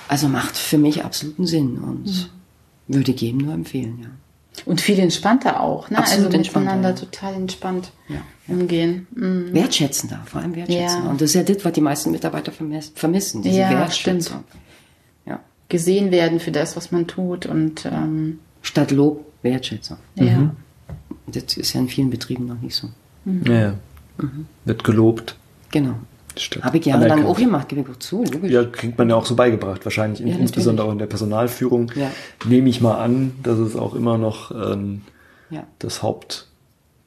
Also 0.08 0.28
macht 0.28 0.56
für 0.58 0.76
mich 0.78 1.04
absoluten 1.04 1.46
Sinn. 1.46 1.78
Und 1.78 2.30
Würde 2.88 3.12
ich 3.12 3.20
jedem 3.22 3.38
nur 3.38 3.54
empfehlen, 3.54 3.98
ja. 4.02 4.08
Und 4.66 4.80
viel 4.82 4.98
entspannter 4.98 5.60
auch, 5.60 5.88
ne? 5.88 5.96
Absolut 5.98 6.26
also 6.26 6.36
entspannter, 6.36 6.74
miteinander 6.74 7.00
ja. 7.00 7.06
total 7.06 7.34
entspannt 7.34 7.92
Ja. 8.08 8.20
umgehen. 8.48 9.06
Mhm. 9.14 9.54
Wertschätzender, 9.54 10.20
vor 10.26 10.40
allem 10.42 10.54
wertschätzender. 10.56 11.04
Ja. 11.04 11.10
Und 11.10 11.20
das 11.20 11.30
ist 11.30 11.34
ja 11.34 11.42
das, 11.44 11.64
was 11.64 11.72
die 11.72 11.80
meisten 11.80 12.10
Mitarbeiter 12.10 12.52
vermiss- 12.52 12.90
vermissen, 12.94 13.40
diese 13.42 13.60
Ja, 13.60 13.70
Wertschätzung. 13.70 14.44
Ja. 15.24 15.38
Gesehen 15.68 16.10
werden 16.10 16.40
für 16.40 16.50
das, 16.50 16.76
was 16.76 16.90
man 16.90 17.06
tut 17.06 17.46
und 17.46 17.86
ähm, 17.86 18.40
Statt 18.60 18.90
Lob, 18.90 19.24
Wertschätzung. 19.42 19.96
ja. 20.16 20.50
Das 21.28 21.56
ist 21.56 21.72
ja 21.74 21.80
in 21.80 21.88
vielen 21.88 22.10
Betrieben 22.10 22.46
noch 22.46 22.60
nicht 22.60 22.74
so. 22.74 22.88
Ja, 23.44 23.74
ja. 24.18 24.28
Wird 24.64 24.84
gelobt. 24.84 25.36
Genau. 25.70 25.94
Statt 26.36 26.62
Habe 26.62 26.78
ich 26.78 26.86
jahrelang 26.86 27.26
auch 27.26 27.36
gemacht, 27.36 27.68
gebe 27.68 27.80
ich 27.82 27.88
auch 27.88 27.98
zu, 27.98 28.22
logisch. 28.24 28.50
Ja, 28.50 28.64
kriegt 28.64 28.96
man 28.96 29.10
ja 29.10 29.16
auch 29.16 29.26
so 29.26 29.34
beigebracht, 29.34 29.84
wahrscheinlich, 29.84 30.20
Ja, 30.20 30.26
in, 30.26 30.40
insbesondere 30.40 30.86
auch 30.86 30.92
in 30.92 30.98
der 30.98 31.06
Personalführung. 31.06 31.90
Ja. 31.96 32.10
Nehme 32.46 32.68
ich 32.68 32.80
mal 32.80 32.94
an, 32.98 33.32
dass 33.42 33.58
es 33.58 33.76
auch 33.76 33.94
immer 33.94 34.16
noch 34.16 34.50
ähm, 34.52 35.02
Ja. 35.50 35.64
das 35.80 36.02
Haupt. 36.02 36.46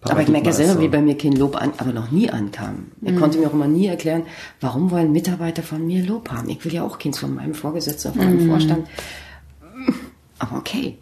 Aber 0.01 0.21
ich 0.21 0.27
merke 0.27 0.47
ja 0.47 0.53
selber, 0.53 0.81
wie 0.81 0.89
bei 0.89 1.01
mir 1.01 1.17
kein 1.17 1.31
Lob 1.31 1.55
an, 1.55 1.71
aber 1.77 1.93
noch 1.93 2.11
nie 2.11 2.29
ankam. 2.29 2.87
Er 3.05 3.13
konnte 3.13 3.37
mir 3.37 3.47
auch 3.47 3.53
immer 3.53 3.67
nie 3.67 3.87
erklären, 3.87 4.23
warum 4.59 4.91
wollen 4.91 5.13
Mitarbeiter 5.13 5.63
von 5.63 5.87
mir 5.87 6.03
Lob 6.03 6.29
haben? 6.29 6.49
Ich 6.49 6.63
will 6.65 6.73
ja 6.73 6.83
auch 6.83 6.99
keins 6.99 7.19
von 7.19 7.33
meinem 7.33 7.53
Vorgesetzten, 7.53 8.13
von 8.13 8.25
meinem 8.25 8.49
Vorstand. 8.49 8.87
Aber 10.39 10.57
okay. 10.57 10.97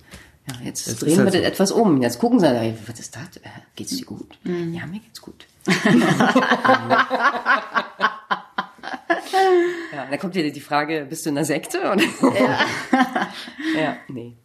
Ja, 0.47 0.56
jetzt 0.65 0.88
ist 0.88 1.01
drehen 1.01 1.17
halt 1.17 1.27
wir 1.27 1.32
so. 1.32 1.38
das 1.38 1.47
etwas 1.47 1.71
um. 1.71 2.01
Jetzt 2.01 2.19
gucken 2.19 2.39
sie, 2.39 2.75
was 2.88 2.99
ist 2.99 3.15
das? 3.15 3.38
Äh, 3.38 3.49
Geht's 3.75 3.95
dir 3.95 4.06
gut? 4.06 4.38
Ja, 4.43 4.86
mir 4.88 4.99
geht's 4.99 5.21
gut. 5.21 5.45
ja, 9.93 10.08
da 10.10 10.17
kommt 10.17 10.34
wieder 10.36 10.49
die 10.49 10.62
Frage, 10.62 11.06
bist 11.08 11.25
du 11.25 11.30
in 11.30 11.38
einer 11.38 11.45
Sekte? 11.45 11.77
Ja. 11.77 11.95
ja, 13.75 13.97
nee. 14.08 14.36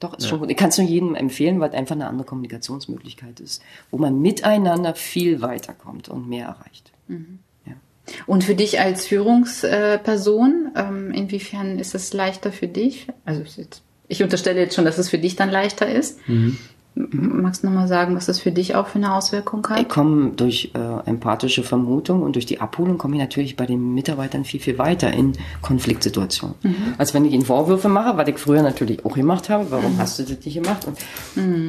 Doch, 0.00 0.14
ist 0.14 0.28
schon 0.28 0.40
gut. 0.40 0.50
Ich 0.50 0.56
kann 0.56 0.68
es 0.68 0.78
nur 0.78 0.86
jedem 0.86 1.14
empfehlen, 1.14 1.58
weil 1.60 1.70
es 1.70 1.74
einfach 1.74 1.96
eine 1.96 2.06
andere 2.06 2.26
Kommunikationsmöglichkeit 2.26 3.40
ist, 3.40 3.62
wo 3.90 3.98
man 3.98 4.20
miteinander 4.20 4.94
viel 4.94 5.40
weiterkommt 5.40 6.08
und 6.08 6.28
mehr 6.28 6.46
erreicht. 6.46 6.92
Ja. 7.08 7.72
Und 8.26 8.44
für 8.44 8.54
dich 8.54 8.78
als 8.80 9.06
Führungsperson, 9.06 10.72
ähm, 10.76 11.10
inwiefern 11.10 11.78
ist 11.80 11.94
es 11.96 12.12
leichter 12.12 12.52
für 12.52 12.68
dich? 12.68 13.08
Also 13.24 13.42
ist 13.42 13.56
jetzt, 13.56 13.82
ich 14.08 14.22
unterstelle 14.22 14.58
jetzt 14.60 14.74
schon, 14.74 14.84
dass 14.84 14.98
es 14.98 15.08
für 15.10 15.18
dich 15.18 15.36
dann 15.36 15.50
leichter 15.50 15.88
ist. 15.90 16.18
M- 16.28 16.56
Magst 17.42 17.62
du 17.62 17.68
nochmal 17.68 17.86
sagen, 17.86 18.16
was 18.16 18.26
das 18.26 18.40
für 18.40 18.50
dich 18.50 18.74
auch 18.74 18.88
für 18.88 18.96
eine 18.98 19.14
Auswirkung 19.14 19.64
Ich 19.70 19.76
hat? 19.82 19.88
komme 19.88 20.30
durch 20.30 20.72
äh, 20.74 21.08
empathische 21.08 21.62
Vermutung 21.62 22.22
und 22.22 22.34
durch 22.34 22.46
die 22.46 22.60
Abholung 22.60 22.98
komme 22.98 23.14
ich 23.14 23.20
natürlich 23.20 23.54
bei 23.56 23.66
den 23.66 23.94
Mitarbeitern 23.94 24.44
viel, 24.44 24.58
viel 24.58 24.78
weiter 24.78 25.12
in 25.12 25.34
Konfliktsituationen. 25.62 26.56
Als 26.98 27.14
wenn 27.14 27.24
ich 27.24 27.32
ihnen 27.34 27.44
Vorwürfe 27.44 27.88
mache, 27.88 28.16
was 28.16 28.26
ich 28.26 28.38
früher 28.38 28.62
natürlich 28.62 29.04
auch 29.04 29.14
gemacht 29.14 29.48
habe, 29.48 29.70
warum 29.70 29.96
hast 29.98 30.18
du 30.18 30.24
das 30.24 30.44
nicht 30.44 30.54
gemacht? 30.54 30.88
Und 30.88 30.98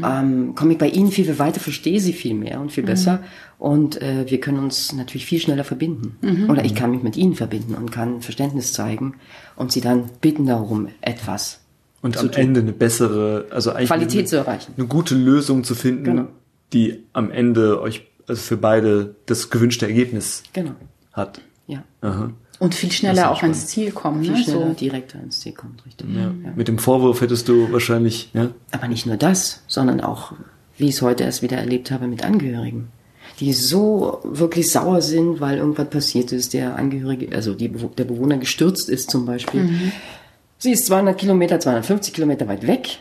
ähm, 0.04 0.56
komme 0.56 0.71
ich 0.71 0.78
bei 0.80 0.88
ihnen 0.89 1.12
viel, 1.12 1.25
viel 1.25 1.38
weiter, 1.38 1.60
verstehe 1.60 1.99
sie 1.99 2.13
viel 2.13 2.34
mehr 2.34 2.60
und 2.60 2.71
viel 2.71 2.84
besser 2.84 3.19
und 3.60 4.02
äh, 4.02 4.25
wir 4.32 4.39
können 4.39 4.58
uns 4.60 4.93
natürlich 4.93 5.28
viel 5.28 5.39
schneller 5.39 5.63
verbinden. 5.63 6.47
Oder 6.49 6.65
ich 6.65 6.73
kann 6.73 6.89
mich 6.89 7.04
mit 7.04 7.15
ihnen 7.17 7.36
verbinden 7.36 7.75
und 7.75 7.91
kann 7.91 8.21
Verständnis 8.21 8.73
zeigen 8.73 9.13
und 9.56 9.71
sie 9.71 9.82
dann 9.82 10.06
bitten 10.21 10.47
darum, 10.47 10.88
etwas 11.02 11.59
Und 12.02 12.16
zu 12.16 12.22
am 12.22 12.32
tun. 12.32 12.42
Ende 12.42 12.60
eine 12.62 12.72
bessere, 12.72 13.46
also 13.52 13.72
eigentlich 13.72 13.90
Qualität 13.90 14.20
eine, 14.20 14.26
zu 14.28 14.36
erreichen. 14.38 14.74
eine 14.78 14.88
gute 14.88 15.16
Lösung 15.16 15.64
zu 15.64 15.76
finden, 15.76 16.04
Genau. 16.04 16.28
die 16.74 17.04
am 17.14 17.32
Ende 17.32 17.82
euch, 17.82 18.08
also 18.28 18.42
für 18.42 18.58
beide 18.58 19.16
das 19.26 19.50
gewünschte 19.50 19.86
Ergebnis 19.88 20.44
Genau, 20.54 20.72
hat. 21.14 21.42
ja. 21.68 21.84
Aha. 22.02 22.32
Und 22.60 22.76
viel 22.76 22.92
schneller 22.92 23.32
auch 23.32 23.42
ans 23.42 23.68
Ziel 23.68 23.92
kommen. 23.92 24.22
Viel 24.22 24.34
Ne? 24.34 24.44
schneller 24.44 24.68
So. 24.68 24.74
direkter 24.74 25.18
ins 25.22 25.40
Ziel 25.40 25.54
kommt, 25.54 25.86
richtig. 25.86 26.08
Ja. 26.14 26.32
Mit 26.56 26.68
dem 26.68 26.78
Vorwurf 26.78 27.22
hättest 27.22 27.48
du 27.48 27.72
wahrscheinlich, 27.72 28.32
ja, 28.34 28.50
Aber 28.72 28.88
nicht 28.90 29.06
nur 29.06 29.16
das, 29.18 29.62
sondern 29.68 30.02
auch, 30.02 30.34
wie 30.78 30.86
ich 30.90 30.96
es 30.96 31.02
heute 31.02 31.24
erst 31.24 31.42
wieder 31.42 31.56
erlebt 31.58 31.90
habe, 31.92 32.08
mit 32.08 32.24
Angehörigen, 32.26 32.90
die 33.40 33.54
so 33.54 34.20
wirklich 34.26 34.70
sauer 34.72 35.02
sind, 35.02 35.40
weil 35.40 35.58
irgendwas 35.60 35.90
passiert 35.90 36.34
ist, 36.34 36.54
der 36.54 36.76
Angehörige, 36.76 37.34
also 37.34 37.54
die, 37.54 37.70
der 37.70 38.04
Bewohner 38.04 38.38
gestürzt 38.38 38.90
ist 38.90 39.10
zum 39.10 39.26
Beispiel. 39.26 39.70
Sie 40.60 40.72
ist 40.72 40.86
200 40.88 41.17
Kilometer, 41.17 41.60
250 41.60 42.13
Kilometer 42.13 42.48
weit 42.50 42.67
weg 42.67 43.00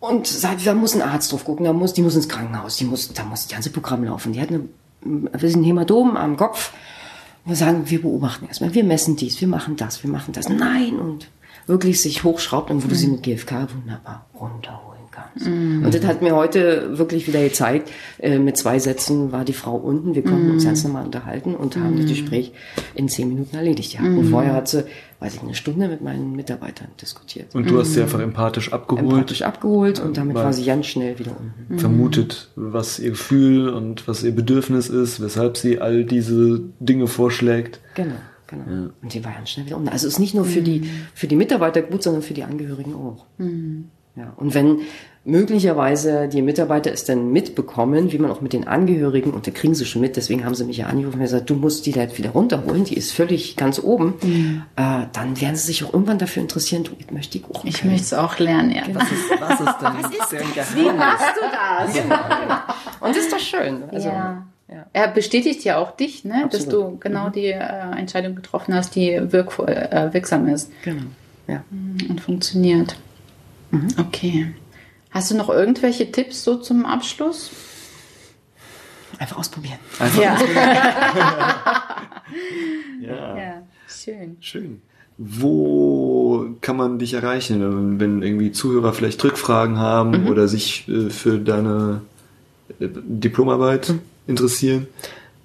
und 0.00 0.26
sagt, 0.26 0.66
da 0.66 0.74
muss 0.74 0.94
ein 0.94 1.02
Arzt 1.02 1.32
drauf 1.32 1.44
gucken, 1.44 1.64
da 1.64 1.72
muss, 1.72 1.92
die 1.92 2.02
muss 2.02 2.16
ins 2.16 2.28
Krankenhaus, 2.28 2.76
die 2.76 2.84
muss, 2.84 3.12
da 3.12 3.24
muss 3.24 3.46
das 3.46 3.52
ganze 3.52 3.70
Programm 3.70 4.04
laufen. 4.04 4.32
Die 4.32 4.40
hat 4.40 4.50
eine, 4.50 4.62
wir 5.02 5.48
sind 5.48 5.64
Hämatom 5.64 6.16
am 6.16 6.36
Kopf. 6.36 6.72
Wir 7.44 7.54
sagen, 7.54 7.88
wir 7.88 8.02
beobachten 8.02 8.46
erstmal, 8.46 8.74
wir 8.74 8.82
messen 8.82 9.14
dies, 9.14 9.40
wir 9.40 9.46
machen 9.46 9.76
das, 9.76 10.02
wir 10.02 10.10
machen 10.10 10.32
das. 10.32 10.48
Nein, 10.48 10.98
und 10.98 11.28
wirklich 11.68 12.02
sich 12.02 12.24
hochschraubt 12.24 12.70
und 12.70 12.82
wo 12.82 12.88
du 12.88 12.96
sie 12.96 13.06
mit 13.06 13.22
GFK 13.22 13.68
wunderbar 13.72 14.26
runterholen 15.16 15.82
kannst. 15.82 15.86
Und 15.86 15.94
das 15.94 16.04
hat 16.06 16.22
mir 16.22 16.34
heute 16.34 16.98
wirklich 16.98 17.26
wieder 17.26 17.42
gezeigt, 17.42 17.90
äh, 18.18 18.38
mit 18.38 18.56
zwei 18.56 18.78
Sätzen 18.78 19.32
war 19.32 19.44
die 19.44 19.52
Frau 19.52 19.76
unten, 19.76 20.14
wir 20.14 20.22
konnten 20.22 20.50
uns 20.50 20.64
ganz 20.64 20.84
normal 20.84 21.04
unterhalten 21.04 21.54
und 21.54 21.76
haben 21.76 21.96
das 21.96 22.06
Gespräch 22.06 22.52
in 22.94 23.08
zehn 23.08 23.28
Minuten 23.28 23.56
erledigt. 23.56 23.94
Ja. 23.94 24.00
Und 24.00 24.30
vorher 24.30 24.52
hat 24.54 24.68
sie, 24.68 24.84
weiß 25.20 25.34
ich, 25.34 25.42
eine 25.42 25.54
Stunde 25.54 25.88
mit 25.88 26.02
meinen 26.02 26.34
Mitarbeitern 26.34 26.88
diskutiert. 27.00 27.54
und 27.54 27.68
du 27.68 27.78
hast 27.78 27.94
sie 27.94 28.02
einfach 28.02 28.20
empathisch 28.20 28.72
abgeholt, 28.72 29.04
Empathisch 29.04 29.42
abgeholt 29.42 30.00
und 30.00 30.16
damit 30.16 30.36
war 30.36 30.52
sie 30.52 30.64
ganz 30.64 30.86
schnell 30.86 31.18
wieder 31.18 31.32
unten. 31.38 31.78
vermutet, 31.78 32.50
was 32.56 32.98
ihr 32.98 33.10
Gefühl 33.10 33.68
und 33.68 34.08
was 34.08 34.22
ihr 34.22 34.34
Bedürfnis 34.34 34.88
ist, 34.88 35.20
weshalb 35.22 35.56
sie 35.56 35.80
all 35.80 36.04
diese 36.04 36.60
Dinge 36.80 37.06
vorschlägt. 37.06 37.80
Genau, 37.94 38.16
genau. 38.46 38.90
Und 39.02 39.14
die 39.14 39.24
war 39.24 39.32
ganz 39.32 39.50
schnell 39.50 39.66
wieder 39.66 39.76
unten. 39.76 39.88
Also 39.88 40.06
es 40.06 40.14
ist 40.14 40.18
nicht 40.18 40.34
nur 40.34 40.44
für 40.44 40.60
die, 40.60 40.88
für 41.14 41.26
die 41.26 41.36
Mitarbeiter 41.36 41.82
gut, 41.82 42.02
sondern 42.02 42.22
für 42.22 42.34
die 42.34 42.44
Angehörigen 42.44 42.94
auch. 42.94 43.26
Ja. 44.16 44.32
Und 44.36 44.54
wenn 44.54 44.80
möglicherweise 45.26 46.28
die 46.28 46.40
Mitarbeiter 46.40 46.92
es 46.92 47.04
dann 47.04 47.32
mitbekommen, 47.32 48.12
wie 48.12 48.18
man 48.18 48.30
auch 48.30 48.40
mit 48.40 48.52
den 48.52 48.66
Angehörigen, 48.66 49.32
und 49.32 49.46
da 49.46 49.50
kriegen 49.50 49.74
sie 49.74 49.84
schon 49.84 50.00
mit, 50.00 50.16
deswegen 50.16 50.44
haben 50.44 50.54
sie 50.54 50.64
mich 50.64 50.78
ja 50.78 50.86
angerufen 50.86 51.16
und 51.16 51.22
gesagt, 51.22 51.50
du 51.50 51.54
musst 51.54 51.84
die 51.84 51.92
da 51.92 52.02
jetzt 52.02 52.16
wieder 52.16 52.30
runterholen, 52.30 52.84
die 52.84 52.94
ist 52.96 53.12
völlig 53.12 53.56
ganz 53.56 53.78
oben, 53.80 54.14
äh, 54.76 55.06
dann 55.12 55.40
werden 55.40 55.56
sie 55.56 55.66
sich 55.66 55.84
auch 55.84 55.92
irgendwann 55.92 56.18
dafür 56.18 56.42
interessieren, 56.42 56.84
du, 56.84 56.92
ich 56.98 57.10
möchte 57.10 57.38
die 57.38 57.44
auch 57.44 57.64
Ich 57.64 57.84
möchte 57.84 58.02
es 58.02 58.14
auch 58.14 58.38
lernen, 58.38 58.70
ja. 58.70 58.82
Was 58.92 59.10
ist, 59.10 59.30
was 59.40 59.60
ist 59.60 59.78
denn 59.80 59.92
was 60.00 60.12
ist 60.12 60.32
denn 60.32 60.84
Wie 60.84 60.96
machst 60.96 61.34
du 61.36 61.42
das? 61.50 61.98
Und 63.00 63.08
das 63.10 63.16
ist 63.16 63.32
doch 63.32 63.40
schön. 63.40 63.82
Also, 63.90 64.08
ja. 64.08 64.46
ja. 64.68 64.86
Er 64.92 65.08
bestätigt 65.08 65.64
ja 65.64 65.78
auch 65.78 65.90
dich, 65.90 66.24
ne? 66.24 66.48
dass 66.50 66.68
du 66.68 66.96
genau 66.98 67.30
die 67.30 67.46
äh, 67.46 67.98
Entscheidung 67.98 68.36
getroffen 68.36 68.74
hast, 68.74 68.94
die 68.94 69.20
wirkvoll, 69.32 69.68
äh, 69.68 70.14
wirksam 70.14 70.46
ist 70.48 70.70
Genau. 70.84 71.02
Ja. 71.48 71.62
und 72.08 72.20
funktioniert. 72.20 72.96
Okay. 73.98 74.54
Hast 75.10 75.30
du 75.30 75.36
noch 75.36 75.48
irgendwelche 75.48 76.10
Tipps 76.12 76.44
so 76.44 76.56
zum 76.56 76.84
Abschluss? 76.84 77.50
Einfach 79.18 79.38
ausprobieren. 79.38 79.78
Ja. 80.20 80.38
Ja. 83.00 83.36
ja, 83.36 83.62
schön. 83.86 84.36
Schön. 84.40 84.82
Wo 85.18 86.46
kann 86.60 86.76
man 86.76 86.98
dich 86.98 87.14
erreichen, 87.14 88.00
wenn 88.00 88.22
irgendwie 88.22 88.52
Zuhörer 88.52 88.92
vielleicht 88.92 89.22
Rückfragen 89.22 89.78
haben 89.78 90.26
oder 90.28 90.48
sich 90.48 90.88
äh, 90.88 91.08
für 91.10 91.38
deine 91.38 92.02
äh, 92.80 92.88
Diplomarbeit 92.90 93.94
interessieren? 94.26 94.88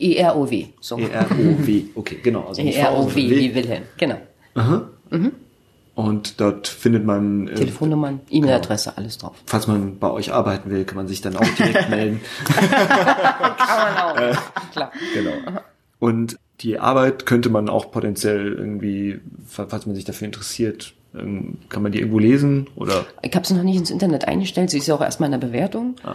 E-R-O-W. 0.00 0.66
So. 0.80 0.98
E-R-O-W. 0.98 1.84
Okay, 1.94 2.18
genau. 2.22 2.42
Also 2.48 2.62
E-R-O-W 2.62 3.14
W. 3.14 3.30
wie 3.30 3.54
Wilhelm. 3.54 3.82
Genau. 3.96 4.16
Aha. 4.54 4.88
Und 5.94 6.40
dort 6.40 6.68
findet 6.68 7.04
man, 7.04 7.48
äh, 7.48 7.54
Telefonnummern, 7.56 8.20
E-Mail-Adresse, 8.30 8.96
alles 8.96 9.18
drauf. 9.18 9.34
falls 9.46 9.66
man 9.66 9.98
bei 9.98 10.08
euch 10.08 10.32
arbeiten 10.32 10.70
will, 10.70 10.84
kann 10.84 10.96
man 10.96 11.08
sich 11.08 11.20
dann 11.20 11.36
auch 11.36 11.44
direkt 11.58 11.90
melden. 11.90 12.20
Kann 12.44 12.68
man 12.68 13.98
auch. 13.98 14.16
Klar. 14.70 14.92
Genau. 15.14 15.32
Und 15.98 16.38
die 16.60 16.78
Arbeit 16.78 17.26
könnte 17.26 17.50
man 17.50 17.68
auch 17.68 17.90
potenziell 17.90 18.52
irgendwie, 18.52 19.20
falls 19.46 19.86
man 19.86 19.94
sich 19.94 20.04
dafür 20.04 20.26
interessiert, 20.26 20.94
ähm, 21.14 21.58
kann 21.68 21.82
man 21.82 21.92
die 21.92 21.98
irgendwo 22.00 22.18
lesen 22.18 22.66
oder 22.76 23.06
Ich 23.22 23.34
habe 23.34 23.46
sie 23.46 23.54
noch 23.54 23.62
nicht 23.62 23.76
ins 23.78 23.90
Internet 23.90 24.26
eingestellt. 24.28 24.70
Sie 24.70 24.78
ist 24.78 24.86
ja 24.88 24.94
auch 24.94 25.00
erstmal 25.00 25.32
in 25.32 25.40
der 25.40 25.46
Bewertung. 25.46 25.94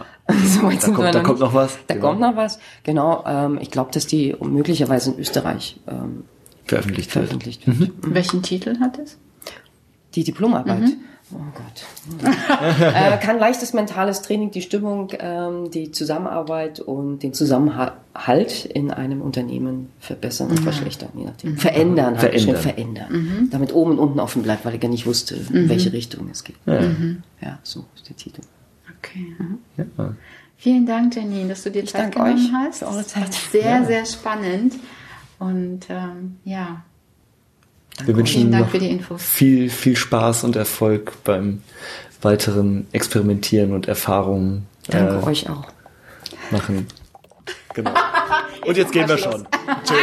So 0.44 0.62
weit 0.62 0.76
Da 0.76 0.80
sind 0.80 0.94
kommt- 0.94 1.06
wir 1.08 1.12
da 1.12 1.22
kommt 1.22 1.40
noch 1.40 1.52
was. 1.54 1.78
Da 1.86 1.94
Genau. 1.94 2.08
kommt 2.08 2.20
noch 2.20 2.36
was. 2.36 2.58
Genau. 2.84 3.24
Ähm, 3.26 3.58
ich 3.60 3.70
glaube, 3.70 3.90
dass 3.92 4.06
die 4.06 4.34
möglicherweise 4.40 5.10
in 5.12 5.18
Österreich 5.18 5.80
ähm, 5.88 6.24
veröffentlicht 6.64 7.14
wird. 7.14 7.26
veröffentlicht 7.26 7.66
wird. 7.66 7.90
Welchen 8.02 8.42
Titel 8.42 8.78
hat 8.80 8.98
es? 8.98 9.18
Die 10.14 10.24
Diplomarbeit. 10.24 10.90
Oh 11.32 11.38
Gott. 11.54 12.30
äh, 12.78 13.16
kann 13.18 13.38
leichtes 13.38 13.72
mentales 13.72 14.22
Training 14.22 14.50
die 14.50 14.60
Stimmung, 14.60 15.10
ähm, 15.18 15.70
die 15.70 15.90
Zusammenarbeit 15.90 16.80
und 16.80 17.22
den 17.22 17.32
Zusammenhalt 17.32 18.66
in 18.66 18.90
einem 18.90 19.22
Unternehmen 19.22 19.90
verbessern 20.00 20.50
und 20.50 20.60
verschlechtern, 20.60 21.08
je 21.16 21.24
nachdem. 21.24 21.56
Verändern, 21.56 22.18
halt 22.18 22.32
Verändern. 22.32 22.56
verändern. 22.56 23.06
verändern. 23.08 23.48
Damit 23.50 23.74
oben 23.74 23.92
und 23.92 23.98
unten 23.98 24.20
offen 24.20 24.42
bleibt, 24.42 24.64
weil 24.64 24.74
ich 24.74 24.80
gar 24.80 24.90
nicht 24.90 25.06
wusste, 25.06 25.36
in 25.52 25.68
welche 25.68 25.92
Richtung 25.92 26.28
es 26.30 26.44
geht. 26.44 26.56
Ja, 26.66 27.58
so 27.62 27.84
ist 27.96 28.08
der 28.08 28.16
Titel. 28.16 28.42
Okay. 28.98 29.34
Ja. 29.76 30.14
Vielen 30.56 30.86
Dank, 30.86 31.14
Janine, 31.16 31.48
dass 31.48 31.62
du 31.62 31.70
dir 31.70 31.84
Zeit 31.84 32.12
genommen 32.12 32.34
euch 32.36 32.52
hast. 32.52 32.78
für 32.78 32.86
eure 32.86 33.06
Zeit. 33.06 33.32
Sehr, 33.34 33.84
sehr 33.84 34.06
spannend. 34.06 34.74
Und 35.38 35.86
ähm, 35.90 36.36
ja, 36.44 36.84
Wir 38.04 38.16
wünschen 38.16 38.40
Vielen 38.40 38.52
Dank 38.52 38.70
für 38.70 38.78
die 38.78 38.90
Infos. 38.90 39.22
viel, 39.22 39.70
viel 39.70 39.96
Spaß 39.96 40.44
und 40.44 40.56
Erfolg 40.56 41.12
beim 41.24 41.62
weiteren 42.22 42.86
Experimentieren 42.92 43.72
und 43.72 43.86
Erfahrungen 43.86 44.66
Danke 44.88 45.20
äh, 45.22 45.26
euch 45.28 45.48
auch. 45.48 45.64
machen. 46.50 46.86
Genau. 47.74 47.92
Und 48.66 48.76
jetzt 48.76 48.92
gehen 48.92 49.08
wir 49.08 49.18
schon. 49.18 49.46
Tschö. 49.84 49.94